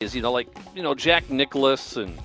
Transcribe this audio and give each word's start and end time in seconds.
you 0.00 0.22
know, 0.22 0.30
like 0.30 0.46
you 0.76 0.82
know 0.84 0.94
Jack 0.94 1.28
Nicklaus 1.28 1.96
and 1.96 2.16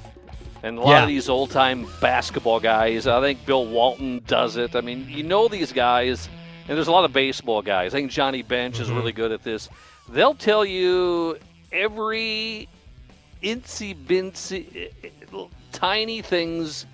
and 0.62 0.77
a 0.77 0.81
lot 0.81 0.90
Yeah. 0.92 1.02
of 1.04 1.08
these 1.08 1.27
old 1.27 1.50
time 1.50 1.88
basketball 1.99 2.60
guys. 2.60 3.07
I 3.07 3.19
think 3.19 3.48
Bill 3.48 3.65
Walton 3.65 4.21
does 4.28 4.57
it. 4.57 4.76
I 4.76 4.81
mean, 4.81 5.07
you 5.10 5.23
know 5.23 5.47
these 5.47 5.71
guys, 5.73 6.29
and 6.67 6.78
there's 6.78 6.88
a 6.88 6.91
lot 6.91 7.04
of 7.04 7.12
baseball 7.13 7.63
guys. 7.63 7.96
I 7.96 7.97
think 7.97 8.12
Johnny 8.12 8.44
Bench 8.44 8.79
is 8.79 8.89
mm-hmm. 8.89 8.97
really 8.97 9.12
good 9.12 9.31
at 9.31 9.41
this. 9.41 9.70
They'll 10.07 10.36
tell 10.36 10.63
you 10.63 11.39
every 11.71 12.70
incy 13.41 13.96
bincy, 13.96 14.92
tiny 15.71 16.21
things. 16.21 16.86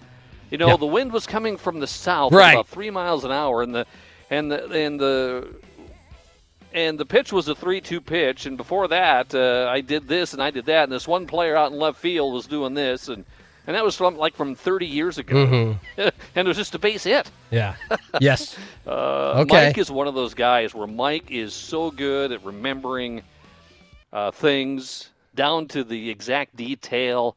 You 0.50 0.60
know, 0.60 0.68
Yeah. 0.70 0.78
the 0.78 0.86
wind 0.86 1.12
was 1.12 1.28
coming 1.28 1.58
from 1.58 1.82
the 1.82 1.88
south, 1.88 2.32
Right. 2.32 2.54
about 2.54 2.70
three 2.70 2.90
miles 2.90 3.26
an 3.26 3.34
hour, 3.34 3.62
and 3.64 3.76
the 3.76 3.86
and 4.30 4.50
the 4.50 4.64
and 4.72 4.98
the 4.98 5.50
and 6.74 7.00
the 7.00 7.06
pitch 7.06 7.32
was 7.34 7.48
a 7.48 7.56
three-two 7.56 8.02
pitch. 8.02 8.46
And 8.46 8.58
before 8.58 8.88
that, 8.90 9.34
uh, 9.34 9.68
I 9.70 9.82
did 9.82 10.08
this 10.08 10.34
and 10.34 10.42
I 10.42 10.52
did 10.52 10.66
that, 10.66 10.84
and 10.84 10.92
this 10.92 11.08
one 11.08 11.26
player 11.28 11.56
out 11.56 11.72
in 11.72 11.78
left 11.80 11.98
field 12.00 12.34
was 12.34 12.48
doing 12.48 12.74
this, 12.74 13.08
and 13.08 13.26
and 13.68 13.76
that 13.76 13.84
was 13.84 13.96
from 13.96 14.18
like 14.18 14.36
from 14.36 14.56
30 14.56 14.86
years 14.88 15.18
ago, 15.20 15.36
Mm-hmm. 15.46 16.02
and 16.36 16.48
it 16.48 16.48
was 16.48 16.58
just 16.58 16.74
a 16.76 16.80
base 16.80 17.04
hit. 17.04 17.30
Yeah. 17.52 17.76
Yes. 18.20 18.58
Uh, 18.88 19.42
Okay. 19.44 19.68
Mike 19.68 19.78
is 19.78 19.92
one 19.92 20.08
of 20.08 20.16
those 20.16 20.34
guys 20.34 20.74
where 20.74 20.88
Mike 20.88 21.30
is 21.30 21.54
so 21.54 21.92
good 21.92 22.32
at 22.32 22.44
remembering 22.44 23.22
uh, 24.12 24.32
things 24.32 25.10
down 25.36 25.68
to 25.68 25.84
the 25.84 26.10
exact 26.10 26.56
detail. 26.56 27.36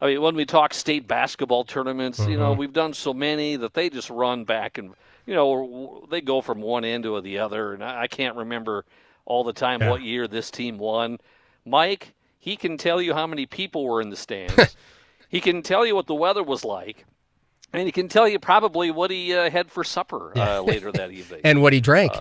I 0.00 0.06
mean, 0.06 0.22
when 0.22 0.36
we 0.36 0.44
talk 0.44 0.72
state 0.74 1.08
basketball 1.08 1.64
tournaments, 1.64 2.20
you 2.20 2.26
Mm-hmm. 2.26 2.38
know, 2.38 2.52
we've 2.52 2.72
done 2.72 2.94
so 2.94 3.12
many 3.12 3.56
that 3.56 3.74
they 3.74 3.90
just 3.90 4.10
run 4.10 4.44
back 4.44 4.78
and, 4.78 4.94
you 5.26 5.34
know, 5.34 6.06
they 6.10 6.20
go 6.20 6.40
from 6.40 6.60
one 6.60 6.84
end 6.84 7.04
to 7.04 7.20
the 7.20 7.38
other. 7.38 7.74
And 7.74 7.82
I 7.84 8.06
can't 8.06 8.36
remember 8.36 8.84
all 9.24 9.44
the 9.44 9.52
time 9.52 9.80
Yeah. 9.80 9.90
what 9.90 10.02
year 10.02 10.26
this 10.28 10.50
team 10.50 10.78
won. 10.78 11.18
Mike, 11.64 12.12
he 12.38 12.56
can 12.56 12.76
tell 12.76 13.00
you 13.00 13.14
how 13.14 13.26
many 13.26 13.46
people 13.46 13.84
were 13.84 14.00
in 14.00 14.10
the 14.10 14.16
stands. 14.16 14.76
he 15.28 15.40
can 15.40 15.62
tell 15.62 15.86
you 15.86 15.94
what 15.94 16.06
the 16.06 16.14
weather 16.14 16.42
was 16.42 16.64
like. 16.64 17.04
And 17.72 17.84
he 17.86 17.92
can 17.92 18.08
tell 18.08 18.28
you 18.28 18.38
probably 18.38 18.90
what 18.90 19.10
he 19.10 19.34
uh, 19.34 19.48
had 19.50 19.70
for 19.70 19.82
supper 19.84 20.32
uh, 20.36 20.60
later 20.60 20.92
that 20.92 21.10
evening. 21.10 21.40
And 21.44 21.62
what 21.62 21.72
he 21.72 21.80
drank. 21.80 22.12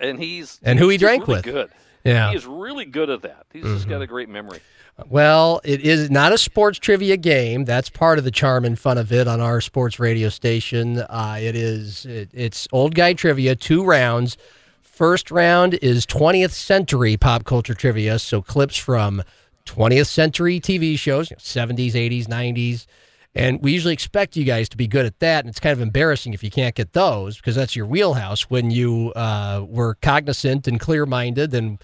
and 0.00 0.18
he's 0.18 0.58
And 0.62 0.78
who 0.78 0.88
he 0.88 0.96
drank 0.96 1.28
really 1.28 1.34
with. 1.38 1.44
Good. 1.44 1.70
Yeah. 2.04 2.24
Mm-hmm. 2.24 2.30
he 2.30 2.36
is 2.36 2.46
really 2.46 2.84
good 2.84 3.10
at 3.10 3.22
that. 3.22 3.46
He's 3.52 3.64
just 3.64 3.88
got 3.88 4.02
a 4.02 4.06
great 4.06 4.28
memory. 4.28 4.60
Well, 5.08 5.60
it 5.64 5.80
is 5.80 6.10
not 6.10 6.32
a 6.32 6.38
sports 6.38 6.78
trivia 6.78 7.16
game. 7.16 7.64
That's 7.64 7.88
part 7.88 8.18
of 8.18 8.24
the 8.24 8.30
charm 8.30 8.64
and 8.64 8.78
fun 8.78 8.98
of 8.98 9.12
it 9.12 9.26
on 9.26 9.40
our 9.40 9.60
sports 9.60 9.98
radio 9.98 10.28
station. 10.28 10.98
Uh, 10.98 11.38
it 11.40 11.56
is 11.56 12.04
it, 12.06 12.30
it's 12.32 12.68
old 12.72 12.94
guy 12.94 13.14
trivia, 13.14 13.56
two 13.56 13.84
rounds. 13.84 14.36
First 14.82 15.30
round 15.30 15.74
is 15.74 16.04
20th 16.04 16.50
century 16.50 17.16
pop 17.16 17.44
culture 17.44 17.72
trivia, 17.74 18.18
so 18.18 18.42
clips 18.42 18.76
from 18.76 19.22
20th 19.64 20.08
century 20.08 20.60
TV 20.60 20.98
shows, 20.98 21.30
you 21.30 21.36
know, 21.36 21.40
70s, 21.40 21.92
80s, 21.92 22.26
90s. 22.26 22.86
And 23.34 23.62
we 23.62 23.72
usually 23.72 23.94
expect 23.94 24.36
you 24.36 24.44
guys 24.44 24.68
to 24.70 24.76
be 24.76 24.88
good 24.88 25.06
at 25.06 25.20
that. 25.20 25.44
And 25.44 25.50
it's 25.50 25.60
kind 25.60 25.72
of 25.72 25.80
embarrassing 25.80 26.34
if 26.34 26.42
you 26.42 26.50
can't 26.50 26.74
get 26.74 26.92
those 26.94 27.36
because 27.36 27.54
that's 27.54 27.76
your 27.76 27.86
wheelhouse 27.86 28.50
when 28.50 28.70
you 28.70 29.12
uh, 29.14 29.64
were 29.68 29.94
cognizant 30.02 30.66
and 30.66 30.80
clear 30.80 31.06
minded 31.06 31.54
and 31.54 31.82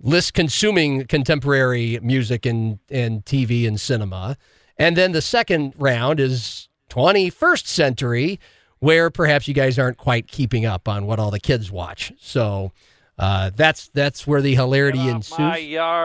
list 0.00 0.34
consuming 0.34 1.06
contemporary 1.06 1.98
music 2.02 2.46
and, 2.46 2.80
and 2.90 3.24
TV 3.24 3.66
and 3.66 3.80
cinema. 3.80 4.36
And 4.76 4.96
then 4.96 5.12
the 5.12 5.22
second 5.22 5.74
round 5.76 6.18
is 6.20 6.68
21st 6.90 7.66
century, 7.66 8.40
where 8.80 9.10
perhaps 9.10 9.46
you 9.48 9.54
guys 9.54 9.78
aren't 9.78 9.98
quite 9.98 10.26
keeping 10.28 10.64
up 10.64 10.88
on 10.88 11.06
what 11.06 11.18
all 11.18 11.30
the 11.30 11.40
kids 11.40 11.70
watch. 11.70 12.12
So 12.18 12.72
uh, 13.18 13.50
that's 13.54 13.88
that's 13.88 14.26
where 14.26 14.40
the 14.40 14.54
hilarity 14.54 15.00
ensues. 15.08 15.38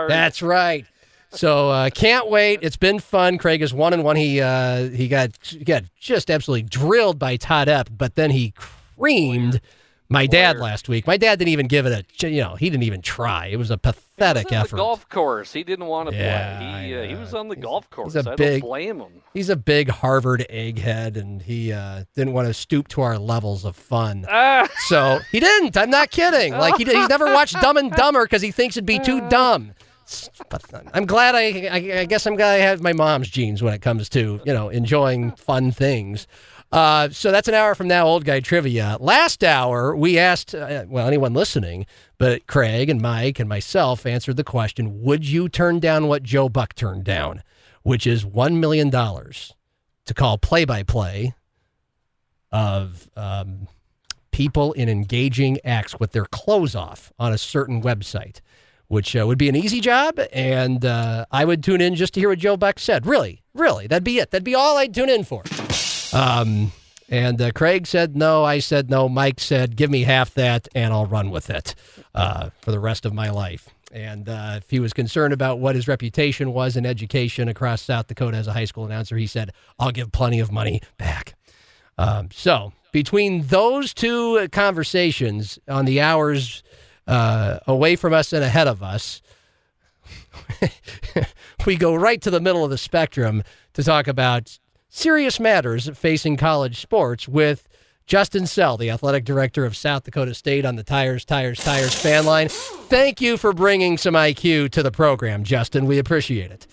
That's 0.10 0.42
right. 0.42 0.86
So 1.34 1.70
uh, 1.72 1.90
can't 1.90 2.30
wait. 2.30 2.60
It's 2.62 2.78
been 2.78 3.00
fun. 3.00 3.38
Craig 3.38 3.62
is 3.62 3.74
one 3.74 3.94
and 3.94 4.04
one. 4.04 4.16
He 4.16 4.40
uh, 4.42 4.90
he 4.90 5.08
got 5.08 5.32
he 5.42 5.64
got 5.64 5.84
just 6.00 6.30
absolutely 6.30 6.64
drilled 6.70 7.18
by 7.20 7.38
Todd 7.38 7.68
Epp, 7.68 7.88
but 7.98 8.16
then 8.16 8.32
he 8.32 8.54
creamed 8.98 9.60
my 10.10 10.28
dad 10.28 10.58
last 10.58 10.88
week. 10.90 11.08
My 11.08 11.18
dad 11.18 11.40
didn't 11.40 11.50
even 11.52 11.68
give 11.68 11.88
it 11.88 12.06
a 12.24 12.30
you 12.30 12.42
know 12.42 12.56
he 12.56 12.70
didn't 12.70 12.84
even 12.84 13.02
try. 13.02 13.48
It 13.48 13.58
was 13.58 13.72
a 13.72 13.78
pathetic 13.80 14.50
He 14.50 14.56
was 14.56 14.66
effort. 14.66 14.76
the 14.76 14.82
golf 14.84 15.10
course. 15.10 15.52
He 15.54 15.64
didn't 15.64 15.88
want 15.88 16.10
to 16.10 16.16
Yeah, 16.16 16.60
play. 16.60 16.88
He, 16.88 16.96
uh, 16.96 17.04
he 17.04 17.16
was 17.16 17.34
on 17.34 17.48
the 17.48 17.56
golf 17.56 17.90
course. 17.90 18.14
He's 18.14 18.28
a 18.28 18.32
I 18.32 18.36
big- 18.36 18.62
don't 18.62 18.70
blame 18.70 19.00
him. 19.02 19.24
He's 19.34 19.50
a 19.50 19.56
big 19.56 19.90
Harvard 19.90 20.46
egghead, 20.52 21.18
and 21.18 21.42
he 21.42 21.74
uh, 21.74 22.04
didn't 22.16 22.34
want 22.34 22.48
to 22.48 22.54
stoop 22.54 22.88
to 22.90 23.02
our 23.02 23.18
levels 23.18 23.66
of 23.66 23.76
fun. 23.76 24.28
Ah, 24.30 24.68
So 24.86 25.20
he 25.32 25.40
didn't. 25.40 25.76
I'm 25.78 25.90
not 25.90 26.12
kidding. 26.12 26.54
Like 26.54 26.78
he, 26.78 26.84
he's 26.84 27.10
never 27.10 27.34
watched 27.34 27.60
Dumb 27.60 27.78
and 27.78 27.92
Dumber 27.92 28.24
because 28.26 28.44
he 28.44 28.52
thinks 28.52 28.78
it'd 28.78 28.86
be 28.86 29.00
too 29.00 29.28
dumb. 29.30 29.72
But 30.50 30.64
I'm 30.94 31.06
glad 31.06 31.36
I, 31.36 31.68
I, 31.68 32.00
I 32.00 32.06
guess 32.06 32.26
I'm 32.26 32.36
glad 32.36 32.60
I 32.60 32.64
have 32.64 32.82
my 32.82 32.94
mom's 32.94 33.30
genes 33.30 33.62
when 33.62 33.74
it 33.74 33.82
comes 33.82 34.10
to 34.10 34.42
you 34.46 34.54
know 34.54 34.70
enjoying 34.70 35.32
fun 35.32 35.72
things. 35.72 36.28
Uh, 36.74 37.08
so 37.10 37.32
that's 37.32 37.48
an 37.48 37.54
hour 37.54 37.76
from 37.76 37.88
now, 37.88 38.08
old 38.08 38.26
guy 38.26 38.40
trivia. 38.40 38.98
Last 39.00 39.44
hour, 39.44 39.96
we 39.96 40.18
asked, 40.18 40.56
uh, 40.56 40.86
well, 40.88 41.06
anyone 41.06 41.36
listening, 41.36 41.86
but 42.18 42.48
Craig 42.48 42.90
and 42.90 43.00
Mike 43.00 43.40
and 43.40 43.48
myself 43.48 44.08
answered 44.08 44.38
the 44.38 44.44
question 44.44 45.04
Would 45.04 45.24
you 45.28 45.50
turn 45.50 45.80
down 45.80 46.08
what 46.08 46.24
Joe 46.24 46.50
Buck 46.50 46.74
turned 46.74 47.04
down, 47.04 47.44
which 47.84 48.08
is 48.08 48.26
$1 48.26 48.56
million 48.60 48.90
to 48.90 50.14
call 50.16 50.40
play 50.40 50.66
by 50.66 50.82
play 50.82 51.36
of 52.52 53.08
um, 53.16 53.68
people 54.32 54.74
in 54.74 54.90
engaging 54.90 55.60
acts 55.64 56.00
with 56.00 56.12
their 56.12 56.26
clothes 56.26 56.76
off 56.76 57.14
on 57.20 57.32
a 57.32 57.38
certain 57.38 57.84
website, 57.84 58.42
which 58.94 59.16
uh, 59.16 59.26
would 59.28 59.38
be 59.38 59.50
an 59.50 59.56
easy 59.56 59.82
job. 59.82 60.20
And 60.32 60.86
uh, 60.86 61.26
I 61.32 61.44
would 61.44 61.64
tune 61.64 61.82
in 61.82 61.96
just 61.96 62.14
to 62.14 62.20
hear 62.20 62.30
what 62.30 62.40
Joe 62.40 62.56
Buck 62.56 62.80
said. 62.80 63.06
Really, 63.06 63.42
really, 63.54 63.88
that'd 63.88 64.04
be 64.04 64.20
it. 64.20 64.32
That'd 64.32 64.46
be 64.46 64.56
all 64.56 64.78
I'd 64.78 64.94
tune 64.94 65.10
in 65.10 65.24
for. 65.24 65.44
Um, 66.14 66.72
and 67.10 67.42
uh, 67.42 67.52
Craig 67.52 67.88
said 67.88 68.16
no. 68.16 68.44
I 68.44 68.60
said 68.60 68.90
no. 68.90 69.10
Mike 69.10 69.40
said, 69.40 69.76
give 69.76 69.90
me 69.90 70.04
half 70.04 70.34
that 70.36 70.68
and 70.74 70.94
I'll 70.94 71.06
run 71.06 71.32
with 71.32 71.50
it 71.50 71.76
uh, 72.16 72.52
for 72.62 72.72
the 72.72 72.80
rest 72.80 73.06
of 73.06 73.14
my 73.14 73.30
life. 73.30 73.70
And 73.92 74.28
uh, 74.28 74.56
if 74.58 74.70
he 74.70 74.80
was 74.80 74.94
concerned 74.94 75.34
about 75.34 75.60
what 75.60 75.76
his 75.76 75.88
reputation 75.88 76.54
was 76.54 76.76
in 76.76 76.86
education 76.86 77.48
across 77.48 77.82
South 77.82 78.08
Dakota 78.08 78.38
as 78.38 78.48
a 78.48 78.54
high 78.54 78.66
school 78.66 78.86
announcer, 78.86 79.18
he 79.18 79.28
said, 79.28 79.52
I'll 79.78 79.92
give 79.92 80.12
plenty 80.12 80.40
of 80.40 80.52
money 80.52 80.82
back. 80.98 81.36
Um, 81.98 82.30
so 82.32 82.74
between 82.92 83.48
those 83.48 83.94
two 83.94 84.48
conversations 84.50 85.60
on 85.68 85.86
the 85.86 86.02
hours 86.02 86.64
uh, 87.08 87.60
away 87.68 87.96
from 87.96 88.14
us 88.14 88.34
and 88.34 88.44
ahead 88.44 88.68
of 88.68 88.82
us, 88.82 89.22
we 91.66 91.76
go 91.76 91.96
right 91.96 92.22
to 92.22 92.32
the 92.32 92.40
middle 92.40 92.64
of 92.64 92.70
the 92.70 92.78
spectrum 92.78 93.44
to 93.74 93.84
talk 93.84 94.08
about 94.08 94.60
serious 94.90 95.40
matters 95.40 95.90
facing 95.96 96.38
college 96.38 96.80
sports 96.80 97.28
with 97.28 97.68
Justin 98.06 98.46
Sell, 98.46 98.78
the 98.78 98.90
athletic 98.90 99.24
director 99.24 99.66
of 99.66 99.76
South 99.76 100.04
Dakota 100.04 100.34
State 100.34 100.66
on 100.66 100.76
the 100.76 100.84
Tires, 100.84 101.24
Tires, 101.24 101.60
Tires 101.60 101.94
fan 101.94 102.26
line. 102.26 102.50
Thank 102.50 103.22
you 103.22 103.38
for 103.38 103.54
bringing 103.54 103.98
some 103.98 104.14
IQ 104.14 104.72
to 104.72 104.84
the 104.84 104.92
program, 104.92 105.44
Justin. 105.44 105.86
We 105.86 105.98
appreciate 105.98 106.52
it. 106.52 106.68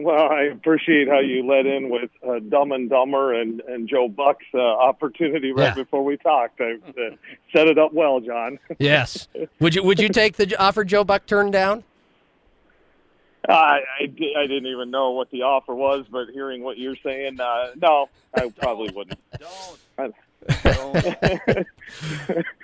Well, 0.00 0.28
I 0.30 0.42
appreciate 0.42 1.08
how 1.08 1.18
you 1.18 1.44
let 1.44 1.66
in 1.66 1.90
with 1.90 2.10
uh, 2.26 2.38
Dumb 2.48 2.70
and 2.70 2.88
Dumber 2.88 3.34
and, 3.34 3.60
and 3.62 3.88
Joe 3.88 4.08
Buck's 4.08 4.44
uh, 4.54 4.58
opportunity 4.58 5.50
right 5.52 5.68
Yeah. 5.76 5.82
before 5.82 6.04
we 6.04 6.16
talked. 6.16 6.60
I 6.60 6.74
uh, 6.88 7.16
set 7.52 7.66
it 7.66 7.78
up 7.78 7.92
well, 7.92 8.20
John. 8.20 8.58
Yes. 8.78 9.26
would 9.58 9.74
you 9.74 9.82
Would 9.82 9.98
you 9.98 10.08
take 10.08 10.36
the 10.36 10.54
offer 10.56 10.84
Joe 10.84 11.02
Buck 11.02 11.26
turned 11.26 11.52
down? 11.52 11.82
I, 13.48 13.52
I, 13.52 14.02
I 14.38 14.46
didn't 14.46 14.66
even 14.66 14.90
know 14.90 15.10
what 15.12 15.30
the 15.30 15.42
offer 15.42 15.74
was, 15.74 16.04
but 16.10 16.28
hearing 16.32 16.62
what 16.62 16.76
you're 16.78 16.96
saying, 17.02 17.40
uh, 17.40 17.70
no, 17.80 18.08
I 18.34 18.50
probably 18.50 18.92
wouldn't. 18.94 19.18
don't. 19.96 20.14
I 20.48 21.64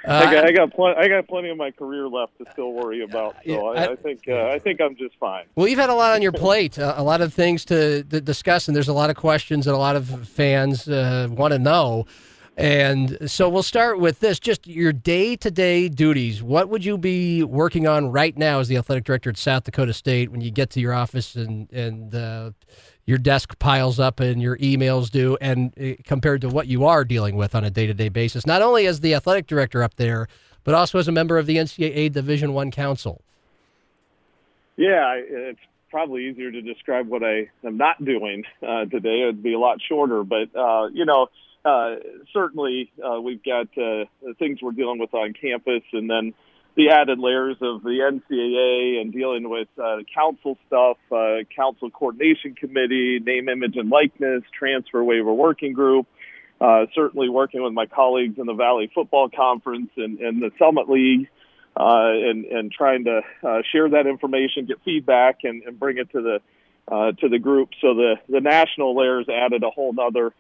got, 0.07 0.45
I 0.47 0.53
got, 0.53 0.73
pl- 0.75 0.95
I 0.97 1.09
got 1.09 1.27
plenty 1.29 1.51
of 1.51 1.57
my 1.57 1.71
career 1.71 2.09
left 2.09 2.39
to 2.39 2.45
still 2.53 2.73
worry 2.73 3.03
about, 3.03 3.37
so 3.47 3.69
I, 3.69 3.93
I- 3.93 3.97
think, 3.97 4.21
uh, 4.29 4.49
I 4.49 4.59
think 4.59 4.81
I'm 4.81 4.97
just 4.97 5.17
fine. 5.19 5.45
Well, 5.57 5.67
you've 5.69 5.79
had 5.79 5.91
a 5.91 5.95
lot 5.95 6.13
on 6.15 6.23
your 6.23 6.33
plate, 6.33 6.79
uh, 6.79 6.95
a 6.97 7.03
lot 7.03 7.21
of 7.21 7.33
things 7.35 7.65
to, 7.67 8.03
to 8.05 8.21
discuss, 8.21 8.69
and 8.69 8.77
there's 8.77 8.89
a 8.89 8.93
lot 8.95 9.11
of 9.11 9.17
questions 9.17 9.65
that 9.65 9.75
a 9.75 9.79
lot 9.79 9.97
of 9.97 10.29
fans 10.29 10.89
uh, 10.89 11.29
want 11.31 11.53
to 11.53 11.59
know. 11.59 12.07
And 12.57 13.29
so 13.29 13.49
we'll 13.49 13.65
start 13.65 13.99
with 13.99 14.21
this 14.21 14.39
just 14.39 14.69
your 14.69 14.93
day 14.93 15.35
to 15.37 15.51
day 15.51 15.89
duties. 15.89 16.41
What 16.41 16.69
would 16.69 16.85
you 16.85 16.97
be 16.97 17.43
working 17.43 17.89
on 17.89 18.13
right 18.13 18.37
now 18.39 18.61
as 18.61 18.69
the 18.69 18.77
athletic 18.77 19.03
director 19.03 19.31
at 19.31 19.37
South 19.37 19.65
Dakota 19.65 19.93
State 19.93 20.31
when 20.31 20.41
you 20.41 20.53
get 20.53 20.71
to 20.71 20.81
your 20.81 20.93
office 20.93 21.35
and, 21.35 21.69
and 21.73 22.15
uh, 22.15 22.53
your 23.07 23.19
desk 23.19 23.59
piles 23.59 24.01
up 24.01 24.21
and 24.21 24.41
your 24.41 24.57
emails 24.59 25.11
do, 25.11 25.37
and 25.41 25.73
uh, 25.79 26.03
compared 26.05 26.41
to 26.41 26.49
what 26.49 26.67
you 26.67 26.85
are 26.85 27.05
dealing 27.05 27.37
with 27.37 27.55
on 27.55 27.65
a 27.65 27.71
day 27.71 27.87
to 27.87 27.95
day 27.95 28.09
basis, 28.09 28.47
not 28.47 28.63
only 28.63 28.87
as 28.87 29.01
the 29.01 29.15
athletic 29.15 29.47
director 29.47 29.83
up 29.83 29.95
there, 29.97 30.27
but 30.65 30.75
also 30.75 30.99
as 30.99 31.09
a 31.09 31.13
member 31.13 31.39
of 31.39 31.47
the 31.47 31.57
NCAA 31.57 32.11
Division 32.13 32.55
One 32.55 32.71
Council? 32.71 33.21
Yeah, 34.77 35.15
it's 35.17 35.61
probably 35.91 36.29
easier 36.29 36.51
to 36.51 36.61
describe 36.61 37.07
what 37.07 37.23
I 37.23 37.51
am 37.65 37.77
not 37.77 38.05
doing 38.05 38.45
uh, 38.67 38.87
today. 38.87 39.23
It'd 39.23 39.43
be 39.43 39.53
a 39.53 39.59
lot 39.59 39.79
shorter, 39.87 40.25
but 40.25 40.55
uh, 40.57 40.89
you 40.93 41.05
know, 41.05 41.29
uh, 41.65 41.97
certainly 42.33 42.91
uh, 43.03 43.21
we've 43.21 43.43
got 43.45 43.69
uh, 43.79 44.05
things 44.39 44.61
we're 44.61 44.73
dealing 44.73 44.99
with 44.99 45.15
on 45.15 45.35
campus, 45.35 45.83
and 45.93 46.11
then 46.11 46.35
the 46.77 46.91
added 46.91 47.19
layers 47.19 47.57
of 47.61 47.83
the 47.83 48.01
NCAA 48.01 49.01
and 49.01 49.13
dealing 49.13 49.49
with 49.49 49.69
uh, 49.79 49.99
council 50.13 50.59
stuff, 50.67 50.97
uh, 51.13 51.45
council 51.55 51.91
coordination 51.91 52.55
committee, 52.55 53.21
name, 53.21 53.49
image, 53.49 53.77
and 53.77 53.91
likeness, 53.91 54.43
transfer 54.57 55.03
waiver 55.03 55.33
working 55.33 55.73
group. 55.73 56.07
Uh, 56.61 56.87
certainly 56.95 57.29
working 57.29 57.63
with 57.63 57.73
my 57.73 57.87
colleagues 57.87 58.39
in 58.39 58.47
the 58.47 58.55
Valley 58.55 58.91
Football 58.95 59.29
Conference 59.29 59.91
and, 59.97 60.19
and 60.21 60.41
the 60.41 60.51
Summit 60.59 60.89
League, 60.89 61.29
uh, 61.77 62.11
and 62.13 62.45
and 62.45 62.73
trying 62.73 63.05
to 63.05 63.21
uh, 63.43 63.63
share 63.73 63.91
that 63.91 64.07
information, 64.07 64.65
get 64.65 64.79
feedback, 64.85 65.41
and, 65.43 65.63
and 65.65 65.79
bring 65.79 65.99
it 65.99 66.11
to 66.13 66.23
the 66.23 66.41
uh, 66.91 67.13
to 67.13 67.29
the 67.29 67.39
group. 67.39 67.71
So 67.81 67.95
the 67.95 68.15
the 68.29 68.41
national 68.41 68.97
layers 68.97 69.27
added 69.29 69.63
a 69.65 69.71
whole 69.71 69.93
nother 69.93 70.33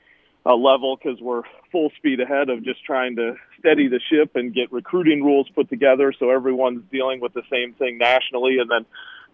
uh, 0.46 0.54
level 0.54 0.96
because 0.96 1.20
we're 1.20 1.42
full 1.72 1.90
speed 1.96 2.20
ahead 2.20 2.50
of 2.50 2.62
just 2.64 2.84
trying 2.84 3.16
to 3.16 3.34
steady 3.58 3.88
the 3.88 4.00
ship 4.10 4.32
and 4.34 4.54
get 4.54 4.70
recruiting 4.72 5.24
rules 5.24 5.48
put 5.54 5.68
together 5.68 6.12
so 6.18 6.30
everyone's 6.30 6.82
dealing 6.92 7.20
with 7.20 7.32
the 7.32 7.42
same 7.50 7.72
thing 7.74 7.98
nationally 7.98 8.58
and 8.58 8.70
then 8.70 8.84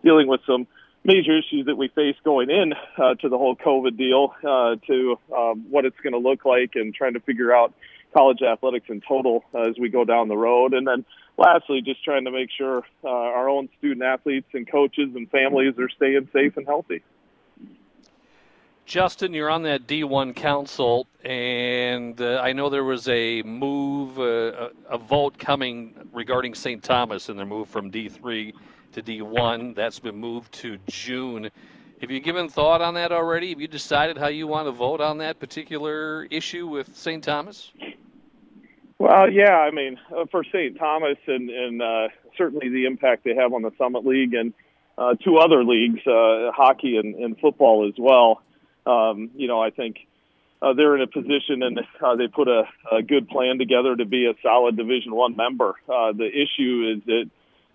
dealing 0.04 0.28
with 0.28 0.40
some 0.46 0.66
major 1.04 1.36
issues 1.38 1.66
that 1.66 1.76
we 1.76 1.88
face 1.88 2.16
going 2.24 2.50
in 2.50 2.72
uh, 2.98 3.14
to 3.14 3.28
the 3.28 3.38
whole 3.38 3.56
COVID 3.56 3.96
deal 3.96 4.34
uh, 4.44 4.76
to 4.86 5.18
um, 5.36 5.66
what 5.70 5.84
it's 5.84 5.98
going 6.02 6.12
to 6.12 6.18
look 6.18 6.44
like 6.44 6.72
and 6.74 6.94
trying 6.94 7.14
to 7.14 7.20
figure 7.20 7.54
out 7.54 7.72
college 8.14 8.42
athletics 8.42 8.86
in 8.88 9.00
total 9.06 9.44
uh, 9.54 9.68
as 9.68 9.78
we 9.78 9.88
go 9.88 10.04
down 10.04 10.28
the 10.28 10.36
road. 10.36 10.74
And 10.74 10.86
then 10.86 11.04
lastly, 11.38 11.80
just 11.82 12.04
trying 12.04 12.24
to 12.24 12.30
make 12.30 12.50
sure 12.56 12.82
uh, 13.04 13.08
our 13.08 13.48
own 13.48 13.68
student 13.78 14.02
athletes 14.02 14.48
and 14.52 14.70
coaches 14.70 15.10
and 15.14 15.30
families 15.30 15.74
are 15.78 15.88
staying 15.88 16.28
safe 16.32 16.56
and 16.56 16.66
healthy. 16.66 17.02
Justin, 18.90 19.32
you're 19.32 19.48
on 19.48 19.62
that 19.62 19.86
D1 19.86 20.34
council, 20.34 21.06
and 21.24 22.20
uh, 22.20 22.40
I 22.42 22.52
know 22.52 22.68
there 22.68 22.82
was 22.82 23.06
a 23.06 23.40
move, 23.42 24.18
uh, 24.18 24.70
a, 24.90 24.98
vote 24.98 25.38
coming 25.38 25.94
regarding 26.12 26.56
St. 26.56 26.82
Thomas 26.82 27.28
and 27.28 27.38
their 27.38 27.46
move 27.46 27.68
from 27.68 27.92
D3 27.92 28.52
to 28.90 29.00
D1. 29.00 29.76
That's 29.76 30.00
been 30.00 30.16
moved 30.16 30.50
to 30.54 30.76
June. 30.88 31.50
Have 32.00 32.10
you 32.10 32.18
given 32.18 32.48
thought 32.48 32.80
on 32.80 32.94
that 32.94 33.12
already? 33.12 33.50
Have 33.50 33.60
you 33.60 33.68
decided 33.68 34.18
how 34.18 34.26
you 34.26 34.48
want 34.48 34.66
to 34.66 34.72
vote 34.72 35.00
on 35.00 35.18
that 35.18 35.38
particular 35.38 36.24
issue 36.24 36.66
with 36.66 36.96
St. 36.96 37.22
Thomas? 37.22 37.70
Well, 38.98 39.30
yeah, 39.30 39.54
I 39.54 39.70
mean, 39.70 40.00
uh, 40.12 40.24
for 40.32 40.42
St. 40.42 40.76
Thomas 40.76 41.16
and, 41.28 41.48
and 41.48 41.80
uh, 41.80 42.08
certainly 42.36 42.68
the 42.68 42.86
impact 42.86 43.22
they 43.22 43.36
have 43.36 43.52
on 43.52 43.62
the 43.62 43.70
Summit 43.78 44.04
League 44.04 44.34
and 44.34 44.52
uh, 44.98 45.14
two 45.14 45.36
other 45.36 45.62
leagues, 45.62 46.00
hockey 46.04 46.96
and, 46.96 47.14
and 47.14 47.38
football 47.38 47.86
as 47.86 47.94
well 47.96 48.42
um, 48.86 49.30
you 49.34 49.48
know, 49.48 49.60
I 49.60 49.70
think 49.70 49.96
uh, 50.62 50.74
they're 50.74 50.96
in 50.96 51.02
a 51.02 51.06
position 51.06 51.62
and 51.62 51.78
uh, 51.78 52.16
they 52.16 52.28
put 52.28 52.48
a, 52.48 52.64
a 52.92 53.02
good 53.02 53.28
plan 53.28 53.58
together 53.58 53.96
to 53.96 54.04
be 54.04 54.26
a 54.26 54.34
solid 54.42 54.76
Division 54.76 55.14
One 55.14 55.36
member. 55.36 55.74
Uh, 55.88 56.12
the 56.12 56.28
issue 56.28 56.94
is 56.96 57.04
that, 57.06 57.30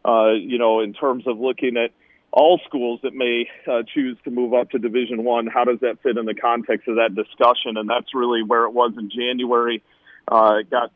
uh, 0.07 0.33
you 0.33 0.57
know, 0.57 0.81
in 0.81 0.93
terms 0.93 1.25
of 1.27 1.39
looking 1.39 1.77
at 1.77 1.91
all 2.31 2.59
schools 2.67 2.99
that 3.03 3.13
may 3.13 3.47
uh, 3.65 3.83
choose 3.93 4.17
to 4.25 4.31
move 4.31 4.53
up 4.53 4.69
to 4.71 4.77
Division 4.77 5.23
One, 5.23 5.47
how 5.47 5.63
does 5.63 5.79
that 5.81 6.01
fit 6.03 6.17
in 6.17 6.25
the 6.25 6.35
context 6.35 6.87
of 6.87 6.97
that 6.97 7.15
discussion? 7.15 7.77
And 7.77 7.89
that's 7.89 8.13
really 8.13 8.43
where 8.43 8.65
it 8.65 8.71
was 8.71 8.93
in 8.97 9.09
January. 9.09 9.81
Uh, 10.27 10.57
it 10.59 10.69
got 10.69 10.91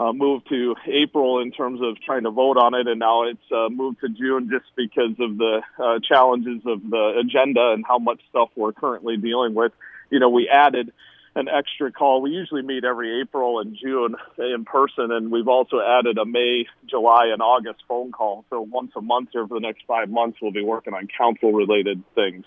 uh, 0.00 0.14
moved 0.14 0.48
to 0.48 0.74
April 0.86 1.40
in 1.40 1.52
terms 1.52 1.80
of 1.82 2.00
trying 2.00 2.22
to 2.22 2.30
vote 2.30 2.56
on 2.56 2.72
it, 2.72 2.88
and 2.88 2.98
now 2.98 3.24
it's 3.24 3.52
uh, 3.52 3.68
moved 3.68 4.00
to 4.00 4.08
June 4.08 4.48
just 4.50 4.64
because 4.74 5.10
of 5.20 5.36
the 5.36 5.60
uh, 5.78 5.98
challenges 6.02 6.62
of 6.64 6.80
the 6.88 7.20
agenda 7.22 7.72
and 7.74 7.84
how 7.86 7.98
much 7.98 8.18
stuff 8.30 8.48
we're 8.56 8.72
currently 8.72 9.18
dealing 9.18 9.52
with. 9.52 9.72
You 10.08 10.18
know, 10.18 10.30
we 10.30 10.48
added 10.48 10.90
an 11.34 11.48
extra 11.48 11.92
call. 11.92 12.22
We 12.22 12.30
usually 12.30 12.62
meet 12.62 12.82
every 12.82 13.20
April 13.20 13.60
and 13.60 13.76
June 13.76 14.16
in 14.38 14.64
person, 14.64 15.12
and 15.12 15.30
we've 15.30 15.48
also 15.48 15.80
added 15.80 16.16
a 16.16 16.24
May, 16.24 16.66
July, 16.86 17.26
and 17.26 17.42
August 17.42 17.82
phone 17.86 18.10
call. 18.10 18.46
So 18.48 18.62
once 18.62 18.92
a 18.96 19.02
month 19.02 19.28
here 19.32 19.46
for 19.46 19.60
the 19.60 19.66
next 19.66 19.82
five 19.86 20.08
months, 20.08 20.38
we'll 20.40 20.50
be 20.50 20.64
working 20.64 20.94
on 20.94 21.08
council-related 21.08 22.02
things. 22.14 22.46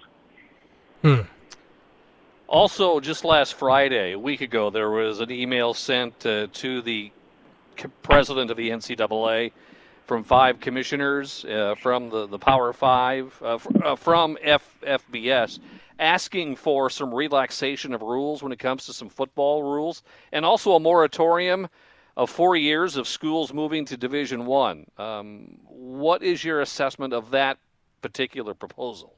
Hmm. 1.03 1.21
Also, 2.47 2.99
just 2.99 3.23
last 3.23 3.53
Friday, 3.53 4.13
a 4.13 4.19
week 4.19 4.41
ago, 4.41 4.71
there 4.71 4.89
was 4.89 5.19
an 5.19 5.29
email 5.29 5.75
sent 5.75 6.25
uh, 6.25 6.47
to 6.53 6.81
the 6.81 7.11
president 8.01 8.51
of 8.51 8.57
the 8.57 8.69
NCAA, 8.69 9.51
from 10.05 10.23
five 10.23 10.59
commissioners 10.59 11.45
uh, 11.45 11.75
from 11.75 12.09
the, 12.09 12.27
the 12.27 12.39
Power 12.39 12.73
Five, 12.73 13.37
uh, 13.41 13.57
uh, 13.83 13.95
from 13.95 14.37
F- 14.41 14.77
FBS, 14.81 15.59
asking 15.99 16.55
for 16.55 16.89
some 16.89 17.13
relaxation 17.13 17.93
of 17.93 18.01
rules 18.01 18.43
when 18.43 18.51
it 18.51 18.59
comes 18.59 18.85
to 18.85 18.93
some 18.93 19.09
football 19.09 19.63
rules, 19.63 20.03
and 20.31 20.45
also 20.45 20.73
a 20.73 20.79
moratorium 20.79 21.67
of 22.17 22.29
four 22.29 22.55
years 22.55 22.97
of 22.97 23.07
schools 23.07 23.53
moving 23.53 23.85
to 23.85 23.97
Division 23.97 24.45
One. 24.45 24.85
Um, 24.97 25.57
what 25.65 26.21
is 26.21 26.43
your 26.43 26.61
assessment 26.61 27.13
of 27.13 27.31
that 27.31 27.57
particular 28.01 28.53
proposal? 28.53 29.15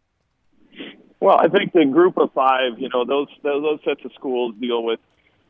Well, 1.19 1.38
I 1.38 1.48
think 1.48 1.74
the 1.74 1.86
group 1.86 2.18
of 2.18 2.31
five, 2.34 2.78
you 2.78 2.90
know, 2.94 3.04
those 3.04 3.28
those 3.42 3.80
sets 3.84 4.06
of 4.06 4.12
schools 4.13 4.54
deal 4.60 4.84
with 4.84 5.00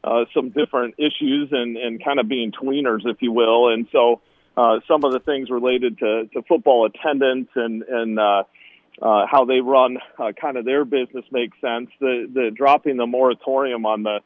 uh, 0.05 0.25
some 0.33 0.49
different 0.49 0.95
issues 0.97 1.49
and, 1.51 1.75
and 1.77 2.03
kind 2.03 2.19
of 2.19 2.27
being 2.27 2.51
tweeners, 2.51 3.01
if 3.05 3.17
you 3.21 3.31
will. 3.31 3.69
And 3.73 3.87
so 3.91 4.21
uh, 4.55 4.79
some 4.87 5.03
of 5.03 5.11
the 5.11 5.19
things 5.19 5.49
related 5.49 5.97
to, 5.99 6.27
to 6.33 6.41
football 6.43 6.85
attendance 6.85 7.49
and, 7.55 7.81
and 7.83 8.19
uh, 8.19 8.43
uh, 9.01 9.25
how 9.29 9.45
they 9.45 9.59
run 9.59 9.97
uh, 10.19 10.31
kind 10.39 10.57
of 10.57 10.63
their 10.63 10.85
business 10.85 11.25
makes 11.31 11.59
sense. 11.59 11.89
The, 11.99 12.29
the 12.31 12.51
dropping 12.55 12.97
the 12.97 13.07
moratorium 13.07 13.85
on 13.85 14.03
the 14.03 14.19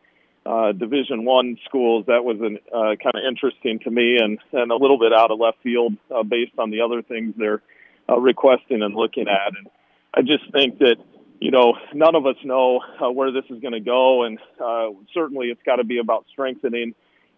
uh, 0.46 0.72
Division 0.74 1.26
One 1.26 1.58
schools 1.66 2.06
that 2.08 2.24
was 2.24 2.38
an, 2.42 2.60
uh, 2.74 2.96
kind 3.02 3.16
of 3.16 3.24
interesting 3.28 3.80
to 3.80 3.92
me 3.92 4.18
and, 4.18 4.38
and 4.52 4.72
a 4.72 4.75
little 4.75 5.00
bit 5.00 5.14
out 5.14 5.32
of 5.32 5.40
left 5.40 5.58
field 5.64 5.94
uh, 6.14 6.24
based 6.24 6.54
on 6.58 6.72
the 6.72 6.82
other 6.82 7.02
things 7.02 7.34
they're 7.38 7.62
uh, 8.10 8.20
requesting 8.20 8.82
and 8.82 8.96
looking 8.96 9.28
at. 9.28 9.58
And 9.58 9.68
I 10.14 10.22
just 10.22 10.52
think 10.52 10.80
that 10.80 10.98
you 11.39 11.51
know, 11.51 11.75
none 11.94 12.15
of 12.15 12.25
us 12.25 12.36
know 12.44 12.81
uh, 13.01 13.09
where 13.09 13.31
this 13.31 13.45
is 13.50 13.62
going 13.62 13.74
to 13.74 13.80
go, 13.80 14.24
and 14.24 14.39
uh, 14.59 14.89
certainly 15.13 15.47
it's 15.47 15.62
got 15.65 15.77
to 15.77 15.86
be 15.86 16.00
about 16.00 16.25
strengthening 16.31 16.94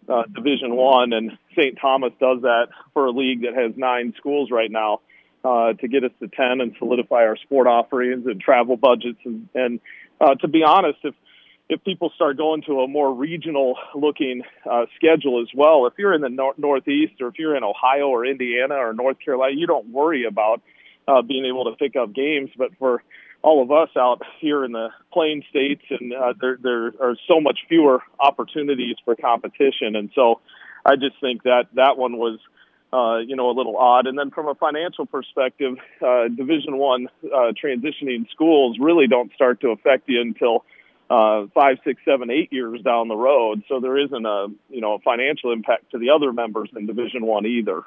uh, 0.09 0.23
Division 0.33 0.75
One. 0.75 1.13
And 1.13 1.37
St. 1.51 1.77
Thomas 1.79 2.11
does 2.19 2.41
that 2.41 2.67
for 2.93 3.05
a 3.05 3.11
league 3.11 3.43
that 3.43 3.53
has 3.53 3.73
nine 3.77 4.13
schools 4.17 4.49
right 4.49 4.71
now 4.71 5.01
uh, 5.43 5.73
to 5.73 5.87
get 5.87 6.03
us 6.03 6.11
to 6.19 6.27
ten 6.27 6.61
and 6.61 6.75
solidify 6.79 7.23
our 7.23 7.37
sport 7.37 7.67
offerings 7.67 8.25
and 8.25 8.41
travel 8.41 8.75
budgets. 8.75 9.19
And, 9.23 9.47
and 9.53 9.79
uh, 10.19 10.35
to 10.35 10.47
be 10.47 10.63
honest, 10.63 10.99
if 11.03 11.13
if 11.69 11.81
people 11.85 12.11
start 12.15 12.37
going 12.37 12.63
to 12.63 12.81
a 12.81 12.87
more 12.87 13.13
regional 13.13 13.77
looking 13.95 14.41
uh, 14.69 14.87
schedule 14.95 15.41
as 15.41 15.47
well, 15.55 15.85
if 15.85 15.93
you're 15.97 16.13
in 16.13 16.19
the 16.19 16.27
nor- 16.27 16.55
Northeast 16.57 17.21
or 17.21 17.27
if 17.27 17.35
you're 17.39 17.55
in 17.55 17.63
Ohio 17.63 18.09
or 18.09 18.25
Indiana 18.25 18.75
or 18.75 18.93
North 18.93 19.17
Carolina, 19.23 19.53
you 19.55 19.67
don't 19.67 19.87
worry 19.87 20.25
about 20.25 20.61
uh, 21.07 21.21
being 21.21 21.45
able 21.45 21.65
to 21.65 21.77
pick 21.77 21.95
up 21.95 22.13
games. 22.13 22.49
But 22.57 22.71
for 22.77 23.01
all 23.43 23.61
of 23.63 23.71
us 23.71 23.89
out 23.97 24.21
here 24.39 24.63
in 24.63 24.71
the 24.71 24.89
plain 25.11 25.43
states, 25.49 25.83
and 25.89 26.13
uh, 26.13 26.33
there 26.39 26.57
there 26.61 26.87
are 26.99 27.15
so 27.27 27.41
much 27.41 27.59
fewer 27.67 28.01
opportunities 28.19 28.95
for 29.03 29.15
competition, 29.15 29.95
and 29.95 30.11
so 30.13 30.39
I 30.85 30.95
just 30.95 31.19
think 31.21 31.43
that 31.43 31.65
that 31.73 31.97
one 31.97 32.17
was. 32.17 32.39
Uh, 32.93 33.19
you 33.19 33.37
know, 33.37 33.49
a 33.49 33.55
little 33.55 33.77
odd. 33.77 34.05
And 34.05 34.19
then 34.19 34.31
from 34.31 34.49
a 34.49 34.55
financial 34.55 35.05
perspective, 35.05 35.77
uh, 36.05 36.27
Division 36.27 36.75
One 36.75 37.07
uh, 37.23 37.53
transitioning 37.55 38.29
schools 38.31 38.79
really 38.81 39.07
don't 39.07 39.31
start 39.33 39.61
to 39.61 39.69
affect 39.69 40.09
you 40.09 40.19
until 40.19 40.65
uh, 41.11 41.47
five, 41.53 41.77
six, 41.85 42.01
seven, 42.05 42.29
eight 42.29 42.51
years 42.53 42.81
down 42.81 43.09
the 43.09 43.15
road. 43.15 43.63
So 43.67 43.79
there 43.79 43.97
isn't 43.97 44.25
a 44.25 44.47
you 44.69 44.81
know 44.81 44.95
a 44.95 44.99
financial 44.99 45.51
impact 45.51 45.91
to 45.91 45.99
the 45.99 46.09
other 46.09 46.31
members 46.31 46.69
in 46.75 46.85
Division 46.85 47.25
One 47.25 47.45
either. 47.45 47.83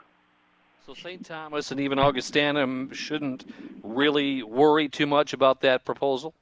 So 0.87 0.93
St. 0.93 1.25
Thomas 1.25 1.71
and 1.71 1.81
even 1.81 1.99
Augustana 1.99 2.95
shouldn't 2.95 3.47
really 3.83 4.43
worry 4.43 4.91
too 4.91 5.07
much 5.07 5.33
about 5.33 5.62
that 5.62 5.83
proposal. 5.87 6.35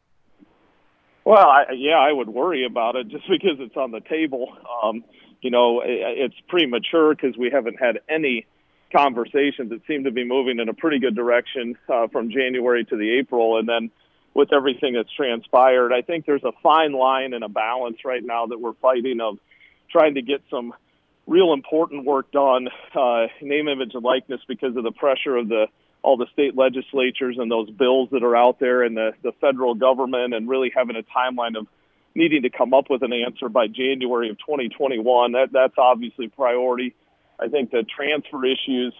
Well, 1.24 1.46
I, 1.46 1.66
yeah, 1.76 1.98
I 1.98 2.10
would 2.10 2.28
worry 2.28 2.66
about 2.66 2.96
it 2.96 3.08
just 3.08 3.28
because 3.28 3.60
it's 3.60 3.76
on 3.76 3.92
the 3.92 4.00
table. 4.00 4.52
Um, 4.82 5.04
you 5.42 5.50
know, 5.50 5.80
it, 5.80 6.00
it's 6.18 6.34
premature 6.48 7.14
because 7.14 7.36
we 7.36 7.50
haven't 7.50 7.78
had 7.78 8.00
any 8.08 8.46
conversations 8.90 9.70
that 9.70 9.80
seem 9.86 10.04
to 10.04 10.10
be 10.10 10.24
moving 10.24 10.58
in 10.58 10.68
a 10.68 10.74
pretty 10.74 10.98
good 10.98 11.14
direction 11.14 11.76
uh, 11.88 12.08
from 12.08 12.30
January 12.32 12.84
to 12.84 12.96
the 12.96 13.18
April, 13.20 13.58
and 13.58 13.68
then 13.68 13.92
with 14.34 14.52
everything 14.52 14.94
that's 14.94 15.12
transpired, 15.14 15.92
I 15.92 16.02
think 16.02 16.26
there's 16.26 16.42
a 16.42 16.52
fine 16.64 16.94
line 16.94 17.32
and 17.32 17.44
a 17.44 17.48
balance 17.48 17.98
right 18.04 18.24
now 18.24 18.46
that 18.46 18.58
we're 18.58 18.74
fighting 18.74 19.20
of 19.20 19.38
trying 19.92 20.14
to 20.14 20.22
get 20.22 20.42
some 20.50 20.74
real 21.26 21.52
important 21.52 22.04
work 22.04 22.30
done, 22.32 22.68
uh, 22.94 23.26
name, 23.40 23.68
image, 23.68 23.92
and 23.94 24.02
likeness, 24.02 24.40
because 24.48 24.76
of 24.76 24.84
the 24.84 24.92
pressure 24.92 25.36
of 25.36 25.48
the 25.48 25.66
all 26.02 26.16
the 26.16 26.26
state 26.32 26.56
legislatures 26.56 27.36
and 27.38 27.48
those 27.48 27.70
bills 27.70 28.08
that 28.10 28.24
are 28.24 28.36
out 28.36 28.58
there, 28.58 28.82
and 28.82 28.96
the 28.96 29.12
the 29.22 29.32
federal 29.40 29.74
government, 29.74 30.34
and 30.34 30.48
really 30.48 30.72
having 30.74 30.96
a 30.96 31.02
timeline 31.02 31.56
of 31.56 31.66
needing 32.14 32.42
to 32.42 32.50
come 32.50 32.74
up 32.74 32.90
with 32.90 33.02
an 33.02 33.12
answer 33.12 33.48
by 33.48 33.66
January 33.66 34.30
of 34.30 34.38
2021. 34.38 35.32
That 35.32 35.52
that's 35.52 35.78
obviously 35.78 36.28
priority. 36.28 36.94
I 37.38 37.48
think 37.48 37.70
the 37.70 37.84
transfer 37.84 38.44
issues. 38.44 38.94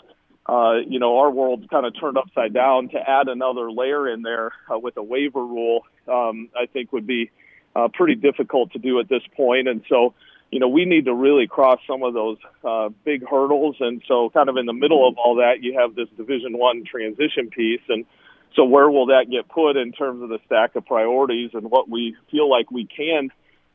Uh, 0.44 0.78
you 0.88 0.98
know, 0.98 1.18
our 1.18 1.30
world's 1.30 1.68
kind 1.68 1.86
of 1.86 1.94
turned 2.00 2.18
upside 2.18 2.52
down. 2.52 2.88
To 2.88 2.98
add 2.98 3.28
another 3.28 3.70
layer 3.70 4.12
in 4.12 4.22
there 4.22 4.50
uh, 4.68 4.76
with 4.76 4.96
a 4.96 5.02
waiver 5.02 5.44
rule, 5.44 5.86
um, 6.08 6.48
I 6.56 6.66
think 6.66 6.92
would 6.92 7.06
be 7.06 7.30
uh, 7.76 7.88
pretty 7.92 8.16
difficult 8.16 8.72
to 8.72 8.78
do 8.78 8.98
at 8.98 9.08
this 9.08 9.22
point. 9.36 9.68
And 9.68 9.82
so, 9.88 10.14
you 10.52 10.60
know, 10.60 10.68
we 10.68 10.84
need 10.84 11.06
to 11.06 11.14
really 11.14 11.46
cross 11.46 11.80
some 11.86 12.02
of 12.02 12.12
those 12.12 12.36
uh, 12.62 12.90
big 13.04 13.26
hurdles. 13.26 13.76
And 13.80 14.02
so, 14.06 14.28
kind 14.30 14.50
of 14.50 14.58
in 14.58 14.66
the 14.66 14.74
middle 14.74 15.08
of 15.08 15.16
all 15.16 15.36
that, 15.36 15.62
you 15.62 15.78
have 15.80 15.94
this 15.94 16.08
Division 16.16 16.58
One 16.58 16.84
transition 16.84 17.48
piece, 17.48 17.80
and 17.88 18.04
so 18.54 18.64
where 18.64 18.90
will 18.90 19.06
that 19.06 19.30
get 19.30 19.48
put 19.48 19.78
in 19.78 19.92
terms 19.92 20.22
of 20.22 20.28
the 20.28 20.38
stack 20.44 20.76
of 20.76 20.84
priorities 20.84 21.50
and 21.54 21.70
what 21.70 21.88
we 21.88 22.14
feel 22.30 22.50
like 22.50 22.70
we 22.70 22.86
can 22.86 23.30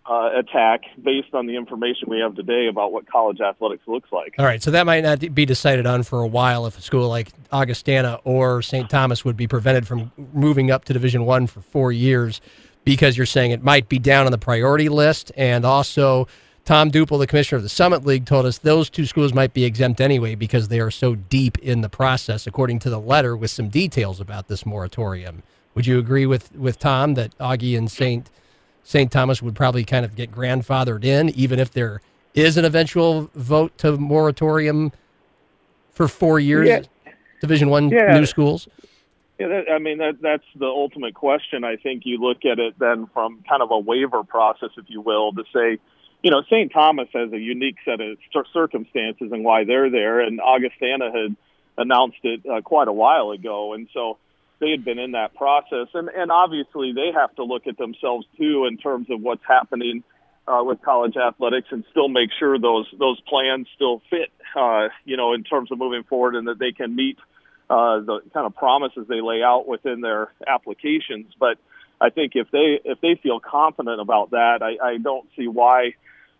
uh, 0.07 0.29
attack 0.37 0.81
based 1.03 1.33
on 1.33 1.47
the 1.47 1.55
information 1.55 2.09
we 2.09 2.19
have 2.19 2.35
today 2.35 2.67
about 2.69 2.93
what 2.93 3.09
college 3.09 3.41
athletics 3.41 3.83
looks 3.87 4.11
like. 4.11 4.35
All 4.37 4.45
right, 4.45 4.61
so 4.61 4.69
that 4.69 4.85
might 4.85 5.01
not 5.01 5.33
be 5.33 5.47
decided 5.47 5.87
on 5.87 6.03
for 6.03 6.21
a 6.21 6.27
while 6.27 6.67
if 6.67 6.77
a 6.77 6.81
school 6.81 7.09
like 7.09 7.31
Augustana 7.51 8.19
or 8.23 8.61
St. 8.61 8.87
Thomas 8.87 9.25
would 9.25 9.35
be 9.35 9.47
prevented 9.47 9.87
from 9.87 10.11
moving 10.31 10.69
up 10.69 10.85
to 10.85 10.93
Division 10.93 11.25
One 11.25 11.47
for 11.47 11.61
four 11.61 11.91
years 11.91 12.39
because 12.85 13.17
you're 13.17 13.25
saying 13.25 13.49
it 13.49 13.63
might 13.63 13.89
be 13.89 13.97
down 13.97 14.27
on 14.27 14.31
the 14.31 14.37
priority 14.37 14.89
list, 14.89 15.31
and 15.35 15.65
also 15.65 16.27
Tom 16.67 16.91
Douple, 16.91 17.17
the 17.17 17.25
commissioner 17.27 17.55
of 17.55 17.63
the 17.63 17.69
Summit 17.69 18.05
League, 18.05 18.25
told 18.25 18.45
us 18.45 18.57
those 18.57 18.89
two 18.89 19.05
schools 19.05 19.33
might 19.33 19.53
be 19.53 19.63
exempt 19.63 20.01
anyway 20.01 20.35
because 20.35 20.67
they 20.67 20.81
are 20.81 20.91
so 20.91 21.15
deep 21.15 21.57
in 21.59 21.79
the 21.79 21.87
process, 21.87 22.45
according 22.45 22.77
to 22.79 22.89
the 22.89 22.99
letter 22.99 23.37
with 23.37 23.51
some 23.51 23.69
details 23.69 24.19
about 24.19 24.49
this 24.49 24.65
moratorium. 24.65 25.43
Would 25.75 25.87
you 25.87 25.97
agree 25.97 26.25
with, 26.25 26.53
with 26.53 26.77
Tom 26.77 27.13
that 27.13 27.37
Augie 27.37 27.77
and 27.77 27.89
St. 27.89 28.29
St. 28.83 29.09
Thomas 29.09 29.41
would 29.41 29.55
probably 29.55 29.85
kind 29.85 30.03
of 30.03 30.17
get 30.17 30.29
grandfathered 30.29 31.05
in, 31.05 31.29
even 31.29 31.57
if 31.57 31.71
there 31.71 32.01
is 32.33 32.57
an 32.57 32.65
eventual 32.65 33.31
vote 33.33 33.77
to 33.77 33.95
moratorium 33.95 34.91
for 35.91 36.09
four 36.09 36.37
years? 36.37 36.67
Yeah. 36.67 36.81
Division 37.39 37.69
One 37.69 37.87
Yeah. 37.87 38.19
new 38.19 38.25
schools. 38.25 38.67
Yeah, 39.39 39.47
that, 39.47 39.71
I 39.71 39.79
mean 39.79 39.99
that 39.99 40.21
that's 40.21 40.43
the 40.57 40.65
ultimate 40.65 41.13
question. 41.13 41.63
I 41.63 41.77
think 41.77 42.03
you 42.05 42.17
look 42.17 42.43
at 42.43 42.59
it 42.59 42.77
then 42.77 43.07
from 43.13 43.41
kind 43.47 43.61
of 43.61 43.71
a 43.71 43.79
waiver 43.79 44.25
process, 44.25 44.71
if 44.77 44.89
you 44.89 44.99
will, 44.99 45.31
to 45.31 45.43
say, 45.53 45.77
you 46.23 46.31
know, 46.31 46.41
St. 46.43 46.71
Thomas 46.71 47.07
has 47.13 47.31
a 47.31 47.39
unique 47.39 47.77
set 47.85 48.01
of 48.01 48.17
cir- 48.33 48.45
circumstances 48.53 49.31
and 49.31 49.43
why 49.43 49.63
they're 49.63 49.89
there, 49.89 50.19
and 50.19 50.41
Augustana 50.41 51.11
had 51.11 51.35
announced 51.77 52.17
it 52.23 52.41
uh, 52.45 52.61
quite 52.61 52.87
a 52.87 52.93
while 52.93 53.31
ago, 53.31 53.73
and 53.73 53.87
so 53.93 54.17
they 54.59 54.71
had 54.71 54.83
been 54.83 54.97
in 54.97 55.11
that 55.11 55.35
process, 55.35 55.87
and 55.93 56.09
and 56.09 56.31
obviously 56.31 56.93
they 56.93 57.11
have 57.13 57.35
to 57.35 57.43
look 57.43 57.67
at 57.67 57.77
themselves 57.77 58.25
too 58.37 58.65
in 58.65 58.77
terms 58.77 59.07
of 59.09 59.21
what's 59.21 59.43
happening 59.47 60.03
uh, 60.47 60.63
with 60.63 60.81
college 60.81 61.15
athletics 61.17 61.67
and 61.71 61.83
still 61.91 62.07
make 62.07 62.29
sure 62.39 62.57
those 62.57 62.87
those 62.97 63.19
plans 63.21 63.67
still 63.75 64.01
fit, 64.09 64.31
uh, 64.55 64.87
you 65.05 65.17
know, 65.17 65.33
in 65.33 65.43
terms 65.43 65.71
of 65.71 65.77
moving 65.77 66.03
forward 66.03 66.35
and 66.35 66.47
that 66.47 66.57
they 66.57 66.71
can 66.71 66.95
meet 66.95 67.17
uh, 67.69 67.99
the 67.99 68.21
kind 68.33 68.45
of 68.45 68.55
promises 68.55 69.05
they 69.07 69.21
lay 69.21 69.43
out 69.43 69.67
within 69.67 70.01
their 70.01 70.31
applications. 70.47 71.33
But 71.39 71.57
I 71.99 72.09
think 72.09 72.33
if 72.35 72.49
they 72.51 72.79
if 72.85 73.01
they 73.01 73.19
feel 73.21 73.39
confident 73.39 73.99
about 74.01 74.31
that, 74.31 74.59
I, 74.61 74.77
I 74.93 74.97
don't 74.97 75.27
see 75.35 75.47
why 75.47 75.93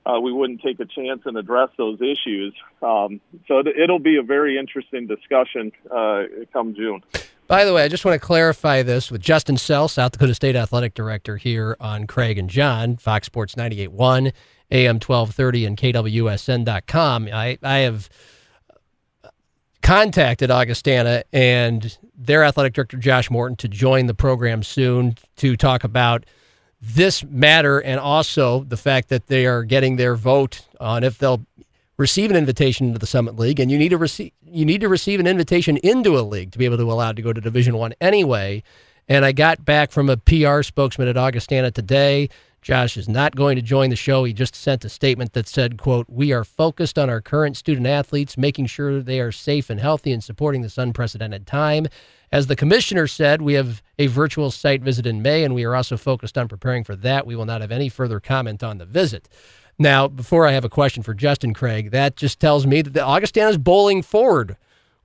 uh, 0.06 0.20
we 0.20 0.32
wouldn't 0.32 0.62
take 0.62 0.80
a 0.80 0.86
chance 0.86 1.22
and 1.26 1.36
address 1.38 1.70
those 1.78 2.00
issues. 2.02 2.54
Um, 2.82 3.20
so 3.48 3.60
it- 3.60 3.68
it'll 3.78 4.00
be 4.00 4.18
a 4.18 4.24
very 4.24 4.58
interesting 4.58 5.08
discussion 5.08 5.72
uh, 5.92 6.24
come 6.54 6.76
June. 6.76 7.02
By 7.48 7.64
the 7.66 7.74
way, 7.74 7.84
I 7.84 7.88
just 7.88 8.04
want 8.06 8.20
to 8.20 8.26
clarify 8.26 8.84
this 8.84 9.10
with 9.10 9.22
Justin 9.22 9.56
Sell, 9.58 9.88
South 9.88 10.12
Dakota 10.12 10.36
State 10.36 10.56
Athletic 10.56 10.94
Director 10.94 11.38
here 11.38 11.78
on 11.80 12.06
Craig 12.06 12.38
and 12.38 12.50
John, 12.50 12.98
Fox 12.98 13.26
Sports 13.26 13.56
98.1, 13.56 14.34
AM 14.70 14.96
1230, 14.96 15.66
and 15.66 15.78
KWSN.com. 15.78 17.30
I, 17.32 17.58
I 17.64 17.78
have 17.80 18.10
contacted 19.88 20.52
Augustana 20.52 21.24
and 21.32 21.98
their 22.14 22.44
athletic 22.44 22.74
director, 22.74 22.98
Josh 22.98 23.32
Morton, 23.32 23.56
to 23.56 23.70
join 23.70 24.08
the 24.08 24.14
program 24.14 24.62
soon 24.62 25.16
to 25.38 25.56
talk 25.56 25.86
about 25.86 26.26
this 26.82 27.24
matter 27.24 27.80
and 27.80 27.98
also 27.98 28.66
the 28.66 28.76
fact 28.76 29.08
that 29.08 29.28
they 29.28 29.46
are 29.46 29.64
getting 29.64 29.96
their 29.96 30.14
vote 30.16 30.66
on 30.82 31.06
if 31.06 31.18
they'll 31.18 31.46
receive 31.96 32.30
an 32.30 32.36
invitation 32.36 32.92
to 32.92 33.00
the 33.00 33.08
Summit 33.08 33.38
League, 33.38 33.62
and 33.62 33.72
you 33.72 33.78
need 33.78 33.90
to 33.90 33.98
receive 33.98 34.34
you 34.46 34.66
need 34.66 34.82
to 34.82 34.90
receive 34.90 35.22
an 35.22 35.28
invitation 35.28 35.78
into 35.78 36.20
a 36.20 36.22
league 36.22 36.52
to 36.52 36.58
be 36.58 36.66
able 36.66 36.78
to 36.78 36.92
allow 36.92 37.14
to 37.14 37.22
go 37.22 37.32
to 37.32 37.40
Division 37.40 37.78
One 37.78 37.94
anyway. 38.02 38.64
And 39.08 39.24
I 39.24 39.32
got 39.32 39.64
back 39.64 39.92
from 39.92 40.10
a 40.10 40.18
PR 40.18 40.64
spokesman 40.64 41.08
at 41.08 41.16
Augustana 41.16 41.72
today. 41.72 42.28
Josh 42.68 42.98
is 42.98 43.08
not 43.08 43.34
going 43.34 43.56
to 43.56 43.62
join 43.62 43.92
the 43.92 43.96
show. 43.96 44.26
He 44.26 44.34
just 44.34 44.54
sent 44.54 44.84
a 44.84 44.90
statement 44.90 45.32
that 45.32 45.48
said, 45.48 45.78
quote, 45.78 46.06
We 46.10 46.34
are 46.34 46.44
focused 46.44 47.00
on 47.00 47.10
our 47.10 47.22
current 47.22 47.56
student 47.56 47.88
athletes, 47.88 48.38
making 48.38 48.66
sure 48.66 49.02
they 49.02 49.22
are 49.22 49.32
safe 49.32 49.70
and 49.70 49.80
healthy 49.80 50.12
and 50.12 50.22
supporting 50.22 50.64
this 50.64 50.78
unprecedented 50.78 51.48
time. 51.48 51.88
As 52.30 52.48
the 52.48 52.58
commissioner 52.58 53.08
said, 53.08 53.42
we 53.42 53.54
have 53.54 53.82
a 53.98 54.08
virtual 54.08 54.52
site 54.52 54.82
visit 54.82 55.08
in 55.08 55.22
May, 55.22 55.46
and 55.46 55.56
we 55.56 55.64
are 55.64 55.78
also 55.78 55.96
focused 55.96 56.38
on 56.38 56.50
preparing 56.50 56.84
for 56.84 56.98
that. 56.98 57.26
We 57.26 57.38
will 57.38 57.46
not 57.46 57.62
have 57.62 57.72
any 57.72 57.88
further 57.88 58.20
comment 58.20 58.62
on 58.62 58.80
the 58.80 58.86
visit. 58.86 59.30
Now, 59.80 60.10
before 60.10 60.46
I 60.46 60.52
have 60.52 60.66
a 60.66 60.70
question 60.70 61.04
for 61.04 61.14
Justin 61.14 61.54
Craig, 61.54 61.92
that 61.92 62.18
just 62.18 62.38
tells 62.38 62.68
me 62.68 62.82
that 62.82 62.94
the 62.94 63.02
Augustana 63.02 63.52
is 63.52 63.58
bowling 63.58 64.02
forward 64.02 64.58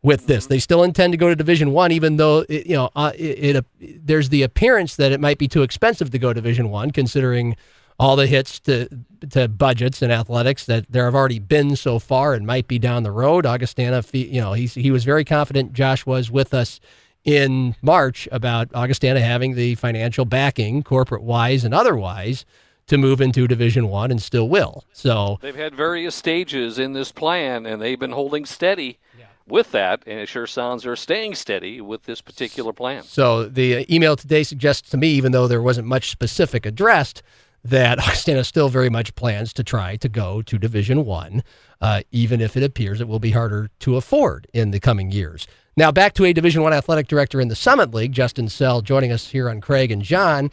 with 0.02 0.26
this. 0.26 0.46
They 0.46 0.58
still 0.58 0.82
intend 0.82 1.12
to 1.12 1.16
go 1.16 1.28
to 1.28 1.36
Division 1.36 1.72
One, 1.72 1.92
even 1.92 2.16
though 2.16 2.44
it, 2.48 2.66
you 2.66 2.76
know 2.76 2.90
uh, 2.96 3.12
it, 3.14 3.56
it 3.56 4.06
there's 4.06 4.28
the 4.28 4.42
appearance 4.42 4.96
that 4.96 5.12
it 5.12 5.20
might 5.20 5.38
be 5.38 5.48
too 5.48 5.62
expensive 5.62 6.10
to 6.10 6.18
go 6.18 6.32
Division 6.32 6.70
One, 6.70 6.90
considering 6.90 7.56
all 7.98 8.16
the 8.16 8.26
hits 8.26 8.58
to 8.60 8.88
to 9.30 9.48
budgets 9.48 10.02
and 10.02 10.12
athletics 10.12 10.66
that 10.66 10.90
there 10.90 11.04
have 11.04 11.14
already 11.14 11.38
been 11.38 11.76
so 11.76 11.98
far 11.98 12.34
and 12.34 12.46
might 12.46 12.66
be 12.66 12.78
down 12.78 13.04
the 13.04 13.12
road. 13.12 13.46
Augustana, 13.46 14.02
you 14.12 14.40
know, 14.40 14.54
he's, 14.54 14.74
he 14.74 14.90
was 14.90 15.04
very 15.04 15.24
confident. 15.24 15.72
Josh 15.72 16.04
was 16.04 16.30
with 16.30 16.52
us 16.52 16.80
in 17.24 17.76
March 17.82 18.28
about 18.32 18.68
Augustana 18.74 19.20
having 19.20 19.54
the 19.54 19.76
financial 19.76 20.24
backing, 20.24 20.82
corporate 20.82 21.22
wise 21.22 21.62
and 21.62 21.72
otherwise, 21.72 22.44
to 22.88 22.98
move 22.98 23.20
into 23.20 23.46
Division 23.46 23.88
One, 23.88 24.10
and 24.10 24.20
still 24.20 24.48
will. 24.48 24.84
So 24.92 25.38
They've 25.40 25.54
had 25.54 25.74
various 25.74 26.16
stages 26.16 26.80
in 26.80 26.94
this 26.94 27.12
plan, 27.12 27.64
and 27.64 27.80
they've 27.80 27.98
been 27.98 28.10
holding 28.10 28.44
steady 28.44 28.98
with 29.46 29.72
that, 29.72 30.02
and 30.06 30.18
it 30.20 30.28
sure 30.28 30.46
sounds 30.46 30.82
they're 30.82 30.96
staying 30.96 31.34
steady 31.34 31.80
with 31.80 32.04
this 32.04 32.20
particular 32.20 32.72
plan. 32.72 33.02
So 33.02 33.44
the 33.44 33.78
uh, 33.78 33.84
email 33.90 34.16
today 34.16 34.42
suggests 34.42 34.90
to 34.90 34.96
me, 34.96 35.08
even 35.08 35.32
though 35.32 35.46
there 35.46 35.62
wasn't 35.62 35.86
much 35.86 36.10
specific 36.10 36.66
addressed, 36.66 37.22
that 37.64 37.98
Augustana 37.98 38.44
still 38.44 38.68
very 38.68 38.90
much 38.90 39.14
plans 39.14 39.52
to 39.54 39.64
try 39.64 39.96
to 39.96 40.08
go 40.08 40.42
to 40.42 40.58
Division 40.58 41.04
One, 41.04 41.42
uh, 41.80 42.02
even 42.10 42.40
if 42.40 42.56
it 42.56 42.62
appears 42.62 43.00
it 43.00 43.08
will 43.08 43.20
be 43.20 43.30
harder 43.30 43.70
to 43.80 43.96
afford 43.96 44.46
in 44.52 44.70
the 44.70 44.80
coming 44.80 45.10
years. 45.10 45.46
Now 45.76 45.90
back 45.90 46.12
to 46.14 46.24
a 46.24 46.32
Division 46.32 46.62
One 46.62 46.72
athletic 46.72 47.08
director 47.08 47.40
in 47.40 47.48
the 47.48 47.56
Summit 47.56 47.94
League, 47.94 48.12
Justin 48.12 48.48
Sell, 48.48 48.82
joining 48.82 49.12
us 49.12 49.28
here 49.28 49.48
on 49.48 49.60
Craig 49.60 49.90
and 49.90 50.02
John. 50.02 50.50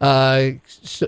Uh, 0.00 0.52
so 0.66 1.06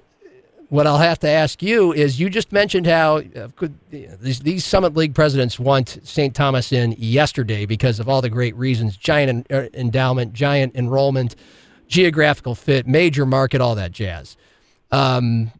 what 0.69 0.87
I'll 0.87 0.99
have 0.99 1.19
to 1.21 1.29
ask 1.29 1.63
you 1.63 1.93
is 1.93 2.19
you 2.19 2.29
just 2.29 2.51
mentioned 2.51 2.87
how 2.87 3.19
uh, 3.19 3.49
could, 3.55 3.79
these, 3.91 4.41
these 4.41 4.65
Summit 4.65 4.97
League 4.97 5.15
presidents 5.15 5.59
want 5.59 6.01
St. 6.03 6.35
Thomas 6.35 6.73
in 6.73 6.95
yesterday 6.99 7.67
because 7.67 8.01
of 8.01 8.09
all 8.09 8.21
the 8.21 8.31
great 8.31 8.57
reasons 8.57 8.97
giant 8.97 9.47
en- 9.51 9.57
uh, 9.57 9.69
endowment, 9.75 10.33
giant 10.33 10.75
enrollment, 10.75 11.37
geographical 11.87 12.55
fit, 12.55 12.87
major 12.87 13.25
market, 13.25 13.61
all 13.61 13.77
that 13.77 13.93
jazz. 13.93 14.37
Um, 14.91 15.53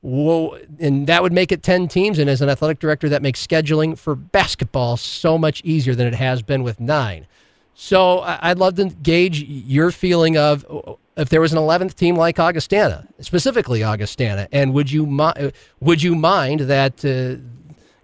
whoa, 0.00 0.58
and 0.80 1.06
that 1.06 1.22
would 1.22 1.32
make 1.32 1.52
it 1.52 1.62
10 1.62 1.86
teams. 1.86 2.18
And 2.18 2.28
as 2.28 2.42
an 2.42 2.48
athletic 2.48 2.80
director, 2.80 3.08
that 3.08 3.22
makes 3.22 3.44
scheduling 3.44 3.96
for 3.96 4.16
basketball 4.16 4.96
so 4.96 5.38
much 5.38 5.62
easier 5.64 5.94
than 5.94 6.08
it 6.08 6.14
has 6.14 6.42
been 6.42 6.64
with 6.64 6.80
nine. 6.80 7.26
So 7.74 8.20
I'd 8.20 8.58
love 8.58 8.76
to 8.76 8.86
gauge 8.86 9.42
your 9.42 9.90
feeling 9.90 10.36
of 10.36 10.66
uh, 10.70 10.94
if 11.16 11.28
there 11.28 11.40
was 11.40 11.52
an 11.52 11.58
11th 11.58 11.94
team 11.94 12.16
like 12.16 12.38
Augustana, 12.38 13.06
specifically 13.20 13.82
Augustana, 13.82 14.48
and 14.52 14.72
would 14.72 14.90
you 14.90 15.06
mi- 15.06 15.52
would 15.80 16.02
you 16.02 16.14
mind 16.14 16.60
that 16.60 17.04
uh, 17.04 17.42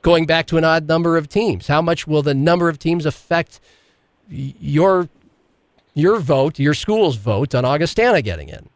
going 0.02 0.26
back 0.26 0.46
to 0.46 0.56
an 0.56 0.64
odd 0.64 0.86
number 0.88 1.16
of 1.16 1.28
teams? 1.28 1.66
How 1.66 1.82
much 1.82 2.06
will 2.06 2.22
the 2.22 2.34
number 2.34 2.68
of 2.68 2.78
teams 2.78 3.06
affect 3.06 3.60
your 4.28 5.08
your 5.94 6.18
vote, 6.20 6.58
your 6.58 6.74
school's 6.74 7.16
vote 7.16 7.54
on 7.54 7.64
Augustana 7.64 8.22
getting 8.22 8.48
in? 8.48 8.68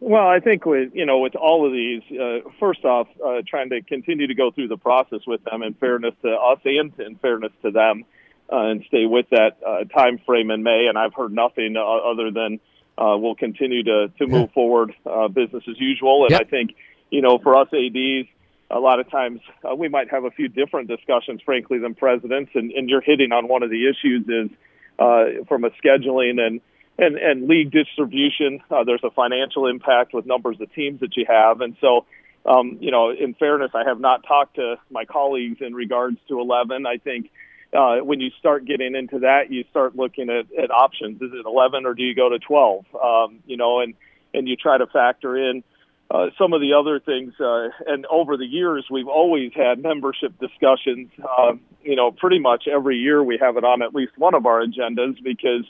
Well, 0.00 0.26
I 0.26 0.40
think 0.40 0.64
with 0.64 0.94
you 0.94 1.04
know 1.04 1.18
with 1.18 1.34
all 1.34 1.66
of 1.66 1.72
these, 1.72 2.02
uh, 2.18 2.48
first 2.60 2.84
off, 2.84 3.08
uh, 3.24 3.42
trying 3.46 3.70
to 3.70 3.82
continue 3.82 4.26
to 4.26 4.34
go 4.34 4.50
through 4.50 4.68
the 4.68 4.76
process 4.76 5.20
with 5.26 5.42
them 5.44 5.62
in 5.62 5.74
fairness 5.74 6.14
to 6.22 6.30
us 6.30 6.60
and 6.64 6.92
in 6.98 7.16
fairness 7.16 7.52
to 7.62 7.70
them, 7.70 8.04
uh, 8.50 8.56
and 8.56 8.84
stay 8.88 9.06
with 9.06 9.26
that 9.30 9.58
uh, 9.66 9.84
time 9.84 10.18
frame 10.24 10.50
in 10.50 10.62
May. 10.62 10.86
And 10.88 10.98
I've 10.98 11.14
heard 11.14 11.32
nothing 11.32 11.76
uh, 11.76 11.82
other 11.82 12.30
than 12.30 12.60
uh, 12.96 13.16
we'll 13.16 13.34
continue 13.34 13.84
to 13.84 14.08
to 14.18 14.26
move 14.26 14.50
forward, 14.52 14.92
uh, 15.06 15.28
business 15.28 15.64
as 15.68 15.78
usual. 15.78 16.24
And 16.24 16.32
Yep. 16.32 16.40
I 16.40 16.44
think 16.44 16.74
you 17.10 17.22
know 17.22 17.38
for 17.38 17.56
us 17.56 17.68
ads, 17.72 18.28
a 18.70 18.80
lot 18.80 19.00
of 19.00 19.10
times 19.10 19.40
uh, 19.64 19.74
we 19.74 19.88
might 19.88 20.10
have 20.10 20.24
a 20.24 20.30
few 20.30 20.48
different 20.48 20.88
discussions, 20.88 21.40
frankly, 21.44 21.78
than 21.78 21.94
presidents. 21.94 22.50
And, 22.54 22.72
and 22.72 22.88
you're 22.88 23.00
hitting 23.00 23.32
on 23.32 23.48
one 23.48 23.62
of 23.62 23.70
the 23.70 23.88
issues 23.88 24.26
is 24.28 24.56
uh, 24.98 25.44
from 25.46 25.64
a 25.64 25.70
scheduling 25.70 26.40
and 26.40 26.60
and, 26.98 27.16
and 27.16 27.46
league 27.46 27.70
distribution. 27.70 28.60
Uh, 28.70 28.82
there's 28.84 29.04
a 29.04 29.10
financial 29.10 29.68
impact 29.68 30.12
with 30.12 30.26
numbers 30.26 30.60
of 30.60 30.72
teams 30.74 31.00
that 31.00 31.16
you 31.16 31.24
have, 31.28 31.60
and 31.60 31.76
so 31.80 32.04
um, 32.46 32.78
you 32.80 32.90
know, 32.90 33.10
in 33.10 33.34
fairness, 33.34 33.72
I 33.74 33.84
have 33.86 34.00
not 34.00 34.24
talked 34.26 34.56
to 34.56 34.76
my 34.90 35.04
colleagues 35.04 35.58
in 35.60 35.74
regards 35.74 36.18
to 36.28 36.40
11. 36.40 36.86
I 36.86 36.96
think 36.96 37.30
uh, 37.76 37.98
when 37.98 38.20
you 38.20 38.30
start 38.38 38.64
getting 38.64 38.94
into 38.94 39.20
that, 39.20 39.50
you 39.50 39.64
start 39.70 39.96
looking 39.96 40.30
at, 40.30 40.46
at 40.56 40.70
options. 40.70 41.20
Is 41.20 41.30
it 41.32 41.46
11 41.46 41.86
or 41.86 41.94
do 41.94 42.02
you 42.02 42.14
go 42.14 42.28
to 42.28 42.38
12? 42.38 42.86
Um, 42.94 43.40
you 43.46 43.56
know, 43.56 43.80
and 43.80 43.94
and 44.34 44.46
you 44.46 44.56
try 44.56 44.76
to 44.76 44.86
factor 44.86 45.36
in 45.36 45.64
uh, 46.10 46.28
some 46.38 46.52
of 46.52 46.60
the 46.60 46.72
other 46.72 47.00
things, 47.00 47.34
uh, 47.38 47.68
and 47.86 48.06
over 48.06 48.36
the 48.36 48.46
years, 48.46 48.86
we've 48.90 49.08
always 49.08 49.52
had 49.54 49.82
membership 49.82 50.38
discussions. 50.38 51.10
Um, 51.38 51.60
you 51.82 51.96
know, 51.96 52.12
pretty 52.12 52.38
much 52.38 52.66
every 52.66 52.96
year 52.96 53.22
we 53.22 53.38
have 53.38 53.56
it 53.58 53.64
on 53.64 53.82
at 53.82 53.94
least 53.94 54.12
one 54.16 54.34
of 54.34 54.46
our 54.46 54.64
agendas 54.64 55.22
because 55.22 55.64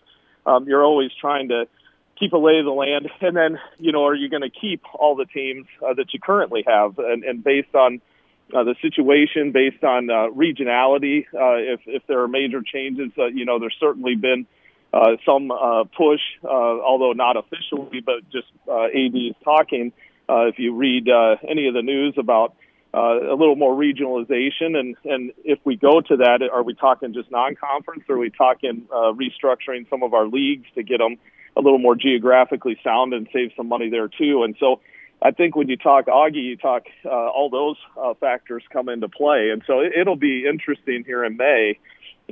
um, 0.46 0.68
you're 0.68 0.84
always 0.84 1.10
trying 1.20 1.48
to 1.48 1.66
keep 2.18 2.32
a 2.32 2.38
lay 2.38 2.58
of 2.58 2.64
the 2.64 2.72
land. 2.72 3.10
And 3.20 3.36
then, 3.36 3.58
you 3.78 3.90
know, 3.90 4.06
are 4.06 4.14
you 4.14 4.28
going 4.28 4.42
to 4.42 4.50
keep 4.50 4.82
all 4.94 5.16
the 5.16 5.24
teams 5.24 5.66
uh, 5.84 5.94
that 5.94 6.14
you 6.14 6.20
currently 6.20 6.64
have? 6.66 6.98
And, 6.98 7.24
and 7.24 7.42
based 7.42 7.74
on 7.74 8.00
uh, 8.54 8.64
the 8.64 8.74
situation, 8.80 9.52
based 9.52 9.84
on 9.84 10.10
uh, 10.10 10.28
regionality, 10.34 11.24
uh, 11.34 11.56
if, 11.74 11.80
if 11.86 12.02
there 12.06 12.22
are 12.22 12.28
major 12.28 12.62
changes, 12.62 13.10
uh, 13.18 13.26
you 13.26 13.44
know, 13.44 13.58
there's 13.58 13.76
certainly 13.78 14.14
been 14.14 14.46
uh, 14.92 15.16
some 15.26 15.50
uh, 15.50 15.84
push, 15.84 16.20
uh, 16.44 16.48
although 16.48 17.12
not 17.12 17.36
officially, 17.36 18.00
but 18.00 18.28
just 18.30 18.48
AD 18.68 19.44
talking. 19.44 19.92
Uh, 20.28 20.46
if 20.46 20.58
you 20.58 20.74
read 20.74 21.08
uh, 21.08 21.36
any 21.48 21.68
of 21.68 21.74
the 21.74 21.82
news 21.82 22.14
about 22.18 22.54
uh, 22.94 23.32
a 23.32 23.36
little 23.36 23.56
more 23.56 23.74
regionalization, 23.74 24.76
and 24.76 24.96
and 25.04 25.32
if 25.44 25.58
we 25.64 25.76
go 25.76 26.00
to 26.00 26.16
that, 26.16 26.40
are 26.52 26.62
we 26.62 26.74
talking 26.74 27.14
just 27.14 27.30
non-conference, 27.30 28.04
or 28.08 28.16
are 28.16 28.18
we 28.18 28.30
talking 28.30 28.86
uh, 28.92 29.12
restructuring 29.12 29.88
some 29.88 30.02
of 30.02 30.14
our 30.14 30.26
leagues 30.26 30.66
to 30.74 30.82
get 30.82 30.98
them 30.98 31.16
a 31.56 31.60
little 31.60 31.78
more 31.78 31.94
geographically 31.94 32.78
sound 32.84 33.12
and 33.12 33.28
save 33.32 33.52
some 33.56 33.68
money 33.68 33.90
there 33.90 34.08
too? 34.08 34.42
And 34.42 34.54
so, 34.60 34.80
I 35.20 35.32
think 35.32 35.56
when 35.56 35.68
you 35.68 35.76
talk 35.76 36.06
Augie, 36.06 36.44
you 36.44 36.56
talk 36.56 36.84
uh, 37.04 37.08
all 37.08 37.50
those 37.50 37.76
uh, 38.00 38.14
factors 38.14 38.62
come 38.72 38.88
into 38.88 39.08
play, 39.08 39.50
and 39.52 39.62
so 39.66 39.80
it, 39.80 39.92
it'll 39.98 40.16
be 40.16 40.46
interesting 40.46 41.04
here 41.04 41.24
in 41.24 41.36
May 41.36 41.78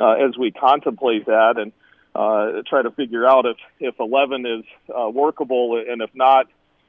uh, 0.00 0.12
as 0.12 0.36
we 0.38 0.50
contemplate 0.50 1.26
that 1.26 1.54
and 1.58 1.72
uh, 2.14 2.62
try 2.68 2.82
to 2.82 2.90
figure 2.92 3.26
out 3.26 3.44
if 3.44 3.56
if 3.80 3.94
11 3.98 4.46
is 4.46 4.64
uh, 4.96 5.08
workable, 5.08 5.82
and 5.88 6.00
if 6.00 6.10
not 6.14 6.46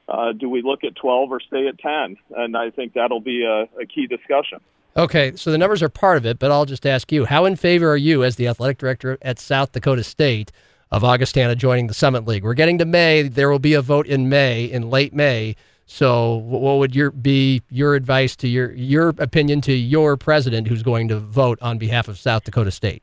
uh, 0.08 0.32
do 0.32 0.48
we 0.48 0.62
look 0.62 0.84
at 0.84 0.96
12 0.96 1.30
or 1.30 1.40
stay 1.40 1.68
at 1.68 1.78
10? 1.78 2.16
And 2.36 2.56
I 2.56 2.70
think 2.70 2.94
that'll 2.94 3.20
be 3.20 3.44
a, 3.44 3.68
a, 3.80 3.86
key 3.86 4.06
discussion. 4.06 4.58
Okay, 4.96 5.36
so 5.36 5.52
the 5.52 5.58
numbers 5.58 5.82
are 5.82 5.90
part 5.90 6.16
of 6.16 6.24
it, 6.24 6.38
but 6.38 6.50
I'll 6.50 6.64
just 6.64 6.86
ask 6.86 7.12
you 7.12 7.26
how 7.26 7.44
in 7.44 7.56
favor 7.56 7.90
are 7.90 7.96
you, 7.96 8.24
as 8.24 8.36
the 8.36 8.48
athletic 8.48 8.78
director 8.78 9.18
at 9.20 9.38
South 9.38 9.72
Dakota 9.72 10.02
State, 10.02 10.50
of 10.90 11.04
Augustana 11.04 11.54
joining 11.54 11.86
the 11.86 11.94
Summit 11.94 12.26
League? 12.26 12.42
We're 12.42 12.54
getting 12.54 12.78
to 12.78 12.86
May. 12.86 13.22
There 13.22 13.50
will 13.50 13.58
be 13.58 13.74
a 13.74 13.82
vote 13.82 14.06
in 14.06 14.30
May, 14.30 14.64
in 14.64 14.88
late 14.88 15.12
May. 15.12 15.54
So, 15.90 16.34
what 16.34 16.76
would 16.76 16.94
your 16.94 17.10
be 17.10 17.62
your 17.70 17.94
advice 17.94 18.36
to 18.36 18.46
your 18.46 18.72
your 18.72 19.08
opinion 19.16 19.62
to 19.62 19.72
your 19.72 20.18
president, 20.18 20.68
who's 20.68 20.82
going 20.82 21.08
to 21.08 21.18
vote 21.18 21.58
on 21.62 21.78
behalf 21.78 22.08
of 22.08 22.18
South 22.18 22.44
Dakota 22.44 22.70
State? 22.70 23.02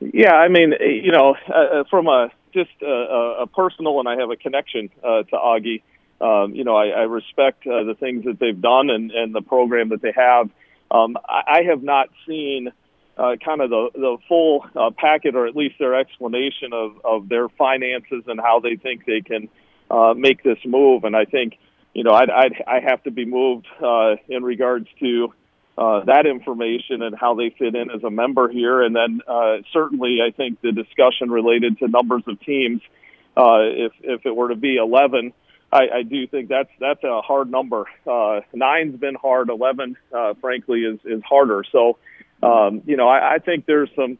Yeah, 0.00 0.34
I 0.34 0.48
mean, 0.48 0.74
you 0.80 1.12
know, 1.12 1.36
uh, 1.48 1.52
uh 1.52 1.84
from 1.88 2.08
a 2.08 2.32
just 2.52 2.70
a, 2.82 3.42
a 3.42 3.46
personal, 3.46 4.00
and 4.00 4.08
I 4.08 4.16
have 4.16 4.30
a 4.30 4.36
connection 4.36 4.90
uh, 5.04 5.22
to 5.22 5.36
Augie. 5.36 5.82
Um, 6.20 6.52
you 6.52 6.64
know, 6.64 6.74
I, 6.74 6.88
I 6.88 7.02
respect 7.02 7.64
uh, 7.64 7.84
the 7.84 7.94
things 7.94 8.24
that 8.24 8.40
they've 8.40 8.60
done 8.60 8.90
and, 8.90 9.12
and 9.12 9.32
the 9.32 9.40
program 9.40 9.90
that 9.90 10.02
they 10.02 10.12
have. 10.12 10.50
Um, 10.90 11.16
I, 11.28 11.42
I 11.46 11.62
have 11.62 11.84
not 11.84 12.08
seen 12.26 12.72
uh, 13.16 13.36
kind 13.36 13.60
of 13.60 13.70
the 13.70 13.90
the 13.94 14.16
full 14.26 14.66
uh, 14.74 14.90
packet, 14.98 15.36
or 15.36 15.46
at 15.46 15.54
least 15.54 15.76
their 15.78 15.94
explanation 15.94 16.72
of 16.72 17.00
of 17.04 17.28
their 17.28 17.48
finances 17.48 18.24
and 18.26 18.40
how 18.40 18.58
they 18.58 18.74
think 18.74 19.06
they 19.06 19.20
can 19.20 19.48
uh, 19.90 20.14
make 20.16 20.42
this 20.42 20.58
move. 20.64 21.04
And 21.04 21.16
I 21.16 21.24
think, 21.24 21.58
you 21.94 22.04
know, 22.04 22.12
I'd, 22.12 22.30
I'd 22.30 22.64
I 22.66 22.80
have 22.80 23.02
to 23.04 23.10
be 23.10 23.24
moved 23.24 23.66
uh, 23.82 24.16
in 24.28 24.42
regards 24.42 24.86
to 25.00 25.32
uh, 25.76 26.04
that 26.04 26.26
information 26.26 27.02
and 27.02 27.16
how 27.16 27.34
they 27.34 27.54
fit 27.58 27.74
in 27.74 27.90
as 27.90 28.02
a 28.04 28.10
member 28.10 28.48
here. 28.48 28.82
And 28.82 28.94
then 28.94 29.20
uh, 29.26 29.58
certainly, 29.72 30.18
I 30.26 30.30
think 30.30 30.60
the 30.60 30.72
discussion 30.72 31.30
related 31.30 31.78
to 31.78 31.88
numbers 31.88 32.22
of 32.26 32.40
teams, 32.40 32.82
uh, 33.36 33.60
if 33.62 33.92
if 34.00 34.26
it 34.26 34.36
were 34.36 34.50
to 34.50 34.56
be 34.56 34.76
11, 34.76 35.32
I, 35.72 35.82
I 35.98 36.02
do 36.02 36.26
think 36.26 36.48
that's 36.48 36.70
that's 36.78 37.02
a 37.04 37.22
hard 37.22 37.50
number. 37.50 37.86
Uh, 38.06 38.40
nine's 38.52 38.98
been 38.98 39.14
hard. 39.14 39.48
11, 39.48 39.96
uh, 40.12 40.34
frankly, 40.40 40.80
is 40.80 40.98
is 41.04 41.22
harder. 41.22 41.64
So, 41.70 41.98
um, 42.42 42.82
you 42.86 42.96
know, 42.96 43.08
I, 43.08 43.34
I 43.34 43.38
think 43.38 43.66
there's 43.66 43.90
some. 43.96 44.18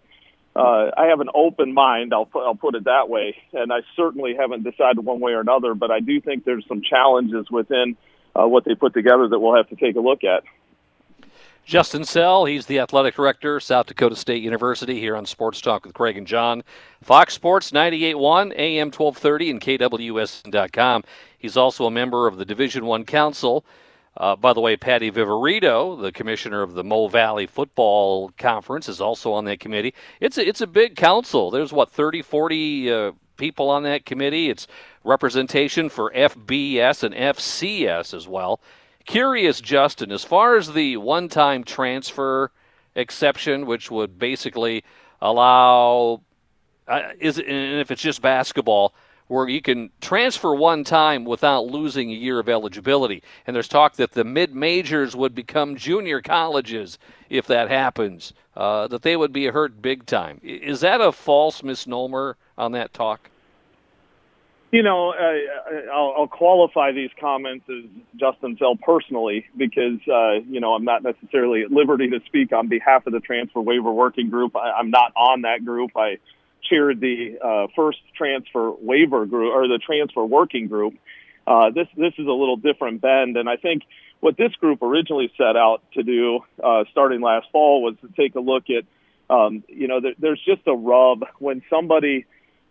Uh, 0.54 0.90
I 0.96 1.06
have 1.06 1.20
an 1.20 1.28
open 1.32 1.72
mind. 1.72 2.12
I'll 2.12 2.26
put, 2.26 2.44
I'll 2.44 2.56
put 2.56 2.74
it 2.74 2.84
that 2.84 3.08
way, 3.08 3.36
and 3.52 3.72
I 3.72 3.80
certainly 3.94 4.34
haven't 4.34 4.64
decided 4.64 5.04
one 5.04 5.20
way 5.20 5.32
or 5.32 5.40
another. 5.40 5.74
But 5.74 5.90
I 5.90 6.00
do 6.00 6.20
think 6.20 6.44
there's 6.44 6.66
some 6.66 6.82
challenges 6.82 7.50
within 7.50 7.96
uh, 8.34 8.46
what 8.46 8.64
they 8.64 8.74
put 8.74 8.92
together 8.92 9.28
that 9.28 9.38
we'll 9.38 9.56
have 9.56 9.68
to 9.68 9.76
take 9.76 9.96
a 9.96 10.00
look 10.00 10.24
at. 10.24 10.42
Justin 11.64 12.04
Sell, 12.04 12.46
he's 12.46 12.66
the 12.66 12.80
athletic 12.80 13.14
director, 13.14 13.60
South 13.60 13.86
Dakota 13.86 14.16
State 14.16 14.42
University, 14.42 14.98
here 14.98 15.16
on 15.16 15.24
Sports 15.24 15.60
Talk 15.60 15.84
with 15.84 15.94
Craig 15.94 16.16
and 16.18 16.26
John. 16.26 16.64
Fox 17.00 17.34
Sports 17.34 17.70
98.1, 17.70 18.52
AM 18.56 18.86
1230, 18.88 19.50
and 19.50 19.60
KWSN.com. 19.60 21.04
He's 21.38 21.56
also 21.56 21.86
a 21.86 21.90
member 21.90 22.26
of 22.26 22.38
the 22.38 22.44
Division 22.44 22.86
One 22.86 23.04
Council. 23.04 23.64
Uh, 24.16 24.34
by 24.36 24.52
the 24.52 24.60
way, 24.60 24.76
Patty 24.76 25.10
Viverito, 25.10 26.00
the 26.00 26.12
commissioner 26.12 26.62
of 26.62 26.74
the 26.74 26.82
Mo 26.82 27.08
Valley 27.08 27.46
Football 27.46 28.32
Conference, 28.36 28.88
is 28.88 29.00
also 29.00 29.32
on 29.32 29.44
that 29.44 29.60
committee. 29.60 29.94
It's 30.20 30.36
a, 30.36 30.46
it's 30.46 30.60
a 30.60 30.66
big 30.66 30.96
council. 30.96 31.50
There's, 31.50 31.72
what, 31.72 31.90
30, 31.90 32.22
40 32.22 32.92
uh, 32.92 33.12
people 33.36 33.70
on 33.70 33.84
that 33.84 34.04
committee. 34.04 34.50
It's 34.50 34.66
representation 35.04 35.88
for 35.88 36.12
FBS 36.12 37.04
and 37.04 37.14
FCS 37.14 38.12
as 38.12 38.28
well. 38.28 38.60
Curious, 39.06 39.60
Justin, 39.60 40.12
as 40.12 40.24
far 40.24 40.56
as 40.56 40.72
the 40.72 40.96
one 40.98 41.28
time 41.28 41.64
transfer 41.64 42.50
exception, 42.94 43.64
which 43.64 43.90
would 43.90 44.18
basically 44.18 44.84
allow, 45.22 46.20
uh, 46.86 47.02
is 47.18 47.38
and 47.38 47.80
if 47.80 47.90
it's 47.90 48.02
just 48.02 48.20
basketball, 48.20 48.92
where 49.30 49.48
you 49.48 49.62
can 49.62 49.90
transfer 50.00 50.52
one 50.52 50.82
time 50.82 51.24
without 51.24 51.64
losing 51.64 52.10
a 52.10 52.14
year 52.14 52.40
of 52.40 52.48
eligibility. 52.48 53.22
And 53.46 53.54
there's 53.54 53.68
talk 53.68 53.94
that 53.94 54.10
the 54.10 54.24
mid 54.24 54.56
majors 54.56 55.14
would 55.14 55.36
become 55.36 55.76
junior 55.76 56.20
colleges 56.20 56.98
if 57.28 57.46
that 57.46 57.70
happens, 57.70 58.32
uh, 58.56 58.88
that 58.88 59.02
they 59.02 59.16
would 59.16 59.32
be 59.32 59.46
hurt 59.46 59.80
big 59.80 60.04
time. 60.04 60.40
Is 60.42 60.80
that 60.80 61.00
a 61.00 61.12
false 61.12 61.62
misnomer 61.62 62.38
on 62.58 62.72
that 62.72 62.92
talk? 62.92 63.30
You 64.72 64.82
know, 64.82 65.10
uh, 65.10 65.92
I'll, 65.92 66.14
I'll 66.18 66.28
qualify 66.28 66.90
these 66.90 67.10
comments 67.20 67.66
as 67.68 67.84
Justin 68.16 68.56
Sell 68.58 68.74
personally 68.74 69.46
because, 69.56 70.00
uh, 70.12 70.40
you 70.48 70.58
know, 70.58 70.74
I'm 70.74 70.84
not 70.84 71.04
necessarily 71.04 71.62
at 71.62 71.70
liberty 71.70 72.10
to 72.10 72.20
speak 72.26 72.52
on 72.52 72.66
behalf 72.66 73.06
of 73.06 73.12
the 73.12 73.20
transfer 73.20 73.60
waiver 73.60 73.92
working 73.92 74.28
group. 74.28 74.56
I, 74.56 74.72
I'm 74.72 74.90
not 74.90 75.12
on 75.16 75.42
that 75.42 75.64
group. 75.64 75.92
I 75.96 76.18
chaired 76.70 77.00
the 77.00 77.38
uh, 77.42 77.66
first 77.74 77.98
transfer 78.16 78.70
waiver 78.80 79.26
group 79.26 79.52
or 79.52 79.68
the 79.68 79.78
transfer 79.78 80.24
working 80.24 80.68
group. 80.68 80.94
Uh, 81.46 81.70
this 81.70 81.88
this 81.96 82.12
is 82.18 82.26
a 82.26 82.32
little 82.32 82.56
different 82.56 83.00
bend, 83.00 83.36
and 83.36 83.48
I 83.48 83.56
think 83.56 83.82
what 84.20 84.36
this 84.36 84.52
group 84.54 84.82
originally 84.82 85.32
set 85.36 85.56
out 85.56 85.82
to 85.94 86.02
do, 86.02 86.40
uh, 86.62 86.84
starting 86.90 87.20
last 87.20 87.46
fall, 87.50 87.82
was 87.82 87.94
to 88.02 88.08
take 88.16 88.34
a 88.34 88.40
look 88.40 88.64
at, 88.68 88.84
um, 89.34 89.64
you 89.66 89.88
know, 89.88 90.00
there, 90.00 90.14
there's 90.18 90.40
just 90.44 90.60
a 90.66 90.74
rub 90.74 91.24
when 91.38 91.62
somebody 91.70 92.26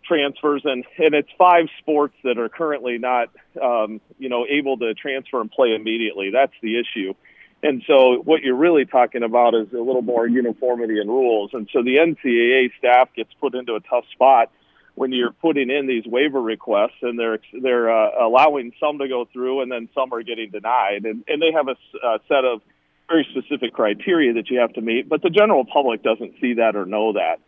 transfers, 0.06 0.62
and 0.64 0.84
and 0.98 1.14
it's 1.14 1.28
five 1.36 1.66
sports 1.78 2.14
that 2.24 2.38
are 2.38 2.48
currently 2.48 2.98
not 2.98 3.30
um, 3.60 4.00
you 4.18 4.28
know 4.28 4.46
able 4.48 4.78
to 4.78 4.94
transfer 4.94 5.40
and 5.40 5.50
play 5.50 5.74
immediately. 5.74 6.30
That's 6.30 6.54
the 6.62 6.80
issue. 6.80 7.14
And 7.62 7.82
so 7.86 8.22
what 8.24 8.42
you're 8.42 8.56
really 8.56 8.86
talking 8.86 9.22
about 9.22 9.54
is 9.54 9.72
a 9.72 9.80
little 9.82 10.02
more 10.02 10.26
uniformity 10.26 10.98
in 10.98 11.08
rules. 11.08 11.50
And 11.52 11.68
so 11.72 11.82
the 11.82 11.96
NCAA 11.96 12.70
staff 12.78 13.10
gets 13.14 13.30
put 13.40 13.54
into 13.54 13.74
a 13.74 13.80
tough 13.80 14.04
spot 14.12 14.50
when 14.94 15.12
you're 15.12 15.32
putting 15.32 15.70
in 15.70 15.86
these 15.86 16.04
waiver 16.06 16.40
requests 16.40 17.02
and 17.02 17.18
they're 17.18 17.38
they're 17.62 17.90
uh, 17.90 18.26
allowing 18.26 18.72
some 18.80 18.98
to 18.98 19.08
go 19.08 19.26
through 19.32 19.62
and 19.62 19.70
then 19.70 19.88
some 19.94 20.12
are 20.12 20.22
getting 20.22 20.50
denied. 20.50 21.04
And 21.04 21.22
and 21.28 21.40
they 21.40 21.52
have 21.52 21.68
a, 21.68 21.76
a 22.06 22.18
set 22.28 22.44
of 22.44 22.62
very 23.08 23.26
specific 23.30 23.74
criteria 23.74 24.34
that 24.34 24.50
you 24.50 24.60
have 24.60 24.72
to 24.74 24.80
meet, 24.80 25.08
but 25.08 25.20
the 25.20 25.30
general 25.30 25.64
public 25.64 26.02
doesn't 26.02 26.34
see 26.40 26.54
that 26.54 26.76
or 26.76 26.86
know 26.86 27.12
that. 27.14 27.40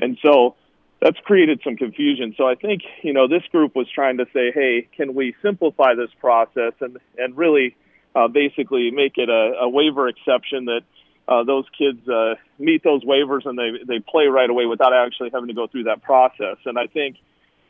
And 0.00 0.18
so 0.22 0.54
that's 1.00 1.18
created 1.20 1.60
some 1.64 1.76
confusion. 1.76 2.34
So 2.36 2.48
I 2.48 2.54
think 2.54 2.82
you 3.02 3.12
know 3.12 3.26
this 3.26 3.42
group 3.50 3.74
was 3.74 3.88
trying 3.92 4.18
to 4.18 4.26
say, 4.32 4.52
hey, 4.52 4.88
can 4.96 5.14
we 5.14 5.34
simplify 5.42 5.94
this 5.94 6.10
process 6.20 6.74
and 6.80 6.98
and 7.16 7.36
really 7.36 7.76
uh, 8.14 8.28
basically 8.28 8.90
make 8.90 9.12
it 9.16 9.28
a, 9.28 9.60
a 9.62 9.68
waiver 9.68 10.08
exception 10.08 10.66
that 10.66 10.82
uh, 11.28 11.44
those 11.44 11.64
kids 11.76 12.08
uh, 12.08 12.34
meet 12.58 12.82
those 12.82 13.04
waivers 13.04 13.46
and 13.46 13.58
they 13.58 13.84
they 13.86 14.00
play 14.00 14.26
right 14.26 14.48
away 14.48 14.66
without 14.66 14.94
actually 14.94 15.30
having 15.32 15.48
to 15.48 15.54
go 15.54 15.66
through 15.66 15.84
that 15.84 16.02
process. 16.02 16.56
And 16.64 16.78
I 16.78 16.86
think 16.86 17.16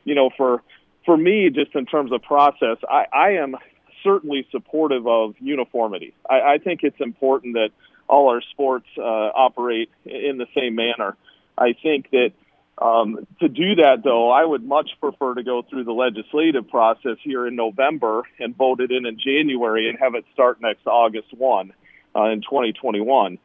you 0.05 0.15
know 0.15 0.31
for 0.37 0.63
for 1.05 1.17
me, 1.17 1.51
just 1.51 1.75
in 1.75 1.87
terms 1.87 2.13
of 2.13 2.23
process, 2.23 2.77
I, 2.89 3.07
I 3.13 3.31
am 3.33 3.57
certainly 4.05 4.47
supportive 4.51 5.07
of 5.07 5.35
uniformity. 5.41 6.15
I, 6.29 6.41
I 6.55 6.59
think 6.59 6.81
it's 6.83 7.01
important 7.01 7.55
that 7.55 7.71
all 8.09 8.31
our 8.31 8.41
sports 8.41 8.87
uh, 8.97 9.03
operate 9.03 9.91
in 10.05 10.39
the 10.39 10.47
same 10.55 10.75
manner. 10.75 11.17
I 11.57 11.75
think 11.83 12.11
that 12.11 12.33
um, 12.81 13.27
to 13.41 13.49
do 13.49 13.77
that, 13.77 14.03
though, 14.05 14.31
I 14.31 14.45
would 14.45 14.65
much 14.65 14.91
prefer 15.01 15.35
to 15.35 15.43
go 15.43 15.63
through 15.63 15.85
the 15.85 15.93
legislative 15.93 16.69
process 16.69 17.17
here 17.23 17.47
in 17.47 17.57
November 17.57 18.23
and 18.39 18.57
vote 18.57 18.81
it 18.81 18.93
in 18.93 19.05
in 19.05 19.19
January 19.19 19.89
and 19.89 19.99
have 19.99 20.15
it 20.15 20.25
start 20.33 20.61
next 20.61 20.87
August 20.87 21.33
1 21.33 21.73
uh, 22.15 22.25
in 22.25 22.41
2021. 22.43 23.39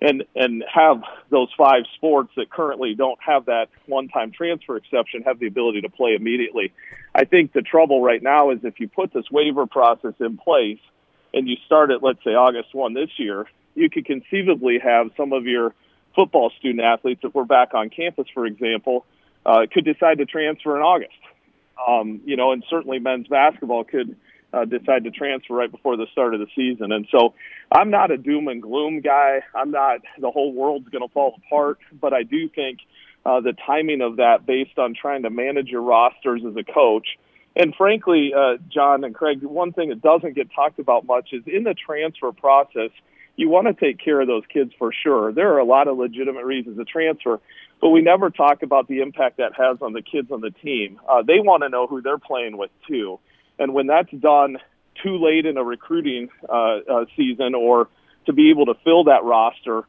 And, 0.00 0.24
and 0.34 0.62
have 0.70 1.02
those 1.30 1.48
five 1.56 1.84
sports 1.94 2.30
that 2.36 2.50
currently 2.50 2.94
don't 2.94 3.18
have 3.24 3.46
that 3.46 3.68
one 3.86 4.08
time 4.08 4.32
transfer 4.32 4.76
exception 4.76 5.22
have 5.22 5.38
the 5.38 5.46
ability 5.46 5.80
to 5.82 5.88
play 5.88 6.14
immediately. 6.14 6.74
I 7.14 7.24
think 7.24 7.52
the 7.54 7.62
trouble 7.62 8.02
right 8.02 8.22
now 8.22 8.50
is 8.50 8.58
if 8.64 8.80
you 8.80 8.88
put 8.88 9.14
this 9.14 9.30
waiver 9.30 9.66
process 9.66 10.12
in 10.20 10.36
place 10.36 10.80
and 11.32 11.48
you 11.48 11.56
start 11.64 11.90
at, 11.90 12.02
let's 12.02 12.22
say, 12.22 12.32
August 12.32 12.74
1 12.74 12.92
this 12.92 13.10
year, 13.16 13.46
you 13.74 13.88
could 13.88 14.04
conceivably 14.04 14.78
have 14.78 15.10
some 15.16 15.32
of 15.32 15.46
your 15.46 15.74
football 16.14 16.50
student 16.58 16.82
athletes, 16.84 17.20
if 17.24 17.34
we're 17.34 17.44
back 17.44 17.74
on 17.74 17.90
campus, 17.90 18.26
for 18.32 18.46
example, 18.46 19.04
uh, 19.44 19.66
could 19.72 19.84
decide 19.84 20.18
to 20.18 20.26
transfer 20.26 20.76
in 20.76 20.82
August. 20.82 21.12
Um, 21.86 22.20
you 22.24 22.36
know, 22.36 22.52
and 22.52 22.64
certainly 22.70 22.98
men's 22.98 23.26
basketball 23.26 23.84
could 23.84 24.16
uh, 24.52 24.64
decide 24.64 25.04
to 25.04 25.10
transfer 25.10 25.54
right 25.54 25.70
before 25.70 25.96
the 25.96 26.06
start 26.12 26.34
of 26.34 26.40
the 26.40 26.46
season. 26.54 26.92
And 26.92 27.06
so 27.10 27.34
I'm 27.70 27.90
not 27.90 28.10
a 28.10 28.16
doom 28.16 28.48
and 28.48 28.62
gloom 28.62 29.00
guy. 29.00 29.40
I'm 29.54 29.70
not 29.70 30.00
the 30.18 30.30
whole 30.30 30.52
world's 30.52 30.88
going 30.88 31.06
to 31.06 31.12
fall 31.12 31.34
apart, 31.46 31.78
but 32.00 32.12
I 32.12 32.22
do 32.22 32.48
think 32.48 32.78
uh, 33.26 33.40
the 33.40 33.54
timing 33.66 34.00
of 34.00 34.16
that 34.16 34.46
based 34.46 34.78
on 34.78 34.94
trying 34.94 35.22
to 35.22 35.30
manage 35.30 35.68
your 35.68 35.82
rosters 35.82 36.42
as 36.46 36.54
a 36.56 36.64
coach. 36.64 37.08
And 37.56 37.74
frankly, 37.74 38.32
uh, 38.36 38.58
John 38.68 39.04
and 39.04 39.14
Craig, 39.14 39.42
one 39.42 39.72
thing 39.72 39.88
that 39.90 40.02
doesn't 40.02 40.34
get 40.34 40.52
talked 40.52 40.78
about 40.78 41.06
much 41.06 41.30
is 41.32 41.42
in 41.46 41.64
the 41.64 41.74
transfer 41.74 42.32
process, 42.32 42.90
you 43.36 43.48
want 43.48 43.66
to 43.66 43.74
take 43.74 43.98
care 43.98 44.20
of 44.20 44.26
those 44.26 44.44
kids 44.52 44.72
for 44.78 44.92
sure. 44.92 45.32
There 45.32 45.52
are 45.54 45.58
a 45.58 45.64
lot 45.64 45.88
of 45.88 45.96
legitimate 45.98 46.44
reasons 46.44 46.76
to 46.78 46.84
transfer, 46.84 47.40
but 47.80 47.90
we 47.90 48.02
never 48.02 48.30
talk 48.30 48.62
about 48.62 48.88
the 48.88 49.00
impact 49.00 49.38
that 49.38 49.52
has 49.56 49.78
on 49.80 49.92
the 49.92 50.02
kids 50.02 50.30
on 50.30 50.40
the 50.40 50.50
team. 50.50 51.00
Uh, 51.08 51.22
they 51.22 51.40
want 51.40 51.62
to 51.62 51.68
know 51.68 51.86
who 51.86 52.00
they're 52.00 52.18
playing 52.18 52.56
with 52.56 52.70
too, 52.88 53.18
and 53.58 53.74
when 53.74 53.86
that's 53.86 54.10
done 54.12 54.58
too 55.02 55.18
late 55.18 55.46
in 55.46 55.56
a 55.56 55.64
recruiting 55.64 56.28
uh, 56.48 56.78
uh, 56.88 57.04
season 57.16 57.54
or 57.54 57.88
to 58.26 58.32
be 58.32 58.50
able 58.50 58.66
to 58.66 58.74
fill 58.84 59.04
that 59.04 59.24
roster, 59.24 59.82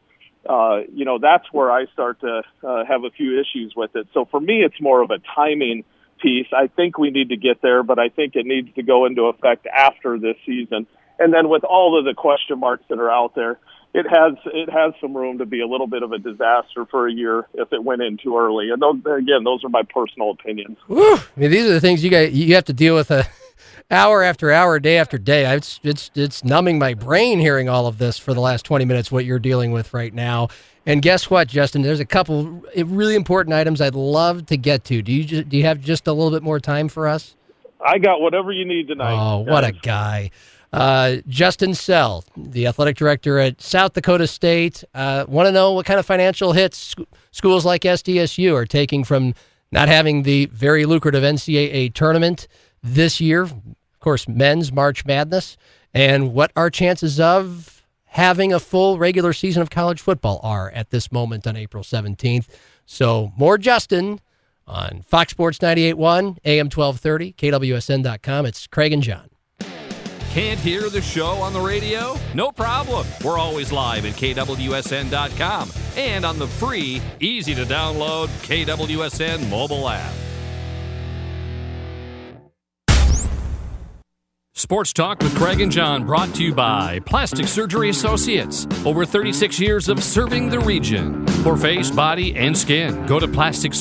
uh, 0.47 0.81
you 0.93 1.05
know, 1.05 1.17
that's 1.19 1.45
where 1.51 1.71
I 1.71 1.85
start 1.93 2.19
to 2.21 2.43
uh, 2.63 2.85
have 2.85 3.03
a 3.03 3.09
few 3.09 3.39
issues 3.39 3.73
with 3.75 3.95
it. 3.95 4.07
So 4.13 4.25
for 4.25 4.39
me, 4.39 4.63
it's 4.63 4.79
more 4.79 5.01
of 5.01 5.09
a 5.09 5.19
timing 5.35 5.83
piece. 6.21 6.47
I 6.53 6.67
think 6.67 6.97
we 6.97 7.11
need 7.11 7.29
to 7.29 7.37
get 7.37 7.61
there, 7.61 7.83
but 7.83 7.99
I 7.99 8.09
think 8.09 8.35
it 8.35 8.45
needs 8.45 8.73
to 8.75 8.83
go 8.83 9.05
into 9.05 9.23
effect 9.23 9.67
after 9.67 10.19
this 10.19 10.35
season. 10.45 10.87
And 11.19 11.33
then 11.33 11.49
with 11.49 11.63
all 11.63 11.97
of 11.97 12.05
the 12.05 12.13
question 12.13 12.59
marks 12.59 12.83
that 12.89 12.99
are 12.99 13.11
out 13.11 13.35
there, 13.35 13.59
it 13.93 14.05
has 14.09 14.33
it 14.47 14.69
has 14.69 14.93
some 14.99 15.15
room 15.15 15.37
to 15.37 15.45
be 15.45 15.61
a 15.61 15.67
little 15.67 15.87
bit 15.87 16.03
of 16.03 16.11
a 16.11 16.17
disaster 16.17 16.85
for 16.91 17.07
a 17.07 17.13
year 17.13 17.47
if 17.53 17.71
it 17.71 17.81
went 17.81 18.01
in 18.01 18.17
too 18.17 18.37
early. 18.37 18.69
And 18.69 18.81
those, 18.81 18.97
again, 19.05 19.45
those 19.45 19.63
are 19.63 19.69
my 19.69 19.83
personal 19.83 20.31
opinions. 20.31 20.77
I 20.89 21.21
mean, 21.37 21.49
these 21.49 21.65
are 21.65 21.73
the 21.73 21.79
things 21.79 22.03
you 22.03 22.09
got 22.09 22.33
you 22.33 22.55
have 22.55 22.65
to 22.65 22.73
deal 22.73 22.93
with 22.93 23.09
a 23.09 23.19
uh, 23.19 23.23
hour 23.91 24.21
after 24.21 24.51
hour, 24.51 24.79
day 24.79 24.97
after 24.97 25.17
day. 25.17 25.45
It's 25.55 25.79
it's 25.83 26.11
it's 26.13 26.43
numbing 26.43 26.77
my 26.77 26.93
brain 26.93 27.39
hearing 27.39 27.69
all 27.69 27.87
of 27.87 27.97
this 27.97 28.17
for 28.17 28.33
the 28.33 28.41
last 28.41 28.65
twenty 28.65 28.83
minutes. 28.83 29.13
What 29.13 29.23
you're 29.23 29.39
dealing 29.39 29.71
with 29.71 29.93
right 29.93 30.13
now. 30.13 30.49
And 30.85 31.01
guess 31.01 31.29
what, 31.29 31.47
Justin? 31.47 31.81
There's 31.81 32.01
a 32.01 32.05
couple 32.05 32.63
really 32.75 33.15
important 33.15 33.53
items 33.53 33.81
I'd 33.81 33.95
love 33.95 34.45
to 34.47 34.57
get 34.57 34.83
to. 34.85 35.01
Do 35.01 35.11
you 35.11 35.23
just, 35.23 35.49
do 35.49 35.57
you 35.57 35.63
have 35.63 35.81
just 35.81 36.05
a 36.05 36.13
little 36.13 36.31
bit 36.31 36.43
more 36.43 36.59
time 36.59 36.89
for 36.89 37.07
us? 37.07 37.35
I 37.83 37.97
got 37.97 38.21
whatever 38.21 38.51
you 38.51 38.65
need 38.65 38.87
tonight. 38.87 39.13
Oh, 39.13 39.43
guys. 39.43 39.51
what 39.51 39.63
a 39.63 39.71
guy! 39.71 40.31
Uh, 40.75 41.21
Justin 41.29 41.73
Sell, 41.73 42.25
the 42.35 42.67
athletic 42.67 42.97
director 42.97 43.39
at 43.39 43.61
South 43.61 43.93
Dakota 43.93 44.27
State, 44.27 44.83
uh, 44.93 45.23
want 45.25 45.47
to 45.47 45.51
know 45.53 45.71
what 45.71 45.85
kind 45.85 46.01
of 46.01 46.05
financial 46.05 46.51
hits 46.51 46.77
sc- 46.77 46.99
schools 47.31 47.63
like 47.63 47.83
SDSU 47.83 48.53
are 48.53 48.65
taking 48.65 49.05
from 49.05 49.33
not 49.71 49.87
having 49.87 50.23
the 50.23 50.47
very 50.47 50.85
lucrative 50.85 51.23
NCAA 51.23 51.93
tournament 51.93 52.49
this 52.83 53.21
year. 53.21 53.43
Of 53.43 53.99
course, 54.01 54.27
men's 54.27 54.73
March 54.73 55.05
Madness, 55.05 55.55
and 55.93 56.33
what 56.33 56.51
our 56.57 56.69
chances 56.69 57.21
of 57.21 57.81
having 58.07 58.51
a 58.51 58.59
full 58.59 58.97
regular 58.97 59.31
season 59.31 59.61
of 59.61 59.69
college 59.69 60.01
football 60.01 60.41
are 60.43 60.69
at 60.71 60.89
this 60.89 61.09
moment 61.09 61.47
on 61.47 61.55
April 61.55 61.83
17th. 61.83 62.47
So, 62.85 63.31
more 63.37 63.57
Justin 63.57 64.19
on 64.67 65.03
Fox 65.03 65.31
Sports 65.31 65.59
98.1, 65.59 66.39
AM 66.43 66.65
1230, 66.65 67.31
KWSN.com. 67.31 68.45
It's 68.45 68.67
Craig 68.67 68.91
and 68.91 69.01
John. 69.01 69.29
Can't 70.35 70.59
hear 70.59 70.89
the 70.89 71.01
show 71.01 71.37
on 71.37 71.53
the 71.53 71.61
radio? 71.61 72.17
No 72.33 72.51
problem. 72.51 73.07
We're 73.23 73.37
always 73.37 73.71
live 73.71 74.05
at 74.05 74.15
KWSN.com 74.15 75.71
and 75.95 76.25
on 76.25 76.37
the 76.37 76.47
free, 76.47 77.01
easy 77.21 77.55
to 77.55 77.63
download 77.63 78.27
KWSN 78.43 79.49
mobile 79.49 79.87
app. 79.87 80.13
Sports 84.55 84.91
Talk 84.91 85.23
with 85.23 85.33
Craig 85.37 85.61
and 85.61 85.71
John 85.71 86.05
brought 86.05 86.35
to 86.35 86.43
you 86.43 86.53
by 86.53 86.99
Plastic 87.05 87.47
Surgery 87.47 87.87
Associates. 87.87 88.67
Over 88.85 89.05
36 89.05 89.57
years 89.61 89.87
of 89.87 90.03
serving 90.03 90.49
the 90.49 90.59
region. 90.59 91.25
For 91.45 91.55
face, 91.55 91.91
body, 91.91 92.35
and 92.35 92.57
skin, 92.57 93.05
go 93.05 93.21
to 93.21 93.27
Plastic 93.29 93.73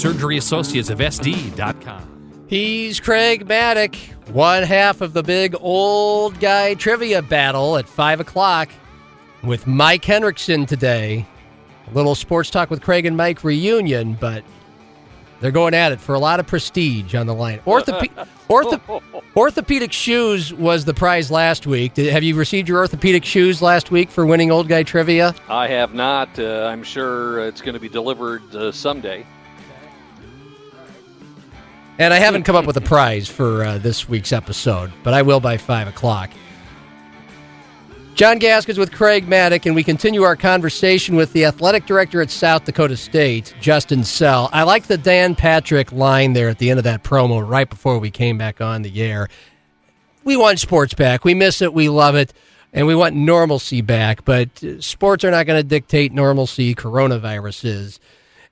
Surgery 2.48 2.90
Associates 2.90 2.98
of 3.00 3.00
SD.com. 3.00 3.00
He's 3.00 3.00
Craig 3.00 3.46
Maddock, 3.48 3.96
one 4.32 4.62
half 4.62 5.00
of 5.00 5.12
the 5.12 5.22
big 5.22 5.54
old 5.60 6.40
guy 6.40 6.74
trivia 6.74 7.22
battle 7.22 7.76
at 7.76 7.88
5 7.88 8.20
o'clock 8.20 8.70
with 9.42 9.66
Mike 9.66 10.04
Henriksen 10.04 10.66
today. 10.66 11.26
A 11.90 11.94
little 11.94 12.14
sports 12.14 12.50
talk 12.50 12.70
with 12.70 12.80
Craig 12.80 13.04
and 13.06 13.16
Mike 13.16 13.44
reunion, 13.44 14.14
but 14.14 14.42
they're 15.40 15.50
going 15.50 15.74
at 15.74 15.92
it 15.92 16.00
for 16.00 16.14
a 16.14 16.18
lot 16.18 16.40
of 16.40 16.46
prestige 16.46 17.14
on 17.14 17.26
the 17.26 17.34
line. 17.34 17.58
Orthope- 17.66 18.26
ortho- 18.48 19.02
orthopedic 19.36 19.92
shoes 19.92 20.54
was 20.54 20.86
the 20.86 20.94
prize 20.94 21.30
last 21.30 21.66
week. 21.66 21.92
Did, 21.92 22.10
have 22.10 22.22
you 22.22 22.34
received 22.36 22.68
your 22.68 22.78
orthopedic 22.78 23.24
shoes 23.24 23.60
last 23.60 23.90
week 23.90 24.10
for 24.10 24.24
winning 24.24 24.50
old 24.50 24.68
guy 24.68 24.82
trivia? 24.82 25.34
I 25.48 25.68
have 25.68 25.92
not. 25.92 26.38
Uh, 26.38 26.66
I'm 26.72 26.82
sure 26.82 27.40
it's 27.46 27.60
going 27.60 27.74
to 27.74 27.80
be 27.80 27.90
delivered 27.90 28.54
uh, 28.54 28.72
someday. 28.72 29.26
And 31.96 32.12
I 32.12 32.18
haven't 32.18 32.42
come 32.42 32.56
up 32.56 32.66
with 32.66 32.76
a 32.76 32.80
prize 32.80 33.28
for 33.28 33.62
uh, 33.62 33.78
this 33.78 34.08
week's 34.08 34.32
episode, 34.32 34.92
but 35.04 35.14
I 35.14 35.22
will 35.22 35.38
by 35.38 35.56
5 35.56 35.86
o'clock. 35.86 36.30
John 38.16 38.38
Gaskins 38.38 38.78
with 38.78 38.92
Craig 38.92 39.28
Maddock, 39.28 39.66
and 39.66 39.76
we 39.76 39.84
continue 39.84 40.22
our 40.22 40.34
conversation 40.34 41.14
with 41.14 41.32
the 41.32 41.44
athletic 41.44 41.86
director 41.86 42.20
at 42.20 42.30
South 42.30 42.64
Dakota 42.64 42.96
State, 42.96 43.54
Justin 43.60 44.02
Sell. 44.02 44.50
I 44.52 44.64
like 44.64 44.86
the 44.86 44.98
Dan 44.98 45.36
Patrick 45.36 45.92
line 45.92 46.32
there 46.32 46.48
at 46.48 46.58
the 46.58 46.70
end 46.70 46.78
of 46.78 46.84
that 46.84 47.04
promo 47.04 47.46
right 47.46 47.68
before 47.68 47.98
we 47.98 48.10
came 48.10 48.38
back 48.38 48.60
on 48.60 48.82
the 48.82 49.02
air. 49.02 49.28
We 50.24 50.36
want 50.36 50.58
sports 50.58 50.94
back. 50.94 51.24
We 51.24 51.34
miss 51.34 51.62
it. 51.62 51.74
We 51.74 51.88
love 51.88 52.16
it. 52.16 52.32
And 52.72 52.88
we 52.88 52.94
want 52.96 53.14
normalcy 53.14 53.82
back. 53.82 54.24
But 54.24 54.62
uh, 54.64 54.80
sports 54.80 55.22
are 55.24 55.30
not 55.30 55.46
going 55.46 55.60
to 55.60 55.68
dictate 55.68 56.12
normalcy. 56.12 56.74
Coronavirus 56.74 57.64
is 57.64 58.00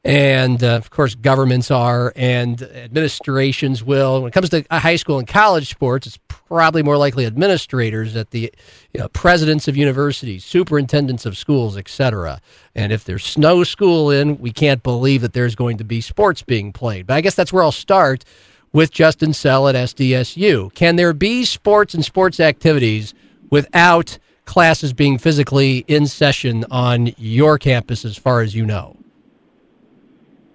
and 0.04 0.64
uh, 0.64 0.76
of 0.76 0.90
course 0.90 1.14
governments 1.14 1.70
are 1.70 2.12
and 2.16 2.62
administrations 2.62 3.84
will. 3.84 4.22
When 4.22 4.28
it 4.28 4.32
comes 4.32 4.50
to 4.50 4.64
high 4.70 4.96
school 4.96 5.18
and 5.18 5.28
college 5.28 5.68
sports 5.70 6.06
it's 6.06 6.18
probably 6.26 6.82
more 6.82 6.96
likely 6.96 7.24
administrators 7.24 8.16
at 8.16 8.30
the 8.30 8.52
you 8.92 9.00
know, 9.00 9.08
presidents 9.08 9.68
of 9.68 9.76
universities 9.76 10.44
superintendents 10.44 11.24
of 11.24 11.36
schools 11.36 11.76
etc 11.76 12.40
and 12.74 12.92
if 12.92 13.04
there's 13.04 13.38
no 13.38 13.64
school 13.64 14.10
in 14.10 14.38
we 14.38 14.52
can't 14.52 14.82
believe 14.82 15.22
that 15.22 15.32
there's 15.32 15.54
going 15.54 15.78
to 15.78 15.84
be 15.84 16.00
sports 16.00 16.42
being 16.42 16.72
played. 16.72 17.06
But 17.06 17.14
i 17.14 17.20
guess 17.20 17.34
that's 17.34 17.52
where 17.52 17.62
i'll 17.62 17.72
start 17.72 18.24
with 18.72 18.90
justin 18.90 19.32
sell 19.32 19.68
at 19.68 19.74
sdsu 19.74 20.74
can 20.74 20.96
there 20.96 21.12
be 21.12 21.44
sports 21.44 21.94
and 21.94 22.04
sports 22.04 22.40
activities 22.40 23.14
without 23.50 24.18
classes 24.44 24.92
being 24.92 25.16
physically 25.18 25.84
in 25.86 26.06
session 26.06 26.64
on 26.70 27.12
your 27.16 27.56
campus 27.56 28.04
as 28.04 28.18
far 28.18 28.40
as 28.40 28.54
you 28.54 28.66
know 28.66 28.96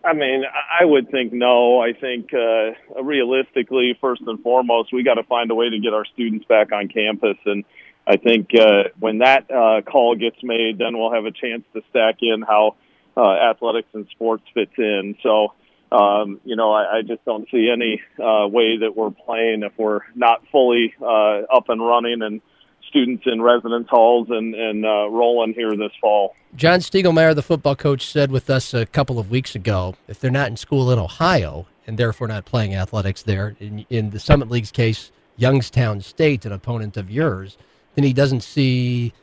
I 0.08 0.14
mean, 0.14 0.44
I 0.46 0.86
would 0.86 1.12
think 1.12 1.34
no. 1.34 1.82
I 1.82 1.92
think 1.92 2.34
uh, 2.34 3.02
realistically, 3.02 3.98
first 4.00 4.22
and 4.26 4.42
foremost, 4.42 4.94
we 4.94 5.04
got 5.04 5.16
to 5.16 5.24
find 5.24 5.52
a 5.52 5.56
way 5.56 5.70
to 5.70 5.80
get 5.80 5.94
our 5.94 6.06
students 6.06 6.46
back 6.46 6.72
on 6.72 6.88
campus. 6.88 7.38
And 7.46 7.66
I 8.08 8.16
think 8.16 8.52
uh, 8.58 8.84
when 9.00 9.18
that 9.18 9.52
uh, 9.52 9.82
call 9.82 10.16
gets 10.16 10.42
made, 10.42 10.78
then 10.78 10.98
we'll 10.98 11.12
have 11.12 11.26
a 11.26 11.32
chance 11.32 11.64
to 11.74 11.82
stack 11.90 12.20
in 12.22 12.42
how 12.42 12.78
uh, 13.18 13.34
athletics 13.52 13.90
and 13.94 14.08
sports 14.12 14.44
fits 14.54 14.72
in. 14.78 15.18
So, 15.22 15.54
um, 15.92 16.40
you 16.46 16.56
know, 16.56 16.72
I, 16.72 17.00
I 17.00 17.02
just 17.02 17.26
don't 17.26 17.48
see 17.52 17.70
any 17.70 18.02
uh, 18.18 18.48
way 18.48 18.78
that 18.78 18.96
we're 18.96 19.12
playing 19.12 19.64
if 19.64 19.74
we're 19.78 20.02
not 20.16 20.42
fully 20.54 20.94
uh, 21.02 21.42
up 21.52 21.68
and 21.68 21.86
running 21.86 22.22
and 22.22 22.42
students 22.88 23.24
in 23.26 23.42
residence 23.42 23.88
halls 23.90 24.28
and, 24.30 24.56
and 24.56 24.86
uh, 24.86 25.10
rolling 25.10 25.54
here 25.54 25.72
this 25.72 25.92
fall. 26.00 26.36
John 26.56 26.80
Stiegelmeier, 26.80 27.36
the 27.36 27.42
football 27.42 27.76
coach, 27.76 28.06
said 28.06 28.32
with 28.32 28.50
us 28.50 28.74
a 28.74 28.86
couple 28.86 29.20
of 29.20 29.30
weeks 29.30 29.56
ago 29.56 29.96
if 30.08 30.20
they're 30.20 30.32
not 30.32 30.48
in 30.48 30.58
school 30.58 30.92
in 30.92 31.00
Ohio 31.00 31.68
and 31.86 31.98
therefore 31.98 32.28
not 32.28 32.46
playing 32.46 32.76
athletics 32.76 33.24
there, 33.24 33.56
in, 33.60 33.86
in 33.90 34.10
the 34.10 34.20
Summit 34.20 34.50
League's 34.50 34.72
case, 34.72 35.12
Youngstown 35.38 36.02
State, 36.02 36.46
an 36.46 36.52
opponent 36.52 36.98
of 36.98 37.10
yours, 37.10 37.58
then 37.96 38.04
he 38.04 38.14
doesn't 38.14 38.42
see 38.42 39.14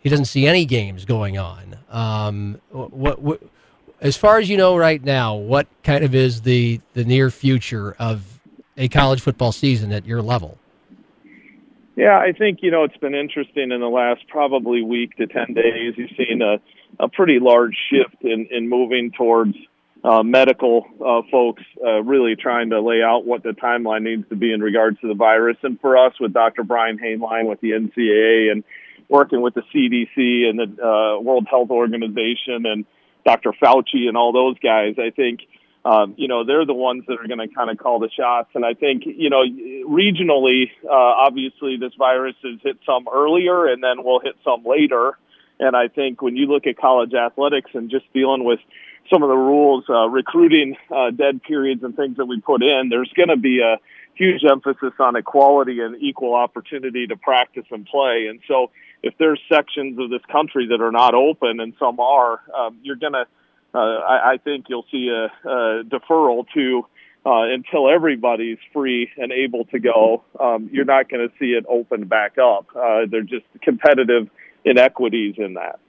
he 0.00 0.10
doesn't 0.10 0.26
see 0.26 0.46
any 0.46 0.66
games 0.66 1.06
going 1.06 1.38
on. 1.38 1.78
Um, 1.90 2.60
what, 2.70 3.22
what, 3.22 3.42
as 4.02 4.18
far 4.18 4.38
as 4.38 4.50
you 4.50 4.56
know 4.58 4.76
right 4.76 5.02
now, 5.02 5.34
what 5.34 5.66
kind 5.82 6.04
of 6.04 6.14
is 6.14 6.42
the 6.42 6.80
the 6.92 7.04
near 7.04 7.30
future 7.30 7.96
of 7.98 8.40
a 8.76 8.88
college 8.88 9.20
football 9.20 9.52
season 9.52 9.92
at 9.92 10.06
your 10.06 10.22
level? 10.22 10.58
Yeah, 11.96 12.18
I 12.18 12.32
think 12.32 12.58
you 12.62 12.70
know 12.70 12.84
it's 12.84 12.96
been 12.96 13.14
interesting 13.14 13.70
in 13.70 13.80
the 13.80 13.88
last 13.88 14.26
probably 14.28 14.82
week 14.82 15.16
to 15.16 15.26
ten 15.26 15.54
days. 15.54 15.94
You've 15.96 16.10
seen 16.16 16.42
a 16.42 16.58
a 16.98 17.08
pretty 17.08 17.38
large 17.40 17.76
shift 17.90 18.22
in 18.22 18.48
in 18.50 18.68
moving 18.68 19.12
towards 19.12 19.56
uh, 20.02 20.22
medical 20.22 20.86
uh, 21.00 21.22
folks 21.30 21.62
uh, 21.84 22.02
really 22.02 22.36
trying 22.36 22.70
to 22.70 22.80
lay 22.80 23.02
out 23.02 23.24
what 23.24 23.42
the 23.42 23.50
timeline 23.50 24.02
needs 24.02 24.28
to 24.28 24.36
be 24.36 24.52
in 24.52 24.60
regards 24.60 25.00
to 25.00 25.08
the 25.08 25.14
virus. 25.14 25.56
And 25.62 25.80
for 25.80 25.96
us, 25.96 26.12
with 26.20 26.34
Dr. 26.34 26.62
Brian 26.62 26.98
Hainline 26.98 27.48
with 27.48 27.60
the 27.60 27.70
NCAA 27.70 28.52
and 28.52 28.64
working 29.08 29.40
with 29.40 29.54
the 29.54 29.62
CDC 29.74 30.48
and 30.48 30.58
the 30.58 30.84
uh, 30.84 31.20
World 31.20 31.46
Health 31.48 31.70
Organization 31.70 32.66
and 32.66 32.84
Dr. 33.24 33.52
Fauci 33.52 34.06
and 34.06 34.16
all 34.16 34.32
those 34.32 34.58
guys, 34.58 34.96
I 34.98 35.10
think. 35.10 35.40
Um, 35.84 36.14
you 36.16 36.28
know, 36.28 36.44
they're 36.44 36.64
the 36.64 36.74
ones 36.74 37.04
that 37.08 37.14
are 37.20 37.28
going 37.28 37.46
to 37.46 37.54
kind 37.54 37.68
of 37.70 37.76
call 37.76 37.98
the 37.98 38.08
shots. 38.08 38.48
And 38.54 38.64
I 38.64 38.72
think, 38.72 39.02
you 39.04 39.28
know, 39.28 39.42
regionally, 39.86 40.70
uh, 40.82 40.90
obviously 40.90 41.76
this 41.76 41.92
virus 41.98 42.36
has 42.42 42.58
hit 42.62 42.78
some 42.86 43.06
earlier 43.12 43.66
and 43.66 43.82
then 43.82 44.02
we'll 44.02 44.20
hit 44.20 44.34
some 44.42 44.64
later. 44.64 45.18
And 45.60 45.76
I 45.76 45.88
think 45.88 46.22
when 46.22 46.36
you 46.36 46.46
look 46.46 46.66
at 46.66 46.78
college 46.78 47.12
athletics 47.12 47.70
and 47.74 47.90
just 47.90 48.10
dealing 48.14 48.44
with 48.44 48.60
some 49.12 49.22
of 49.22 49.28
the 49.28 49.36
rules, 49.36 49.84
uh, 49.88 50.08
recruiting 50.08 50.76
uh, 50.90 51.10
dead 51.10 51.42
periods 51.42 51.82
and 51.82 51.94
things 51.94 52.16
that 52.16 52.24
we 52.24 52.40
put 52.40 52.62
in, 52.62 52.88
there's 52.88 53.12
going 53.14 53.28
to 53.28 53.36
be 53.36 53.60
a 53.60 53.76
huge 54.14 54.42
emphasis 54.50 54.92
on 54.98 55.16
equality 55.16 55.80
and 55.80 56.00
equal 56.02 56.34
opportunity 56.34 57.06
to 57.06 57.16
practice 57.16 57.64
and 57.70 57.86
play. 57.86 58.26
And 58.28 58.40
so, 58.48 58.70
if 59.02 59.12
there's 59.18 59.38
sections 59.52 59.98
of 59.98 60.08
this 60.08 60.22
country 60.32 60.68
that 60.68 60.80
are 60.80 60.92
not 60.92 61.14
open 61.14 61.60
and 61.60 61.74
some 61.78 62.00
are, 62.00 62.40
um, 62.56 62.78
you're 62.82 62.96
going 62.96 63.12
to, 63.12 63.26
uh, 63.74 63.78
I, 63.78 64.32
I 64.32 64.36
think 64.38 64.66
you'll 64.68 64.86
see 64.90 65.08
a, 65.08 65.48
a 65.48 65.84
deferral 65.84 66.46
to 66.54 66.86
uh, 67.26 67.42
until 67.52 67.88
everybody's 67.88 68.58
free 68.72 69.10
and 69.16 69.32
able 69.32 69.64
to 69.66 69.78
go. 69.78 70.22
Um, 70.38 70.68
you're 70.72 70.84
not 70.84 71.08
going 71.08 71.26
to 71.26 71.34
see 71.38 71.52
it 71.52 71.64
open 71.68 72.06
back 72.06 72.38
up. 72.38 72.66
Uh, 72.76 73.06
they're 73.10 73.22
just 73.22 73.46
competitive 73.62 74.28
inequities 74.64 75.34
in 75.38 75.54
that. 75.54 75.80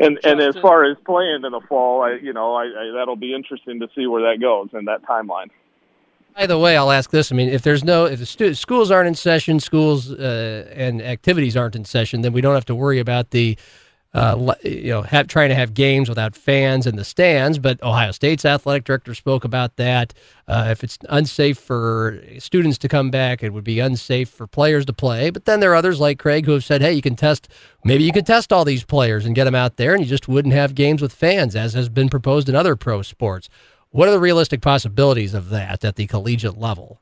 And 0.00 0.16
Justin. 0.16 0.40
and 0.40 0.56
as 0.56 0.60
far 0.62 0.84
as 0.84 0.96
playing 1.04 1.42
in 1.44 1.52
the 1.52 1.60
fall, 1.68 2.02
I 2.02 2.14
you 2.14 2.32
know 2.32 2.54
I, 2.54 2.64
I 2.64 2.92
that'll 2.96 3.16
be 3.16 3.34
interesting 3.34 3.80
to 3.80 3.88
see 3.96 4.06
where 4.06 4.22
that 4.30 4.40
goes 4.40 4.68
in 4.72 4.84
that 4.84 5.02
timeline. 5.02 5.50
By 6.36 6.46
the 6.46 6.56
way, 6.56 6.76
I'll 6.76 6.92
ask 6.92 7.10
this. 7.10 7.32
I 7.32 7.34
mean, 7.34 7.48
if 7.48 7.62
there's 7.62 7.82
no, 7.82 8.04
if 8.04 8.20
the 8.20 8.26
stu- 8.26 8.54
schools 8.54 8.92
aren't 8.92 9.08
in 9.08 9.16
session, 9.16 9.58
schools 9.58 10.12
uh, 10.12 10.72
and 10.72 11.02
activities 11.02 11.56
aren't 11.56 11.74
in 11.74 11.84
session, 11.84 12.20
then 12.20 12.32
we 12.32 12.40
don't 12.40 12.54
have 12.54 12.66
to 12.66 12.76
worry 12.76 13.00
about 13.00 13.30
the 13.30 13.58
uh, 14.14 14.54
you 14.64 14.88
know, 14.88 15.02
have, 15.02 15.26
trying 15.26 15.50
to 15.50 15.54
have 15.54 15.74
games 15.74 16.08
without 16.08 16.34
fans 16.34 16.86
in 16.86 16.96
the 16.96 17.04
stands. 17.04 17.58
But 17.58 17.82
Ohio 17.82 18.10
State's 18.10 18.44
athletic 18.44 18.84
director 18.84 19.14
spoke 19.14 19.44
about 19.44 19.76
that. 19.76 20.14
Uh, 20.46 20.68
if 20.70 20.82
it's 20.82 20.98
unsafe 21.08 21.58
for 21.58 22.22
students 22.38 22.78
to 22.78 22.88
come 22.88 23.10
back, 23.10 23.42
it 23.42 23.52
would 23.52 23.64
be 23.64 23.80
unsafe 23.80 24.28
for 24.30 24.46
players 24.46 24.86
to 24.86 24.92
play. 24.92 25.30
But 25.30 25.44
then 25.44 25.60
there 25.60 25.72
are 25.72 25.76
others 25.76 26.00
like 26.00 26.18
Craig 26.18 26.46
who 26.46 26.52
have 26.52 26.64
said, 26.64 26.80
hey, 26.80 26.94
you 26.94 27.02
can 27.02 27.16
test, 27.16 27.48
maybe 27.84 28.04
you 28.04 28.12
could 28.12 28.26
test 28.26 28.52
all 28.52 28.64
these 28.64 28.84
players 28.84 29.26
and 29.26 29.34
get 29.34 29.44
them 29.44 29.54
out 29.54 29.76
there, 29.76 29.92
and 29.92 30.02
you 30.02 30.08
just 30.08 30.28
wouldn't 30.28 30.54
have 30.54 30.74
games 30.74 31.02
with 31.02 31.12
fans, 31.12 31.54
as 31.54 31.74
has 31.74 31.88
been 31.88 32.08
proposed 32.08 32.48
in 32.48 32.54
other 32.54 32.76
pro 32.76 33.02
sports. 33.02 33.48
What 33.90 34.08
are 34.08 34.12
the 34.12 34.20
realistic 34.20 34.60
possibilities 34.60 35.34
of 35.34 35.50
that 35.50 35.84
at 35.84 35.96
the 35.96 36.06
collegiate 36.06 36.58
level? 36.58 37.00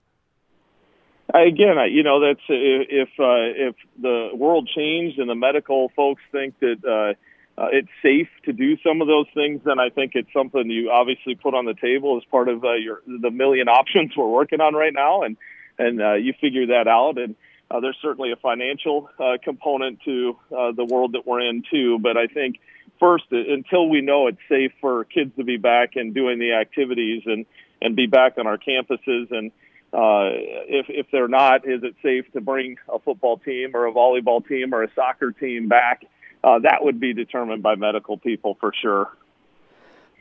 Again, 1.41 1.77
you 1.91 2.03
know, 2.03 2.21
that's 2.21 2.41
if 2.49 3.09
uh, 3.19 3.69
if 3.69 3.75
the 4.01 4.31
world 4.35 4.69
changed 4.75 5.19
and 5.19 5.29
the 5.29 5.35
medical 5.35 5.91
folks 5.97 6.23
think 6.33 6.59
that 6.61 6.85
uh, 6.85 7.61
uh, 7.61 7.69
it's 7.73 7.89
safe 8.03 8.29
to 8.45 8.53
do 8.53 8.77
some 8.79 9.01
of 9.01 9.09
those 9.09 9.27
things, 9.35 9.63
then 9.65 9.81
I 9.81 9.89
think 9.89 10.13
it's 10.15 10.33
something 10.33 10.69
you 10.71 10.91
obviously 10.91 11.35
put 11.35 11.55
on 11.55 11.65
the 11.65 11.75
table 11.75 12.17
as 12.17 12.25
part 12.31 12.49
of 12.49 12.65
uh, 12.65 12.75
your 12.75 13.03
the 13.07 13.31
million 13.31 13.69
options 13.81 14.13
we're 14.17 14.29
working 14.29 14.61
on 14.61 14.75
right 14.75 14.93
now, 14.93 15.23
and 15.23 15.37
and 15.79 16.01
uh, 16.01 16.15
you 16.15 16.35
figure 16.41 16.67
that 16.67 16.87
out. 16.87 17.19
And 17.19 17.35
uh, 17.71 17.81
there's 17.81 17.97
certainly 18.03 18.33
a 18.33 18.37
financial 18.37 19.11
uh, 19.19 19.39
component 19.43 20.01
to 20.05 20.37
uh, 20.57 20.73
the 20.73 20.85
world 20.85 21.13
that 21.13 21.27
we're 21.27 21.41
in 21.41 21.63
too. 21.71 21.99
But 21.99 22.17
I 22.17 22.27
think 22.27 22.61
first, 23.01 23.25
uh, 23.33 23.37
until 23.37 23.89
we 23.89 24.03
know 24.03 24.27
it's 24.27 24.39
safe 24.49 24.73
for 24.81 25.05
kids 25.05 25.33
to 25.37 25.45
be 25.45 25.57
back 25.57 25.97
and 25.97 26.15
doing 26.15 26.39
the 26.39 26.53
activities 26.53 27.23
and 27.27 27.47
and 27.81 27.97
be 27.97 28.07
back 28.07 28.39
on 28.39 28.47
our 28.47 28.59
campuses 28.59 29.31
and 29.31 29.51
uh, 29.97 30.29
if 30.69 30.87
if 30.91 31.07
they're 31.11 31.27
not, 31.27 31.67
is 31.67 31.83
it 31.83 31.95
safe 32.03 32.31
to 32.35 32.41
bring 32.43 32.77
a 32.93 32.99
football 32.99 33.39
team 33.39 33.75
or 33.75 33.87
a 33.87 33.93
volleyball 33.93 34.47
team 34.47 34.75
or 34.75 34.83
a 34.83 34.93
soccer 34.95 35.33
team 35.33 35.69
back? 35.69 36.05
Uh, 36.45 36.59
that 36.59 36.85
would 36.85 37.01
be 37.01 37.15
determined 37.15 37.63
by 37.63 37.75
medical 37.77 38.19
people 38.19 38.59
for 38.61 38.73
sure. 38.79 39.09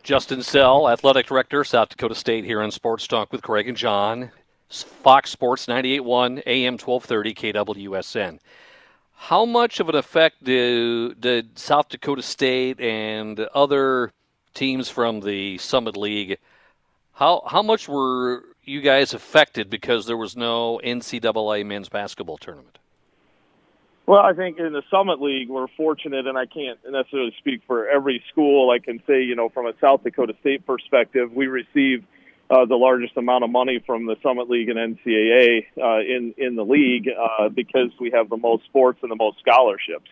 Justin 0.01 0.41
Sell, 0.43 0.87
athletic 0.87 1.25
director, 1.25 1.65
South 1.65 1.89
Dakota 1.89 2.15
State, 2.15 2.45
here 2.45 2.61
on 2.61 2.71
Sports 2.71 3.05
Talk 3.05 3.33
with 3.33 3.41
Craig 3.41 3.67
and 3.67 3.75
John, 3.75 4.31
Fox 4.69 5.29
Sports 5.29 5.65
98.1 5.65 6.43
AM 6.45 6.73
1230 6.77 7.33
KWSN. 7.33 8.39
How 9.15 9.43
much 9.43 9.81
of 9.81 9.89
an 9.89 9.95
effect 9.95 10.41
did, 10.41 11.19
did 11.19 11.59
South 11.59 11.89
Dakota 11.89 12.21
State 12.21 12.79
and 12.79 13.39
other 13.53 14.13
teams 14.53 14.87
from 14.87 15.19
the 15.19 15.57
Summit 15.57 15.97
League? 15.97 16.37
How 17.13 17.43
how 17.45 17.61
much 17.61 17.89
were 17.89 18.43
you 18.65 18.81
guys 18.81 19.13
affected 19.13 19.69
because 19.69 20.05
there 20.05 20.17
was 20.17 20.35
no 20.35 20.79
NCAA 20.83 21.65
men's 21.65 21.89
basketball 21.89 22.37
tournament? 22.37 22.79
Well, 24.07 24.19
I 24.19 24.33
think 24.33 24.59
in 24.59 24.71
the 24.71 24.83
Summit 24.91 25.19
League, 25.19 25.49
we're 25.49 25.67
fortunate, 25.75 26.27
and 26.27 26.37
I 26.37 26.45
can't 26.45 26.77
necessarily 26.87 27.33
speak 27.39 27.61
for 27.65 27.87
every 27.87 28.23
school. 28.31 28.69
I 28.69 28.77
can 28.77 29.01
say, 29.07 29.23
you 29.23 29.35
know, 29.35 29.49
from 29.49 29.65
a 29.65 29.73
South 29.81 30.03
Dakota 30.03 30.35
State 30.41 30.65
perspective, 30.65 31.33
we 31.33 31.47
receive 31.47 32.05
uh, 32.49 32.65
the 32.65 32.75
largest 32.75 33.17
amount 33.17 33.43
of 33.43 33.49
money 33.49 33.83
from 33.83 34.05
the 34.05 34.15
Summit 34.21 34.47
League 34.47 34.69
and 34.69 34.77
NCAA 34.77 35.65
uh, 35.81 35.99
in 36.01 36.35
in 36.37 36.55
the 36.55 36.63
league 36.63 37.09
uh, 37.09 37.49
because 37.49 37.89
we 37.99 38.11
have 38.11 38.29
the 38.29 38.37
most 38.37 38.65
sports 38.65 38.99
and 39.01 39.09
the 39.09 39.15
most 39.15 39.37
scholarships, 39.39 40.11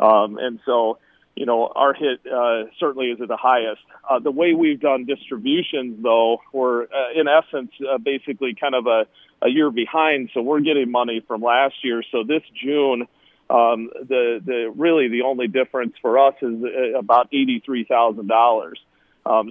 um, 0.00 0.36
and 0.38 0.58
so 0.66 0.98
you 1.36 1.46
know, 1.46 1.72
our 1.74 1.94
hit 1.94 2.20
uh, 2.26 2.64
certainly 2.78 3.06
is 3.06 3.20
at 3.20 3.28
the 3.28 3.36
highest. 3.36 3.80
Uh, 4.08 4.18
the 4.18 4.30
way 4.30 4.52
we've 4.52 4.80
done 4.80 5.04
distributions, 5.04 6.02
though, 6.02 6.38
we're 6.52 6.84
uh, 6.84 7.12
in 7.14 7.28
essence 7.28 7.70
uh, 7.80 7.98
basically 7.98 8.54
kind 8.54 8.74
of 8.74 8.86
a, 8.86 9.06
a 9.42 9.48
year 9.48 9.70
behind. 9.70 10.30
So 10.34 10.42
we're 10.42 10.60
getting 10.60 10.90
money 10.90 11.24
from 11.26 11.40
last 11.40 11.76
year. 11.82 12.02
So 12.10 12.24
this 12.24 12.42
June, 12.62 13.06
um, 13.48 13.90
the 14.08 14.40
the 14.44 14.72
really 14.76 15.08
the 15.08 15.22
only 15.22 15.48
difference 15.48 15.94
for 16.02 16.18
us 16.18 16.34
is 16.42 16.62
uh, 16.62 16.98
about 16.98 17.28
eighty 17.32 17.62
three 17.64 17.84
thousand 17.84 18.20
um, 18.20 18.26
dollars. 18.26 18.80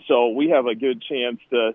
So 0.08 0.30
we 0.30 0.50
have 0.50 0.66
a 0.66 0.76
good 0.76 1.02
chance 1.02 1.40
to 1.52 1.74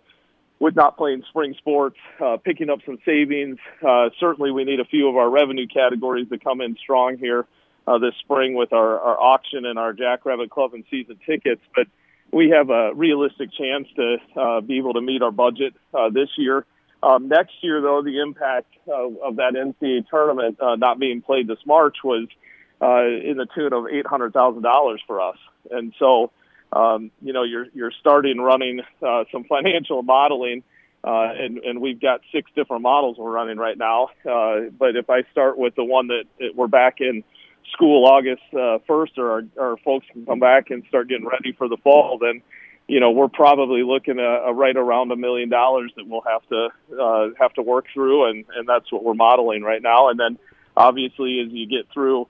with 0.58 0.76
not 0.76 0.96
playing 0.96 1.24
spring 1.28 1.54
sports, 1.58 1.96
uh, 2.24 2.36
picking 2.36 2.70
up 2.70 2.78
some 2.86 2.98
savings. 3.04 3.58
Uh, 3.86 4.10
certainly, 4.20 4.50
we 4.50 4.64
need 4.64 4.80
a 4.80 4.84
few 4.84 5.08
of 5.08 5.16
our 5.16 5.28
revenue 5.28 5.66
categories 5.66 6.28
to 6.28 6.38
come 6.38 6.60
in 6.60 6.76
strong 6.76 7.18
here 7.18 7.46
uh, 7.86 7.98
this 7.98 8.14
spring 8.20 8.54
with 8.54 8.72
our, 8.72 8.98
our 8.98 9.20
auction 9.20 9.64
and 9.64 9.78
our 9.78 9.92
Jackrabbit 9.92 10.50
Club 10.50 10.74
and 10.74 10.84
season 10.90 11.18
tickets. 11.26 11.60
But 11.74 11.86
we 12.32 12.50
have 12.50 12.70
a 12.70 12.92
realistic 12.94 13.50
chance 13.52 13.88
to 13.96 14.16
uh, 14.36 14.60
be 14.60 14.78
able 14.78 14.94
to 14.94 15.00
meet 15.00 15.22
our 15.22 15.30
budget 15.30 15.74
uh, 15.92 16.10
this 16.10 16.28
year. 16.36 16.64
Um, 17.02 17.28
next 17.28 17.52
year, 17.60 17.82
though, 17.82 18.02
the 18.02 18.20
impact 18.20 18.72
of, 18.86 19.16
of 19.22 19.36
that 19.36 19.52
NCAA 19.54 20.08
tournament 20.08 20.58
uh, 20.60 20.76
not 20.76 20.98
being 20.98 21.20
played 21.20 21.46
this 21.46 21.58
March 21.66 21.98
was 22.02 22.28
uh, 22.80 23.04
in 23.04 23.36
the 23.36 23.46
tune 23.54 23.72
of 23.72 23.86
eight 23.92 24.06
hundred 24.06 24.32
thousand 24.32 24.62
dollars 24.62 25.02
for 25.06 25.20
us, 25.20 25.36
and 25.70 25.92
so 25.98 26.32
um, 26.72 27.10
you 27.22 27.32
know 27.32 27.42
you're 27.42 27.66
you're 27.74 27.92
starting 28.00 28.40
running 28.40 28.80
uh, 29.02 29.24
some 29.30 29.44
financial 29.48 30.02
modeling, 30.02 30.62
uh, 31.04 31.28
and 31.38 31.58
and 31.58 31.80
we've 31.80 32.00
got 32.00 32.20
six 32.32 32.50
different 32.56 32.82
models 32.82 33.16
we're 33.18 33.30
running 33.30 33.58
right 33.58 33.76
now. 33.76 34.08
Uh, 34.28 34.70
but 34.76 34.96
if 34.96 35.10
I 35.10 35.22
start 35.30 35.58
with 35.58 35.74
the 35.76 35.84
one 35.84 36.08
that, 36.08 36.24
that 36.40 36.56
we're 36.56 36.68
back 36.68 37.00
in 37.00 37.22
school 37.72 38.06
August 38.06 38.42
uh, 38.52 38.78
1st 38.88 39.18
or 39.18 39.30
our, 39.30 39.42
our 39.58 39.76
folks 39.78 40.06
can 40.12 40.26
come 40.26 40.40
back 40.40 40.70
and 40.70 40.84
start 40.88 41.08
getting 41.08 41.26
ready 41.26 41.52
for 41.52 41.68
the 41.68 41.76
fall, 41.78 42.18
then 42.18 42.42
you 42.86 43.00
know 43.00 43.10
we're 43.10 43.28
probably 43.28 43.82
looking 43.82 44.18
at 44.18 44.48
a 44.48 44.52
right 44.52 44.76
around 44.76 45.10
a 45.10 45.16
million 45.16 45.48
dollars 45.48 45.92
that 45.96 46.06
we'll 46.06 46.22
have 46.22 46.46
to 46.48 46.68
uh, 47.00 47.28
have 47.38 47.52
to 47.54 47.62
work 47.62 47.86
through, 47.92 48.28
and 48.30 48.44
and 48.56 48.68
that's 48.68 48.90
what 48.92 49.02
we're 49.02 49.14
modeling 49.14 49.62
right 49.62 49.82
now. 49.82 50.08
And 50.10 50.18
then 50.18 50.38
obviously 50.76 51.40
as 51.44 51.52
you 51.52 51.66
get 51.66 51.92
through 51.92 52.26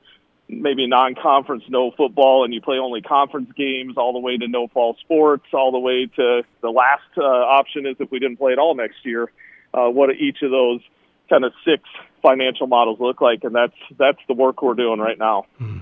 maybe 0.48 0.86
non-conference 0.86 1.64
no 1.68 1.90
football 1.90 2.44
and 2.44 2.52
you 2.52 2.60
play 2.60 2.76
only 2.76 3.00
conference 3.00 3.50
games 3.56 3.96
all 3.96 4.12
the 4.12 4.18
way 4.18 4.36
to 4.36 4.46
no 4.46 4.68
fall 4.68 4.94
sports 5.00 5.46
all 5.54 5.72
the 5.72 5.78
way 5.78 6.06
to 6.06 6.42
the 6.60 6.68
last 6.68 7.02
uh, 7.16 7.22
option 7.22 7.86
is 7.86 7.96
if 7.98 8.10
we 8.10 8.18
didn't 8.18 8.36
play 8.36 8.52
at 8.52 8.58
all 8.58 8.74
next 8.74 8.96
year 9.04 9.30
uh, 9.72 9.88
what 9.88 10.10
each 10.14 10.42
of 10.42 10.50
those 10.50 10.80
kind 11.28 11.44
of 11.44 11.52
six 11.64 11.82
financial 12.22 12.66
models 12.66 12.98
look 13.00 13.20
like, 13.20 13.44
and 13.44 13.54
that's 13.54 13.76
that's 13.98 14.18
the 14.28 14.34
work 14.34 14.62
we're 14.62 14.74
doing 14.74 14.98
right 14.98 15.18
now. 15.18 15.44
Hmm. 15.58 15.80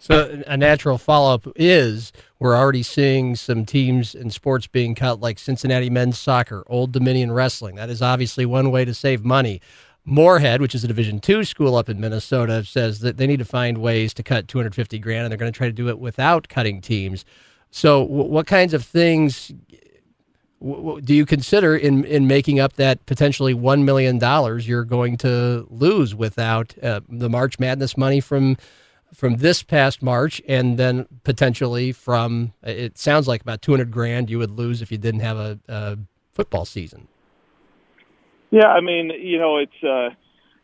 So 0.00 0.42
a 0.46 0.56
natural 0.56 0.96
follow 0.96 1.34
up 1.34 1.48
is 1.56 2.12
we're 2.38 2.56
already 2.56 2.84
seeing 2.84 3.34
some 3.34 3.66
teams 3.66 4.14
and 4.14 4.32
sports 4.32 4.68
being 4.68 4.94
cut, 4.94 5.20
like 5.20 5.40
Cincinnati 5.40 5.90
men's 5.90 6.16
soccer, 6.18 6.62
Old 6.68 6.92
Dominion 6.92 7.32
wrestling. 7.32 7.74
That 7.74 7.90
is 7.90 8.00
obviously 8.00 8.46
one 8.46 8.70
way 8.70 8.84
to 8.84 8.94
save 8.94 9.24
money. 9.24 9.60
Moorhead, 10.04 10.60
which 10.62 10.74
is 10.74 10.84
a 10.84 10.88
Division 10.88 11.18
two 11.18 11.44
school 11.44 11.74
up 11.74 11.88
in 11.88 12.00
Minnesota, 12.00 12.64
says 12.64 13.00
that 13.00 13.16
they 13.16 13.26
need 13.26 13.40
to 13.40 13.44
find 13.44 13.78
ways 13.78 14.14
to 14.14 14.22
cut 14.22 14.46
250 14.46 14.98
grand, 15.00 15.24
and 15.24 15.32
they're 15.32 15.38
going 15.38 15.52
to 15.52 15.56
try 15.56 15.66
to 15.66 15.72
do 15.72 15.88
it 15.88 15.98
without 15.98 16.48
cutting 16.48 16.80
teams. 16.80 17.24
So, 17.70 18.02
what 18.02 18.46
kinds 18.46 18.72
of 18.72 18.84
things 18.84 19.52
do 20.60 21.14
you 21.14 21.24
consider 21.24 21.76
in 21.76 22.04
in 22.04 22.26
making 22.26 22.58
up 22.58 22.74
that 22.74 23.04
potentially 23.06 23.54
one 23.54 23.84
million 23.84 24.18
dollars 24.18 24.66
you're 24.66 24.84
going 24.84 25.16
to 25.18 25.66
lose 25.70 26.14
without 26.14 26.74
uh, 26.82 27.00
the 27.08 27.28
March 27.28 27.58
Madness 27.58 27.96
money 27.96 28.20
from 28.20 28.56
from 29.14 29.36
this 29.36 29.62
past 29.62 30.02
March, 30.02 30.42
and 30.48 30.78
then 30.78 31.06
potentially 31.24 31.92
from 31.92 32.52
it 32.62 32.98
sounds 32.98 33.28
like 33.28 33.42
about 33.42 33.62
200 33.62 33.90
grand 33.90 34.30
you 34.30 34.38
would 34.38 34.50
lose 34.50 34.82
if 34.82 34.90
you 34.90 34.98
didn't 34.98 35.20
have 35.20 35.36
a, 35.36 35.58
a 35.68 35.98
football 36.32 36.64
season. 36.64 37.08
Yeah, 38.50 38.68
I 38.68 38.80
mean, 38.80 39.10
you 39.10 39.38
know, 39.38 39.58
it's 39.58 39.84
uh, 39.84 40.10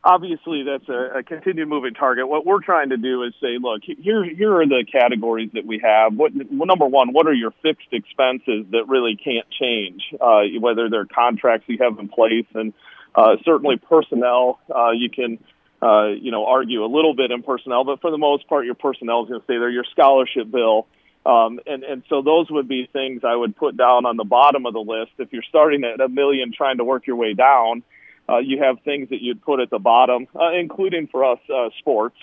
obviously 0.05 0.63
that's 0.63 0.89
a, 0.89 1.19
a 1.19 1.23
continued 1.23 1.69
moving 1.69 1.95
target. 1.95 2.29
What 2.29 2.45
we're 2.45 2.63
trying 2.63 2.91
to 2.91 2.97
do 2.97 3.23
is 3.23 3.33
say, 3.41 3.59
look, 3.61 3.83
here 3.85 4.23
here 4.25 4.55
are 4.61 4.67
the 4.67 4.85
categories 4.91 5.51
that 5.55 5.67
we 5.67 5.81
have. 5.83 6.15
What 6.15 6.33
well, 6.35 6.67
number 6.67 6.87
one, 6.87 7.13
what 7.13 7.27
are 7.27 7.33
your 7.33 7.53
fixed 7.63 7.89
expenses 7.93 8.67
that 8.71 8.85
really 8.87 9.17
can't 9.17 9.47
change, 9.51 10.03
uh, 10.21 10.43
whether 10.61 10.91
they're 10.91 11.07
contracts 11.07 11.67
you 11.69 11.79
have 11.81 11.99
in 11.99 12.09
place, 12.09 12.47
and 12.55 12.73
uh, 13.15 13.37
certainly 13.45 13.77
personnel. 13.77 14.61
Uh, 14.75 14.91
you 14.91 15.11
can. 15.11 15.39
Uh, 15.83 16.13
you 16.13 16.31
know, 16.31 16.47
argue 16.47 16.83
a 16.83 16.87
little 16.87 17.15
bit 17.15 17.31
in 17.31 17.43
personnel, 17.43 17.85
but 17.85 18.01
for 18.01 18.11
the 18.11 18.17
most 18.17 18.49
part, 18.49 18.65
your 18.65 18.77
personnel 18.77 19.25
is 19.25 19.29
going 19.29 19.39
to 19.39 19.45
stay 19.45 19.59
there. 19.59 19.69
Your 19.69 19.85
scholarship 19.93 20.51
bill, 20.51 20.87
um, 21.27 21.61
and, 21.67 21.85
and 21.85 22.03
so 22.09 22.23
those 22.23 22.51
would 22.51 22.69
be 22.69 22.89
things 22.91 23.21
I 23.23 23.37
would 23.37 23.55
put 23.55 23.77
down 23.77 24.07
on 24.07 24.17
the 24.17 24.25
bottom 24.25 24.65
of 24.65 24.73
the 24.73 24.81
list. 24.81 25.13
If 25.19 25.31
you're 25.31 25.43
starting 25.47 25.85
at 25.85 26.01
a 26.01 26.09
million 26.09 26.53
trying 26.57 26.79
to 26.79 26.85
work 26.85 27.07
your 27.07 27.17
way 27.17 27.35
down, 27.35 27.83
uh, 28.29 28.39
you 28.39 28.63
have 28.63 28.81
things 28.85 29.11
that 29.11 29.21
you'd 29.21 29.43
put 29.43 29.61
at 29.61 29.71
the 29.71 29.79
bottom, 29.79 30.27
uh, 30.35 30.53
including 30.53 31.09
for 31.09 31.25
us 31.25 31.39
uh, 31.55 31.69
sports. 31.79 32.17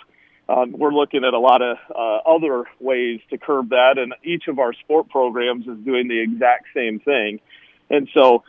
Um, 0.49 0.73
we're 0.73 0.93
looking 0.93 1.23
at 1.23 1.33
a 1.33 1.39
lot 1.39 1.61
of 1.61 1.77
uh, 1.89 2.29
other 2.29 2.65
ways 2.79 3.21
to 3.29 3.37
curb 3.37 3.69
that, 3.69 3.97
and 3.97 4.13
each 4.23 4.47
of 4.47 4.59
our 4.59 4.73
sport 4.73 5.09
programs 5.09 5.67
is 5.67 5.77
doing 5.85 6.07
the 6.07 6.19
exact 6.19 6.65
same 6.73 6.99
thing. 6.99 7.39
And 7.89 8.09
so 8.13 8.43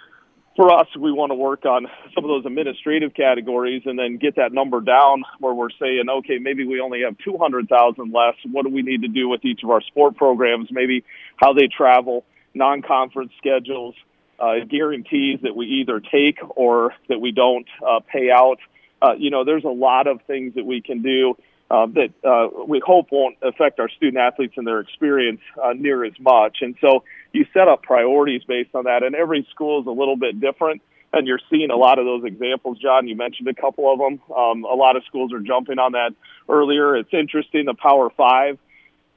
for 0.56 0.72
us, 0.72 0.86
we 0.98 1.12
want 1.12 1.30
to 1.30 1.34
work 1.34 1.64
on 1.64 1.86
some 2.14 2.24
of 2.24 2.28
those 2.28 2.44
administrative 2.44 3.14
categories 3.14 3.82
and 3.86 3.98
then 3.98 4.16
get 4.16 4.36
that 4.36 4.52
number 4.52 4.80
down 4.80 5.24
where 5.38 5.54
we're 5.54 5.70
saying, 5.80 6.04
okay, 6.08 6.38
maybe 6.38 6.66
we 6.66 6.80
only 6.80 7.02
have 7.02 7.16
200,000 7.18 8.12
less. 8.12 8.34
What 8.50 8.64
do 8.64 8.72
we 8.72 8.82
need 8.82 9.02
to 9.02 9.08
do 9.08 9.28
with 9.28 9.44
each 9.44 9.62
of 9.62 9.70
our 9.70 9.80
sport 9.80 10.16
programs? 10.16 10.68
Maybe 10.70 11.04
how 11.36 11.52
they 11.52 11.68
travel, 11.68 12.24
non-conference 12.54 13.32
schedules, 13.38 13.94
uh, 14.42 14.64
guarantees 14.68 15.38
that 15.42 15.54
we 15.54 15.66
either 15.66 16.00
take 16.00 16.38
or 16.56 16.92
that 17.08 17.20
we 17.20 17.30
don't 17.30 17.68
uh, 17.86 18.00
pay 18.00 18.30
out. 18.30 18.58
Uh, 19.00 19.12
you 19.16 19.30
know, 19.30 19.44
there's 19.44 19.64
a 19.64 19.68
lot 19.68 20.06
of 20.08 20.20
things 20.26 20.54
that 20.56 20.66
we 20.66 20.82
can 20.82 21.00
do 21.00 21.36
uh, 21.70 21.86
that 21.86 22.12
uh, 22.22 22.64
we 22.66 22.82
hope 22.84 23.06
won't 23.12 23.36
affect 23.40 23.78
our 23.80 23.88
student 23.88 24.18
athletes 24.18 24.54
and 24.56 24.66
their 24.66 24.80
experience 24.80 25.40
uh, 25.62 25.72
near 25.74 26.04
as 26.04 26.12
much. 26.20 26.58
And 26.60 26.74
so 26.80 27.04
you 27.32 27.46
set 27.54 27.68
up 27.68 27.82
priorities 27.82 28.42
based 28.46 28.74
on 28.74 28.84
that, 28.84 29.02
and 29.02 29.14
every 29.14 29.46
school 29.50 29.80
is 29.80 29.86
a 29.86 29.90
little 29.90 30.16
bit 30.16 30.40
different. 30.40 30.82
And 31.14 31.26
you're 31.26 31.40
seeing 31.50 31.70
a 31.70 31.76
lot 31.76 31.98
of 31.98 32.06
those 32.06 32.24
examples, 32.24 32.78
John. 32.78 33.06
You 33.06 33.16
mentioned 33.16 33.46
a 33.46 33.54
couple 33.54 33.92
of 33.92 33.98
them. 33.98 34.20
Um, 34.34 34.64
a 34.64 34.74
lot 34.74 34.96
of 34.96 35.04
schools 35.04 35.32
are 35.32 35.40
jumping 35.40 35.78
on 35.78 35.92
that 35.92 36.14
earlier. 36.48 36.96
It's 36.96 37.12
interesting. 37.12 37.66
The 37.66 37.74
Power 37.74 38.10
Five, 38.16 38.58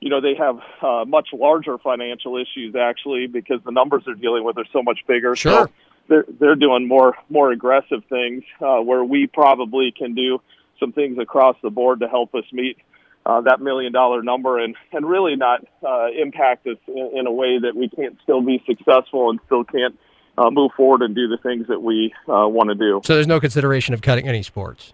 you 0.06 0.12
know, 0.12 0.22
they 0.22 0.36
have 0.36 0.60
uh, 0.84 1.04
much 1.04 1.30
larger 1.34 1.80
financial 1.80 2.38
issues 2.38 2.76
actually 2.76 3.26
because 3.26 3.60
the 3.66 3.72
numbers 3.72 4.04
they're 4.06 4.14
dealing 4.14 4.44
with 4.44 4.56
are 4.56 4.68
so 4.72 4.84
much 4.84 5.00
bigger. 5.08 5.36
Sure. 5.36 5.66
So 5.66 5.72
they're 6.08 6.26
they're 6.40 6.56
doing 6.56 6.88
more 6.88 7.16
more 7.28 7.52
aggressive 7.52 8.04
things 8.08 8.44
uh, 8.62 8.82
where 8.82 9.04
we 9.04 9.26
probably 9.26 9.92
can 9.92 10.14
do 10.14 10.40
some 10.80 10.92
things 10.92 11.18
across 11.18 11.56
the 11.64 11.72
board 11.72 12.02
to 12.02 12.08
help 12.08 12.36
us 12.36 12.44
meet 12.54 12.78
uh, 13.26 13.42
that 13.42 13.60
million 13.62 13.92
dollar 13.92 14.22
number 14.22 14.60
and, 14.60 14.76
and 14.94 15.10
really 15.10 15.36
not 15.36 15.66
uh, 15.84 16.06
impact 16.16 16.68
us 16.68 16.78
in, 16.88 17.12
in 17.16 17.26
a 17.26 17.32
way 17.32 17.58
that 17.58 17.76
we 17.76 17.90
can't 17.90 18.16
still 18.22 18.42
be 18.44 18.64
successful 18.68 19.32
and 19.32 19.40
still 19.48 19.64
can't 19.64 19.98
uh, 20.38 20.52
move 20.52 20.70
forward 20.78 21.02
and 21.02 21.16
do 21.16 21.28
the 21.28 21.38
things 21.38 21.66
that 21.68 21.82
we 21.82 22.14
uh, 22.30 22.48
want 22.48 22.70
to 22.70 22.76
do. 22.76 23.02
So 23.04 23.16
there's 23.16 23.26
no 23.26 23.40
consideration 23.40 23.96
of 23.96 24.04
cutting 24.04 24.28
any 24.28 24.44
sports. 24.44 24.94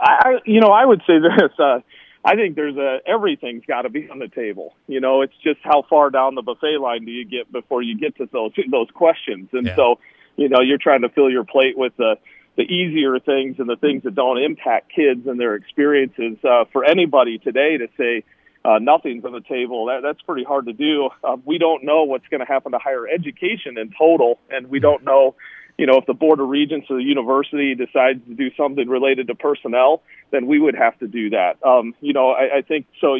I, 0.00 0.12
I 0.24 0.38
you 0.46 0.60
know, 0.60 0.68
I 0.68 0.86
would 0.86 1.02
say 1.06 1.18
this. 1.18 1.50
Uh, 1.58 1.80
I 2.24 2.36
think 2.36 2.54
there's 2.54 2.76
a 2.76 2.98
everything's 3.06 3.64
got 3.66 3.82
to 3.82 3.88
be 3.88 4.08
on 4.08 4.18
the 4.18 4.28
table. 4.28 4.74
You 4.86 5.00
know, 5.00 5.22
it's 5.22 5.34
just 5.42 5.60
how 5.62 5.82
far 5.90 6.10
down 6.10 6.34
the 6.34 6.42
buffet 6.42 6.78
line 6.80 7.04
do 7.04 7.10
you 7.10 7.24
get 7.24 7.50
before 7.50 7.82
you 7.82 7.98
get 7.98 8.16
to 8.18 8.28
those 8.32 8.52
those 8.70 8.88
questions, 8.94 9.48
and 9.52 9.66
Yeah. 9.66 9.76
so 9.76 9.98
you 10.36 10.48
know 10.48 10.60
you're 10.60 10.78
trying 10.78 11.02
to 11.02 11.08
fill 11.08 11.30
your 11.30 11.44
plate 11.44 11.76
with 11.76 11.96
the 11.96 12.16
the 12.56 12.62
easier 12.62 13.18
things 13.18 13.56
and 13.58 13.68
the 13.68 13.76
things 13.76 14.02
that 14.04 14.14
don't 14.14 14.38
impact 14.38 14.92
kids 14.94 15.26
and 15.26 15.40
their 15.40 15.54
experiences. 15.54 16.36
Uh, 16.44 16.64
for 16.72 16.84
anybody 16.84 17.38
today 17.38 17.78
to 17.78 17.88
say 17.96 18.22
uh, 18.64 18.78
nothing's 18.78 19.24
on 19.24 19.32
the 19.32 19.40
table, 19.40 19.86
that, 19.86 20.02
that's 20.02 20.20
pretty 20.22 20.44
hard 20.44 20.66
to 20.66 20.72
do. 20.72 21.08
Uh, 21.24 21.36
we 21.44 21.58
don't 21.58 21.82
know 21.82 22.04
what's 22.04 22.28
going 22.28 22.40
to 22.40 22.46
happen 22.46 22.70
to 22.72 22.78
higher 22.78 23.08
education 23.08 23.78
in 23.78 23.90
total, 23.98 24.38
and 24.50 24.68
we 24.68 24.78
don't 24.80 25.02
know, 25.02 25.34
you 25.82 25.86
know, 25.88 25.96
if 25.96 26.06
the 26.06 26.14
Board 26.14 26.38
of 26.38 26.48
Regents 26.48 26.86
or 26.90 26.96
the 26.98 27.02
university 27.02 27.74
decides 27.74 28.24
to 28.28 28.34
do 28.34 28.52
something 28.56 28.88
related 28.88 29.26
to 29.26 29.34
personnel, 29.34 30.00
then 30.30 30.46
we 30.46 30.60
would 30.60 30.76
have 30.76 30.96
to 31.00 31.08
do 31.08 31.30
that. 31.30 31.54
Um, 31.66 31.92
you 32.00 32.12
know, 32.12 32.30
I, 32.30 32.58
I 32.58 32.62
think 32.62 32.86
so. 33.00 33.16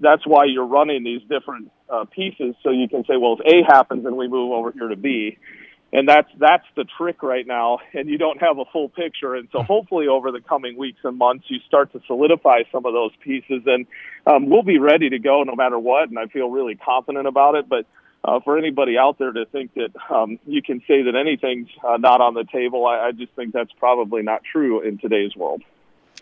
That's 0.00 0.26
why 0.26 0.44
you're 0.44 0.66
running 0.66 1.02
these 1.02 1.22
different 1.22 1.72
uh, 1.88 2.04
pieces, 2.04 2.56
so 2.62 2.68
you 2.68 2.90
can 2.90 3.04
say, 3.04 3.16
well, 3.16 3.38
if 3.40 3.46
A 3.46 3.64
happens, 3.66 4.04
then 4.04 4.16
we 4.16 4.28
move 4.28 4.52
over 4.52 4.70
here 4.70 4.88
to 4.88 4.96
B 4.96 5.38
and 5.94 6.06
that's 6.06 6.28
that's 6.38 6.66
the 6.76 6.84
trick 6.98 7.22
right 7.22 7.46
now 7.46 7.78
and 7.94 8.08
you 8.08 8.18
don't 8.18 8.40
have 8.40 8.58
a 8.58 8.64
full 8.72 8.88
picture 8.88 9.36
and 9.36 9.48
so 9.52 9.62
hopefully 9.62 10.08
over 10.08 10.32
the 10.32 10.40
coming 10.40 10.76
weeks 10.76 10.98
and 11.04 11.16
months 11.16 11.44
you 11.48 11.58
start 11.68 11.92
to 11.92 12.00
solidify 12.08 12.62
some 12.72 12.84
of 12.84 12.92
those 12.92 13.12
pieces 13.20 13.62
and 13.66 13.86
um, 14.26 14.50
we'll 14.50 14.64
be 14.64 14.78
ready 14.78 15.08
to 15.08 15.20
go 15.20 15.44
no 15.44 15.54
matter 15.54 15.78
what 15.78 16.08
and 16.08 16.18
i 16.18 16.26
feel 16.26 16.50
really 16.50 16.74
confident 16.74 17.28
about 17.28 17.54
it 17.54 17.68
but 17.68 17.86
uh, 18.24 18.40
for 18.40 18.58
anybody 18.58 18.96
out 18.98 19.18
there 19.18 19.32
to 19.32 19.44
think 19.46 19.74
that 19.74 19.90
um, 20.10 20.38
you 20.46 20.62
can 20.62 20.80
say 20.88 21.02
that 21.02 21.14
anything's 21.14 21.68
uh, 21.86 21.96
not 21.98 22.20
on 22.20 22.34
the 22.34 22.44
table 22.44 22.86
I, 22.86 23.08
I 23.08 23.12
just 23.12 23.32
think 23.34 23.52
that's 23.52 23.72
probably 23.78 24.22
not 24.22 24.42
true 24.50 24.80
in 24.80 24.98
today's 24.98 25.36
world 25.36 25.62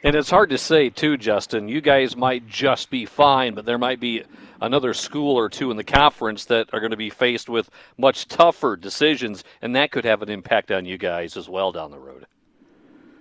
And 0.05 0.17
it's 0.17 0.31
hard 0.31 0.51
to 0.51 0.59
say, 0.59 0.91
too, 0.91 1.17
Justin. 1.17 1.69
You 1.69 1.81
guys 1.81 2.17
might 2.17 2.49
just 2.49 2.91
be 2.91 3.07
fine, 3.07 3.55
but 3.55 3.65
there 3.65 3.79
might 3.79 4.01
be 4.01 4.25
another 4.61 4.95
school 4.95 5.37
or 5.37 5.49
two 5.49 5.71
in 5.71 5.77
the 5.77 5.85
conference 5.85 6.47
that 6.47 6.69
are 6.73 6.81
going 6.81 6.91
to 6.91 6.97
be 6.97 7.11
faced 7.11 7.49
with 7.49 7.71
much 7.99 8.27
tougher 8.27 8.77
decisions, 8.77 9.45
and 9.61 9.77
that 9.77 9.91
could 9.93 10.05
have 10.05 10.23
an 10.23 10.29
impact 10.29 10.71
on 10.71 10.87
you 10.87 10.99
guys 10.99 11.37
as 11.37 11.49
well 11.49 11.73
down 11.73 11.91
the 11.91 11.99
road. 11.99 12.27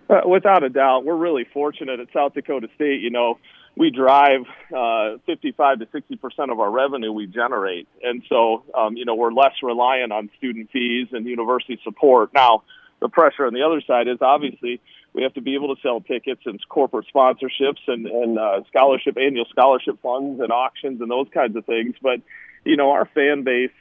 Uh, 0.10 0.22
without 0.28 0.64
a 0.64 0.70
doubt, 0.70 1.06
we're 1.06 1.16
really 1.16 1.46
fortunate 1.54 2.00
at 2.00 2.08
South 2.14 2.34
Dakota 2.34 2.68
State. 2.76 3.02
You 3.02 3.10
know, 3.10 3.38
we 3.82 3.90
drive 3.90 4.42
uh, 4.78 5.18
55 5.26 5.80
to 5.80 5.88
60 5.92 6.16
percent 6.18 6.52
of 6.52 6.60
our 6.60 6.70
revenue 6.70 7.12
we 7.12 7.26
generate, 7.26 7.88
and 8.04 8.22
so 8.30 8.64
um, 8.78 8.96
you 8.96 9.06
know 9.06 9.16
we're 9.16 9.34
less 9.34 9.56
reliant 9.64 10.12
on 10.14 10.30
student 10.38 10.70
fees 10.70 11.08
and 11.14 11.26
university 11.26 11.80
support. 11.84 12.32
Now, 12.32 12.62
the 13.00 13.10
pressure 13.10 13.48
on 13.48 13.56
the 13.56 13.64
other 13.64 13.82
side 13.82 14.08
is 14.08 14.20
obviously 14.22 14.80
we 15.14 15.24
have 15.24 15.34
to 15.34 15.42
be 15.42 15.56
able 15.56 15.76
to 15.76 15.82
sell 15.82 16.00
tickets 16.00 16.42
and 16.46 16.60
corporate 16.70 17.08
sponsorships 17.12 17.82
and, 17.88 18.06
and 18.06 18.38
uh, 18.38 18.62
scholarship 18.68 19.18
annual 19.18 19.46
scholarship 19.50 20.00
funds 20.04 20.40
and 20.40 20.52
auctions 20.52 21.02
and 21.02 21.10
those 21.10 21.28
kinds 21.34 21.56
of 21.56 21.66
things. 21.66 21.96
But 22.04 22.22
you 22.64 22.78
know, 22.78 22.92
our 22.92 23.08
fan 23.16 23.42
base 23.42 23.72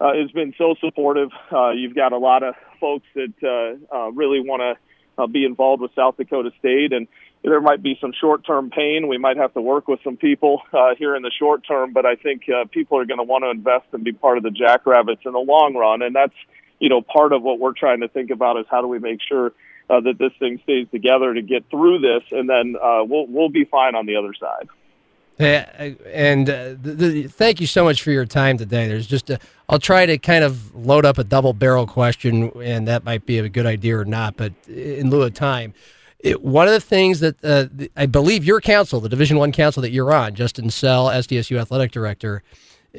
uh, 0.00 0.14
has 0.14 0.30
been 0.30 0.54
so 0.56 0.76
supportive. 0.80 1.28
Uh, 1.52 1.72
you've 1.72 1.94
got 1.94 2.14
a 2.14 2.18
lot 2.18 2.42
of 2.42 2.54
folks 2.80 3.06
that 3.14 3.34
uh, 3.44 3.94
uh, 3.94 4.10
really 4.12 4.40
want 4.40 4.62
to 4.62 5.22
uh, 5.22 5.26
be 5.26 5.44
involved 5.44 5.82
with 5.82 5.90
South 5.94 6.16
Dakota 6.16 6.52
State, 6.58 6.94
and 6.94 7.06
there 7.42 7.60
might 7.60 7.82
be 7.82 7.98
some 8.00 8.12
short-term 8.18 8.70
pain. 8.70 9.08
We 9.08 9.18
might 9.18 9.36
have 9.36 9.52
to 9.54 9.60
work 9.60 9.88
with 9.88 10.00
some 10.04 10.16
people 10.16 10.62
uh, 10.72 10.94
here 10.96 11.16
in 11.16 11.22
the 11.22 11.32
short 11.36 11.66
term, 11.66 11.92
but 11.92 12.06
I 12.06 12.14
think 12.14 12.42
uh, 12.48 12.66
people 12.70 12.98
are 12.98 13.04
going 13.04 13.18
to 13.18 13.24
want 13.24 13.44
to 13.44 13.50
invest 13.50 13.86
and 13.92 14.04
be 14.04 14.12
part 14.12 14.36
of 14.36 14.44
the 14.44 14.50
Jackrabbits 14.50 15.22
in 15.24 15.32
the 15.32 15.38
long 15.38 15.74
run, 15.74 16.02
and 16.02 16.14
that's 16.14 16.34
you 16.78 16.88
know 16.88 17.02
part 17.02 17.32
of 17.32 17.42
what 17.42 17.58
we're 17.58 17.74
trying 17.74 18.00
to 18.00 18.08
think 18.08 18.30
about 18.30 18.58
is 18.58 18.66
how 18.70 18.80
do 18.80 18.88
we 18.88 18.98
make 18.98 19.20
sure 19.28 19.52
uh, 19.90 20.00
that 20.00 20.18
this 20.18 20.32
thing 20.38 20.60
stays 20.62 20.86
together 20.90 21.34
to 21.34 21.42
get 21.42 21.68
through 21.70 21.98
this, 21.98 22.22
and 22.30 22.48
then 22.48 22.76
uh, 22.80 23.02
we'll 23.04 23.26
we'll 23.26 23.50
be 23.50 23.64
fine 23.64 23.94
on 23.94 24.06
the 24.06 24.16
other 24.16 24.34
side. 24.34 24.68
Yeah, 25.38 25.94
and 26.06 26.48
uh, 26.48 26.68
the, 26.80 26.92
the, 26.94 27.22
thank 27.26 27.60
you 27.60 27.66
so 27.66 27.82
much 27.82 28.02
for 28.02 28.10
your 28.12 28.26
time 28.26 28.58
today. 28.58 28.86
There's 28.86 29.06
just 29.06 29.30
a, 29.30 29.40
I'll 29.68 29.80
try 29.80 30.06
to 30.06 30.18
kind 30.18 30.44
of 30.44 30.74
load 30.74 31.04
up 31.04 31.18
a 31.18 31.24
double 31.24 31.52
barrel 31.52 31.86
question, 31.86 32.52
and 32.62 32.86
that 32.86 33.02
might 33.02 33.26
be 33.26 33.38
a 33.38 33.48
good 33.48 33.66
idea 33.66 33.98
or 33.98 34.04
not. 34.04 34.36
But 34.36 34.52
in 34.68 35.10
lieu 35.10 35.22
of 35.22 35.34
time, 35.34 35.74
it, 36.22 36.42
one 36.42 36.66
of 36.68 36.72
the 36.72 36.80
things 36.80 37.20
that 37.20 37.44
uh, 37.44 37.66
the, 37.72 37.90
I 37.96 38.06
believe 38.06 38.44
your 38.44 38.60
council, 38.60 39.00
the 39.00 39.08
Division 39.08 39.38
One 39.38 39.52
council 39.52 39.82
that 39.82 39.90
you're 39.90 40.12
on, 40.12 40.34
Justin 40.34 40.70
Sell, 40.70 41.08
SDSU 41.08 41.60
athletic 41.60 41.90
director, 41.90 42.42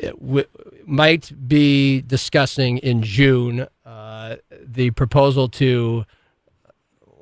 w- 0.01 0.45
might 0.85 1.31
be 1.47 2.01
discussing 2.01 2.79
in 2.79 3.01
June 3.01 3.67
uh, 3.85 4.35
the 4.51 4.91
proposal 4.91 5.47
to 5.49 6.05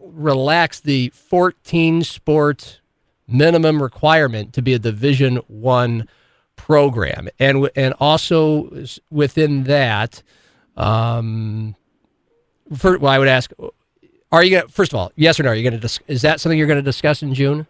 relax 0.04 0.80
the 0.80 1.10
14 1.10 2.04
sport 2.04 2.82
minimum 3.28 3.82
requirement 3.82 4.54
to 4.54 4.62
be 4.62 4.74
a 4.74 4.80
division 4.80 5.38
1 5.48 6.08
program. 6.56 7.30
And 7.40 7.56
w- 7.56 7.72
and 7.76 7.94
also 8.00 8.86
within 9.10 9.64
that 9.64 10.22
um 10.78 11.76
well 12.82 13.08
I 13.08 13.20
would 13.20 13.28
ask 13.28 13.52
are 14.32 14.44
you 14.44 14.52
going 14.52 14.66
to 14.66 14.72
first 14.72 14.94
of 14.94 15.00
all 15.00 15.12
yes 15.16 15.40
or 15.40 15.44
no 15.44 15.50
are 15.50 15.56
you 15.56 15.64
going 15.64 15.74
to 15.74 15.80
dis- 15.80 16.00
is 16.08 16.22
that 16.22 16.40
something 16.40 16.58
you're 16.58 16.68
going 16.68 16.78
to 16.80 16.84
discuss 16.84 17.22
in 17.24 17.34
June 17.34 17.68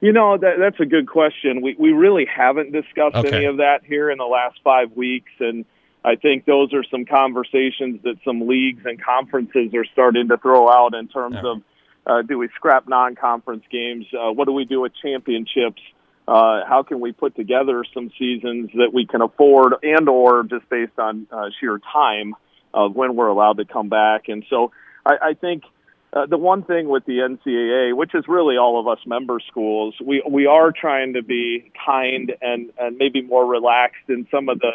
You 0.00 0.12
know, 0.12 0.38
that, 0.38 0.54
that's 0.58 0.80
a 0.80 0.86
good 0.86 1.06
question. 1.06 1.60
We 1.60 1.76
we 1.78 1.92
really 1.92 2.24
haven't 2.24 2.72
discussed 2.72 3.16
Okay. 3.16 3.28
any 3.36 3.44
of 3.44 3.58
that 3.58 3.84
here 3.84 4.10
in 4.10 4.16
the 4.18 4.24
last 4.24 4.58
five 4.64 4.92
weeks, 4.96 5.30
and 5.40 5.66
I 6.02 6.16
think 6.16 6.46
those 6.46 6.72
are 6.72 6.82
some 6.90 7.04
conversations 7.04 8.00
that 8.04 8.16
some 8.24 8.48
leagues 8.48 8.82
and 8.86 8.96
conferences 9.02 9.74
are 9.74 9.84
starting 9.92 10.28
to 10.28 10.38
throw 10.38 10.70
out 10.70 10.94
in 10.94 11.08
terms 11.08 11.36
of 11.44 11.62
Uh, 12.06 12.22
do 12.22 12.38
we 12.38 12.48
scrap 12.56 12.88
non-conference 12.88 13.62
games? 13.70 14.06
Uh, 14.18 14.32
what 14.32 14.46
do 14.46 14.52
we 14.52 14.64
do 14.64 14.80
with 14.80 14.92
championships? 15.02 15.82
Uh, 16.26 16.64
how 16.66 16.82
can 16.82 16.98
we 16.98 17.12
put 17.12 17.36
together 17.36 17.84
some 17.92 18.10
seasons 18.18 18.70
that 18.74 18.90
we 18.94 19.04
can 19.04 19.20
afford 19.20 19.74
and 19.82 20.08
or 20.08 20.42
just 20.44 20.66
based 20.70 20.98
on 20.98 21.26
uh, 21.30 21.50
sheer 21.60 21.78
time 21.92 22.34
of 22.72 22.96
when 22.96 23.16
we're 23.16 23.28
allowed 23.28 23.58
to 23.58 23.66
come 23.66 23.90
back? 23.90 24.28
And 24.28 24.44
so 24.48 24.72
I, 25.04 25.30
I 25.30 25.34
think 25.34 25.64
uh, 26.12 26.26
the 26.26 26.38
one 26.38 26.62
thing 26.62 26.88
with 26.88 27.04
the 27.04 27.18
NCAA, 27.18 27.96
which 27.96 28.14
is 28.14 28.24
really 28.26 28.56
all 28.56 28.80
of 28.80 28.88
us 28.88 28.98
member 29.06 29.40
schools, 29.48 29.94
we, 30.04 30.22
we 30.28 30.46
are 30.46 30.72
trying 30.72 31.14
to 31.14 31.22
be 31.22 31.70
kind 31.86 32.32
and, 32.42 32.72
and 32.78 32.98
maybe 32.98 33.22
more 33.22 33.46
relaxed 33.46 34.08
in 34.08 34.26
some 34.30 34.48
of 34.48 34.58
the 34.58 34.72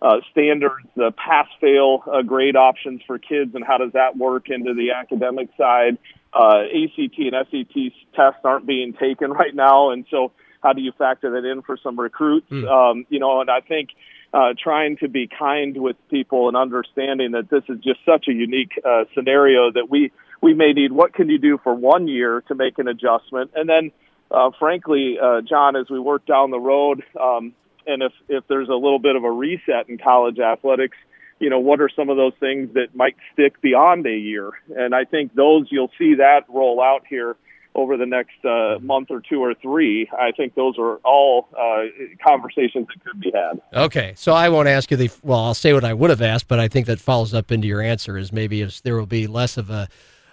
uh, 0.00 0.20
standards, 0.30 0.86
the 0.94 1.10
pass 1.12 1.48
fail 1.60 2.04
uh, 2.06 2.22
grade 2.22 2.54
options 2.54 3.00
for 3.06 3.18
kids, 3.18 3.54
and 3.54 3.64
how 3.64 3.78
does 3.78 3.92
that 3.92 4.16
work 4.16 4.48
into 4.48 4.74
the 4.74 4.92
academic 4.92 5.48
side. 5.56 5.98
Uh, 6.32 6.64
ACT 6.64 7.18
and 7.18 7.34
SAT 7.50 7.92
tests 8.14 8.40
aren't 8.44 8.66
being 8.66 8.92
taken 8.92 9.30
right 9.32 9.54
now, 9.54 9.90
and 9.90 10.04
so 10.10 10.32
how 10.62 10.72
do 10.72 10.82
you 10.82 10.92
factor 10.92 11.30
that 11.30 11.48
in 11.48 11.62
for 11.62 11.76
some 11.82 11.98
recruits? 11.98 12.48
Mm. 12.50 12.68
Um, 12.68 13.06
you 13.08 13.18
know, 13.18 13.40
and 13.40 13.50
I 13.50 13.60
think 13.60 13.90
uh, 14.36 14.52
trying 14.62 14.98
to 14.98 15.08
be 15.08 15.26
kind 15.26 15.80
with 15.80 15.96
people 16.10 16.48
and 16.48 16.56
understanding 16.56 17.32
that 17.32 17.48
this 17.48 17.62
is 17.70 17.78
just 17.82 18.00
such 18.04 18.26
a 18.28 18.32
unique 18.32 18.72
uh, 18.84 19.04
scenario 19.14 19.72
that 19.72 19.88
we 19.88 20.12
we 20.42 20.52
may 20.52 20.74
need. 20.74 20.92
What 20.92 21.14
can 21.14 21.30
you 21.30 21.38
do 21.38 21.58
for 21.64 21.74
one 21.74 22.06
year 22.06 22.42
to 22.48 22.54
make 22.54 22.78
an 22.78 22.88
adjustment, 22.88 23.52
and 23.54 23.68
then. 23.68 23.92
Uh, 24.28 24.50
frankly, 24.58 25.18
uh, 25.22 25.40
John, 25.40 25.76
as 25.76 25.88
we 25.88 26.00
work 26.00 26.26
down 26.26 26.50
the 26.50 26.58
road, 26.58 27.04
um, 27.14 27.54
and 27.86 28.02
if 28.02 28.12
if 28.28 28.42
there's 28.48 28.68
a 28.68 28.74
little 28.74 28.98
bit 28.98 29.14
of 29.14 29.22
a 29.22 29.30
reset 29.30 29.88
in 29.88 29.98
college 29.98 30.40
athletics, 30.40 30.96
you 31.38 31.50
know, 31.50 31.60
what 31.60 31.80
are 31.80 31.88
some 31.94 32.10
of 32.10 32.16
those 32.16 32.32
things 32.40 32.74
that 32.74 32.94
might 32.94 33.16
stick 33.32 33.60
beyond 33.60 34.06
a 34.06 34.16
year? 34.16 34.50
And 34.76 34.94
I 34.94 35.04
think 35.04 35.34
those 35.34 35.68
you'll 35.70 35.92
see 35.98 36.16
that 36.16 36.44
roll 36.48 36.82
out 36.82 37.04
here 37.08 37.36
over 37.76 37.96
the 37.96 38.06
next 38.06 38.44
uh, 38.44 38.78
month 38.80 39.10
or 39.10 39.20
two 39.20 39.40
or 39.42 39.54
three. 39.54 40.08
I 40.18 40.32
think 40.32 40.54
those 40.54 40.74
are 40.78 40.96
all 41.04 41.48
uh, 41.56 41.84
conversations 42.26 42.88
that 42.88 43.04
could 43.04 43.20
be 43.20 43.30
had. 43.32 43.60
Okay, 43.72 44.14
so 44.16 44.32
I 44.32 44.48
won't 44.48 44.68
ask 44.68 44.90
you 44.90 44.96
the. 44.96 45.10
Well, 45.22 45.38
I'll 45.38 45.54
say 45.54 45.72
what 45.72 45.84
I 45.84 45.94
would 45.94 46.10
have 46.10 46.22
asked, 46.22 46.48
but 46.48 46.58
I 46.58 46.68
think 46.68 46.86
that 46.86 46.98
follows 46.98 47.34
up 47.34 47.52
into 47.52 47.68
your 47.68 47.82
answer. 47.82 48.18
Is 48.18 48.32
maybe 48.32 48.62
if 48.62 48.82
there 48.82 48.96
will 48.96 49.06
be 49.06 49.26
less 49.26 49.56
of 49.56 49.70
a 49.70 49.88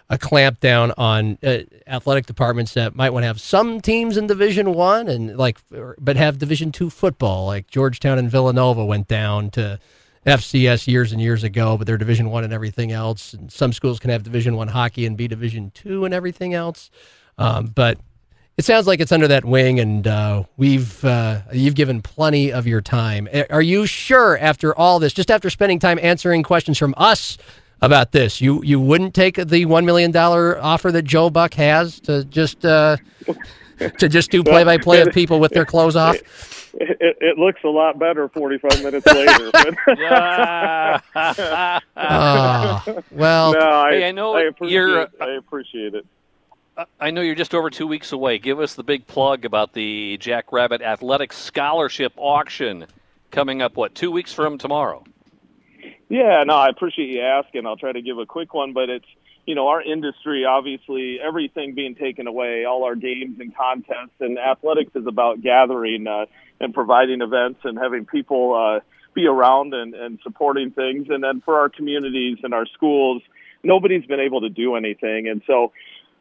a 0.10 0.18
clampdown 0.18 0.94
on 0.98 1.38
uh, 1.44 1.60
athletic 1.88 2.26
departments 2.26 2.74
that 2.74 2.96
might 2.96 3.12
want 3.12 3.24
to 3.24 3.28
have 3.28 3.40
some 3.40 3.82
teams 3.82 4.18
in 4.18 4.28
Division 4.28 4.74
One 4.74 5.08
and 5.08 5.38
like, 5.38 5.58
but 6.00 6.18
have 6.18 6.38
Division 6.38 6.72
Two 6.72 6.90
football. 6.90 7.46
Like 7.46 7.68
Georgetown 7.68 8.18
and 8.18 8.30
Villanova 8.30 8.86
went 8.86 9.08
down 9.08 9.50
to 9.52 9.80
FCS 10.26 10.88
years 10.88 11.12
and 11.12 11.20
years 11.20 11.44
ago, 11.44 11.78
but 11.78 11.88
they're 11.88 11.98
Division 11.98 12.30
One 12.30 12.44
and 12.44 12.54
everything 12.54 12.92
else. 12.92 13.34
And 13.34 13.52
some 13.52 13.74
schools 13.74 14.00
can 14.00 14.10
have 14.10 14.24
Division 14.24 14.56
One 14.56 14.70
hockey 14.70 15.06
and 15.06 15.18
be 15.18 15.28
Division 15.28 15.72
Two 15.74 16.06
and 16.06 16.14
everything 16.14 16.54
else. 16.54 16.90
Um, 17.38 17.68
but 17.68 17.98
it 18.58 18.66
sounds 18.66 18.86
like 18.86 19.00
it's 19.00 19.12
under 19.12 19.28
that 19.28 19.46
wing, 19.46 19.80
and 19.80 20.06
uh, 20.06 20.44
we've 20.58 21.04
uh, 21.04 21.42
you've 21.52 21.76
given 21.76 22.02
plenty 22.02 22.52
of 22.52 22.68
your 22.68 22.82
time. 22.82 23.28
Are 23.50 23.62
you 23.62 23.86
sure 23.86 24.38
after 24.38 24.78
all 24.78 25.00
this, 25.00 25.14
just 25.14 25.32
after 25.32 25.50
spending 25.50 25.80
time 25.80 26.00
answering 26.02 26.44
questions 26.44 26.78
from 26.78 26.94
us? 26.98 27.38
about 27.82 28.14
this. 28.14 28.40
You 28.40 28.64
you 28.64 28.80
wouldn't 28.80 29.14
take 29.14 29.36
the 29.36 29.66
one 29.66 29.86
million 29.86 30.10
dollar 30.10 30.60
offer 30.62 30.92
that 30.92 31.04
Joe 31.04 31.30
Buck 31.30 31.54
has 31.56 32.00
to 32.02 32.24
just 32.24 32.66
uh, 32.66 32.96
to 34.00 34.10
just 34.10 34.32
do 34.32 34.44
play 34.44 34.64
by 34.64 34.78
play 34.78 35.02
of 35.02 35.14
people 35.14 35.40
with 35.40 35.52
their 35.52 35.66
clothes 35.66 35.96
off. 35.96 36.16
It, 36.76 36.98
it, 37.00 37.18
it, 37.22 37.38
looks 37.38 37.64
a 37.64 37.68
lot 37.68 38.00
better 38.00 38.28
45 38.30 38.84
minutes 38.84 39.06
later. 39.06 39.52
oh, 41.96 42.84
well, 43.12 43.54
no, 43.54 43.60
I, 43.60 43.92
hey, 43.92 44.08
I 44.08 44.12
know 44.12 44.34
I 44.34 44.44
appreciate, 44.44 44.74
you're. 44.74 45.02
Uh, 45.02 45.08
I 45.22 45.32
appreciate 45.34 45.94
it. 45.94 46.08
I 47.00 47.12
know 47.12 47.22
you're 47.22 47.36
just 47.36 47.54
over 47.54 47.70
two 47.70 47.86
weeks 47.86 48.12
away. 48.12 48.40
Give 48.40 48.60
us 48.60 48.74
the 48.74 48.84
big 48.84 49.06
plug 49.06 49.46
about 49.46 49.74
the 49.74 50.18
Jackrabbit 50.18 50.82
Athletic 50.82 51.32
Scholarship 51.32 52.14
Auction 52.18 52.88
coming 53.30 53.62
up. 53.62 53.76
What 53.76 53.94
two 53.94 54.12
weeks 54.12 54.34
from 54.34 54.58
tomorrow? 54.58 55.04
Yeah, 56.10 56.44
no, 56.46 56.56
I 56.56 56.70
appreciate 56.70 57.10
you 57.10 57.22
asking. 57.22 57.68
I'll 57.68 57.78
try 57.78 57.92
to 57.92 58.02
give 58.02 58.18
a 58.18 58.26
quick 58.26 58.56
one, 58.56 58.74
but 58.74 58.90
it's 58.90 59.06
you 59.46 59.54
know 59.54 59.68
our 59.68 59.84
industry 59.84 60.46
obviously 60.46 61.20
everything 61.20 61.76
being 61.76 61.94
taken 61.94 62.26
away, 62.26 62.66
all 62.66 62.86
our 62.86 62.96
games 62.96 63.40
and 63.40 63.56
contests, 63.56 64.20
and 64.20 64.40
athletics 64.40 64.96
is 64.96 65.06
about 65.06 65.42
gathering 65.42 66.08
uh, 66.08 66.26
and 66.60 66.74
providing 66.74 67.22
events 67.22 67.60
and 67.66 67.78
having 67.78 68.06
people 68.06 68.56
uh, 68.56 68.80
be 69.14 69.28
around 69.28 69.76
and, 69.76 69.94
and 69.94 70.20
supporting 70.24 70.72
things, 70.72 71.08
and 71.10 71.24
then 71.24 71.42
for 71.42 71.60
our 71.60 71.70
communities 71.70 72.40
and 72.42 72.52
our 72.52 72.66
schools, 72.66 73.22
nobody's 73.62 74.06
been 74.08 74.20
able 74.20 74.42
to 74.42 74.50
do 74.50 74.76
anything, 74.76 75.28
and 75.28 75.44
so 75.46 75.72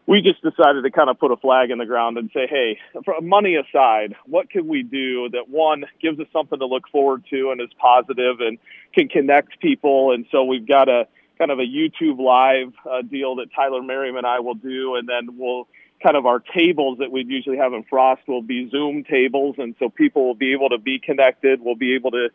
we 0.07 0.21
just 0.21 0.43
decided 0.43 0.83
to 0.83 0.91
kind 0.91 1.09
of 1.09 1.19
put 1.19 1.31
a 1.31 1.37
flag 1.37 1.71
in 1.71 1.79
the 1.79 1.87
ground 1.87 2.19
and 2.19 2.31
say, 2.35 2.47
hey, 2.49 2.79
money 3.21 3.57
aside, 3.57 4.15
what 4.27 4.51
can 4.51 4.67
we 4.67 4.83
do 4.83 5.29
that 5.31 5.49
one 5.49 5.85
gives 6.01 6.19
us 6.19 6.27
something 6.33 6.59
to 6.59 6.67
look 6.67 6.89
forward 6.91 7.25
to 7.31 7.51
and 7.51 7.61
is 7.61 7.71
positive 7.79 8.41
and 8.41 8.59
can 8.95 9.09
connect 9.09 9.61
people? 9.61 10.13
And 10.13 10.27
so 10.33 10.45
we've 10.45 10.67
got 10.67 10.89
a 10.89 11.07
kind 11.39 11.51
of 11.51 11.61
a 11.61 11.63
YouTube 11.63 12.19
live 12.19 12.73
uh, 12.91 13.03
deal 13.03 13.37
that 13.37 13.53
Tyler 13.55 13.83
Merriam 13.83 14.17
and 14.17 14.27
I 14.27 14.41
will 14.41 14.55
do, 14.55 14.97
and 14.97 15.09
then 15.09 15.39
we'll 15.39 15.69
kind 16.03 16.17
of 16.17 16.27
our 16.27 16.41
tables 16.41 16.99
that 16.99 17.13
we'd 17.13 17.29
usually 17.29 17.57
have 17.57 17.73
in 17.73 17.85
Frost 17.85 18.23
will 18.27 18.43
be 18.43 18.69
Zoom 18.71 19.05
tables, 19.05 19.55
and 19.59 19.75
so 19.79 19.89
people 19.89 20.27
will 20.27 20.35
be 20.35 20.53
able 20.53 20.69
to 20.71 20.79
be 20.79 20.99
connected. 20.99 21.61
We'll 21.61 21.77
be 21.77 21.95
able 21.95 22.11
to 22.11 22.29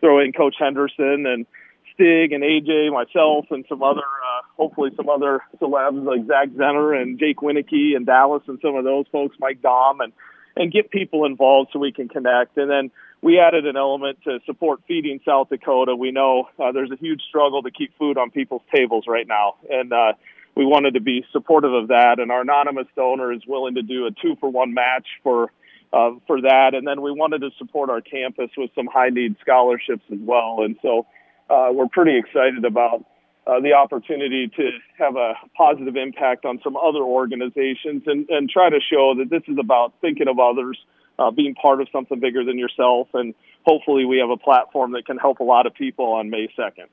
throw 0.00 0.18
in 0.18 0.32
Coach 0.32 0.56
Henderson 0.58 1.24
and 1.26 1.46
Stig 1.94 2.32
and 2.32 2.42
AJ, 2.42 2.92
myself, 2.92 3.46
and 3.50 3.64
some 3.68 3.82
other, 3.82 4.00
uh, 4.00 4.41
hopefully 4.62 4.90
some 4.96 5.08
other 5.08 5.40
celebs 5.60 6.04
like 6.04 6.24
Zach 6.26 6.48
Zenner 6.50 7.00
and 7.00 7.18
Jake 7.18 7.38
Wieneke 7.38 7.96
and 7.96 8.06
Dallas 8.06 8.42
and 8.46 8.60
some 8.62 8.76
of 8.76 8.84
those 8.84 9.06
folks, 9.10 9.36
Mike 9.40 9.60
Daum, 9.60 9.96
and 10.00 10.12
and 10.54 10.70
get 10.70 10.90
people 10.90 11.24
involved 11.24 11.70
so 11.72 11.78
we 11.78 11.92
can 11.92 12.08
connect. 12.08 12.58
And 12.58 12.70
then 12.70 12.90
we 13.22 13.40
added 13.40 13.66
an 13.66 13.76
element 13.76 14.18
to 14.24 14.38
support 14.44 14.80
feeding 14.86 15.18
South 15.24 15.48
Dakota. 15.48 15.96
We 15.96 16.12
know 16.12 16.48
uh, 16.62 16.72
there's 16.72 16.90
a 16.90 16.96
huge 16.96 17.22
struggle 17.26 17.62
to 17.62 17.70
keep 17.70 17.96
food 17.98 18.18
on 18.18 18.30
people's 18.30 18.62
tables 18.72 19.04
right 19.08 19.26
now, 19.26 19.54
and 19.68 19.92
uh, 19.92 20.12
we 20.54 20.64
wanted 20.64 20.94
to 20.94 21.00
be 21.00 21.24
supportive 21.32 21.72
of 21.72 21.88
that. 21.88 22.16
And 22.18 22.30
our 22.30 22.42
anonymous 22.42 22.86
donor 22.94 23.32
is 23.32 23.42
willing 23.46 23.74
to 23.76 23.82
do 23.82 24.06
a 24.06 24.10
two 24.10 24.36
for 24.40 24.48
one 24.50 24.74
match 24.74 25.06
for. 25.22 25.50
Uh, 25.94 26.12
for 26.26 26.40
that, 26.40 26.70
and 26.72 26.86
then 26.86 27.02
we 27.02 27.12
wanted 27.12 27.42
to 27.42 27.50
support 27.58 27.90
our 27.90 28.00
campus 28.00 28.48
with 28.56 28.70
some 28.74 28.86
high 28.86 29.10
need 29.10 29.36
scholarships 29.42 30.02
as 30.10 30.18
well. 30.22 30.62
And 30.64 30.74
so 30.80 31.04
uh, 31.50 31.68
we're 31.70 31.88
pretty 31.88 32.16
excited 32.16 32.64
about 32.64 33.04
uh, 33.46 33.60
the 33.60 33.72
opportunity 33.72 34.48
to 34.48 34.70
have 34.98 35.16
a 35.16 35.34
positive 35.56 35.96
impact 35.96 36.44
on 36.44 36.60
some 36.62 36.76
other 36.76 37.00
organizations 37.00 38.02
and, 38.06 38.28
and 38.28 38.48
try 38.48 38.70
to 38.70 38.78
show 38.80 39.14
that 39.18 39.30
this 39.30 39.42
is 39.48 39.58
about 39.58 39.92
thinking 40.00 40.28
of 40.28 40.38
others, 40.38 40.78
uh, 41.18 41.30
being 41.30 41.54
part 41.54 41.80
of 41.80 41.88
something 41.90 42.20
bigger 42.20 42.44
than 42.44 42.58
yourself, 42.58 43.08
and 43.14 43.34
hopefully 43.64 44.04
we 44.04 44.18
have 44.18 44.30
a 44.30 44.36
platform 44.36 44.92
that 44.92 45.06
can 45.06 45.18
help 45.18 45.40
a 45.40 45.44
lot 45.44 45.66
of 45.66 45.74
people 45.74 46.12
on 46.12 46.30
May 46.30 46.48
2nd. 46.56 46.86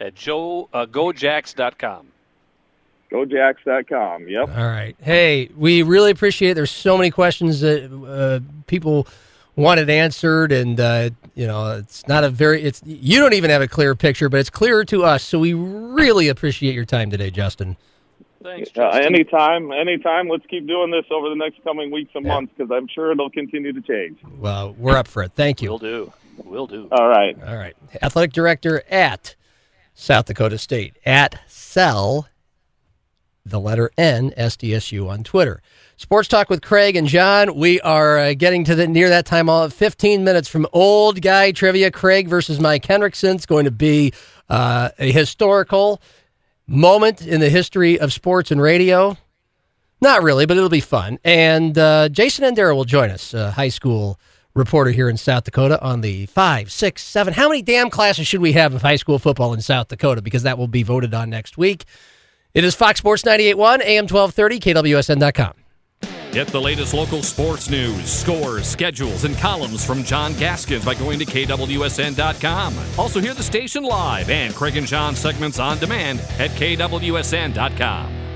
At 0.00 0.14
Joe, 0.14 0.68
uh, 0.72 0.86
gojacks.com. 0.86 2.08
Gojacks.com, 3.10 4.28
yep. 4.28 4.48
All 4.50 4.66
right. 4.66 4.94
Hey, 5.00 5.48
we 5.56 5.82
really 5.82 6.10
appreciate 6.10 6.50
it. 6.50 6.54
There's 6.54 6.70
so 6.70 6.98
many 6.98 7.10
questions 7.10 7.60
that 7.60 7.90
uh, 7.90 8.40
people– 8.66 9.06
want 9.58 9.80
it 9.80 9.90
answered, 9.90 10.52
and 10.52 10.78
uh, 10.78 11.10
you 11.34 11.46
know 11.46 11.78
it's 11.78 12.06
not 12.08 12.24
a 12.24 12.30
very 12.30 12.62
it's 12.62 12.80
you 12.84 13.18
don't 13.18 13.34
even 13.34 13.50
have 13.50 13.62
a 13.62 13.68
clear 13.68 13.94
picture, 13.94 14.28
but 14.28 14.40
it's 14.40 14.50
clearer 14.50 14.84
to 14.86 15.04
us. 15.04 15.22
So 15.22 15.38
we 15.38 15.52
really 15.52 16.28
appreciate 16.28 16.74
your 16.74 16.84
time 16.84 17.10
today, 17.10 17.30
Justin. 17.30 17.76
Thanks. 18.42 18.70
Uh, 18.76 18.88
anytime, 18.88 19.72
anytime. 19.72 20.28
Let's 20.28 20.46
keep 20.46 20.66
doing 20.66 20.90
this 20.90 21.04
over 21.10 21.28
the 21.28 21.34
next 21.34 21.62
coming 21.64 21.90
weeks 21.90 22.12
and 22.14 22.24
yeah. 22.24 22.34
months 22.34 22.52
because 22.56 22.70
I'm 22.70 22.86
sure 22.88 23.10
it'll 23.10 23.30
continue 23.30 23.72
to 23.72 23.80
change. 23.82 24.20
Well, 24.38 24.74
we're 24.78 24.96
up 24.96 25.08
for 25.08 25.22
it. 25.24 25.32
Thank 25.32 25.60
you. 25.60 25.70
We'll 25.70 25.78
do. 25.78 26.12
We'll 26.44 26.68
do. 26.68 26.88
All 26.92 27.08
right. 27.08 27.36
All 27.44 27.56
right. 27.56 27.76
Athletic 28.00 28.32
director 28.32 28.82
at 28.88 29.34
South 29.92 30.26
Dakota 30.26 30.56
State 30.56 30.96
at 31.04 31.40
Cell, 31.48 32.28
the 33.44 33.58
letter 33.58 33.90
N 33.98 34.30
SDSU 34.38 35.08
on 35.08 35.24
Twitter. 35.24 35.60
Sports 35.98 36.28
Talk 36.28 36.48
with 36.48 36.62
Craig 36.62 36.94
and 36.94 37.08
John. 37.08 37.56
We 37.56 37.80
are 37.80 38.18
uh, 38.18 38.34
getting 38.34 38.62
to 38.64 38.76
the 38.76 38.86
near 38.86 39.08
that 39.08 39.26
time. 39.26 39.48
All 39.48 39.68
15 39.68 40.22
minutes 40.22 40.48
from 40.48 40.64
old 40.72 41.20
guy 41.20 41.50
trivia. 41.50 41.90
Craig 41.90 42.28
versus 42.28 42.60
Mike 42.60 42.84
Henriksen. 42.86 43.34
It's 43.34 43.46
going 43.46 43.64
to 43.64 43.72
be 43.72 44.12
uh, 44.48 44.90
a 45.00 45.10
historical 45.10 46.00
moment 46.68 47.26
in 47.26 47.40
the 47.40 47.48
history 47.48 47.98
of 47.98 48.12
sports 48.12 48.52
and 48.52 48.62
radio. 48.62 49.16
Not 50.00 50.22
really, 50.22 50.46
but 50.46 50.56
it'll 50.56 50.68
be 50.68 50.78
fun. 50.78 51.18
And 51.24 51.76
uh, 51.76 52.10
Jason 52.10 52.44
Endera 52.44 52.76
will 52.76 52.84
join 52.84 53.10
us, 53.10 53.34
a 53.34 53.50
high 53.50 53.68
school 53.68 54.20
reporter 54.54 54.92
here 54.92 55.08
in 55.08 55.16
South 55.16 55.42
Dakota, 55.42 55.82
on 55.82 56.02
the 56.02 56.26
five, 56.26 56.70
six, 56.70 57.02
seven. 57.02 57.34
How 57.34 57.48
many 57.48 57.60
damn 57.60 57.90
classes 57.90 58.24
should 58.28 58.40
we 58.40 58.52
have 58.52 58.72
of 58.72 58.82
high 58.82 58.96
school 58.96 59.18
football 59.18 59.52
in 59.52 59.60
South 59.62 59.88
Dakota? 59.88 60.22
Because 60.22 60.44
that 60.44 60.58
will 60.58 60.68
be 60.68 60.84
voted 60.84 61.12
on 61.12 61.28
next 61.28 61.58
week. 61.58 61.86
It 62.54 62.62
is 62.62 62.76
Fox 62.76 63.00
Sports 63.00 63.24
98.1, 63.24 63.80
AM 63.82 64.04
1230, 64.04 64.60
KWSN.com. 64.60 65.54
Get 66.32 66.48
the 66.48 66.60
latest 66.60 66.92
local 66.92 67.22
sports 67.22 67.70
news, 67.70 68.10
scores, 68.10 68.66
schedules, 68.66 69.24
and 69.24 69.36
columns 69.38 69.84
from 69.84 70.04
John 70.04 70.34
Gaskins 70.34 70.84
by 70.84 70.94
going 70.94 71.18
to 71.18 71.24
KWSN.com. 71.24 72.74
Also, 72.98 73.20
hear 73.20 73.34
the 73.34 73.42
station 73.42 73.82
live 73.82 74.28
and 74.28 74.54
Craig 74.54 74.76
and 74.76 74.86
John 74.86 75.16
segments 75.16 75.58
on 75.58 75.78
demand 75.78 76.20
at 76.38 76.50
KWSN.com. 76.50 78.27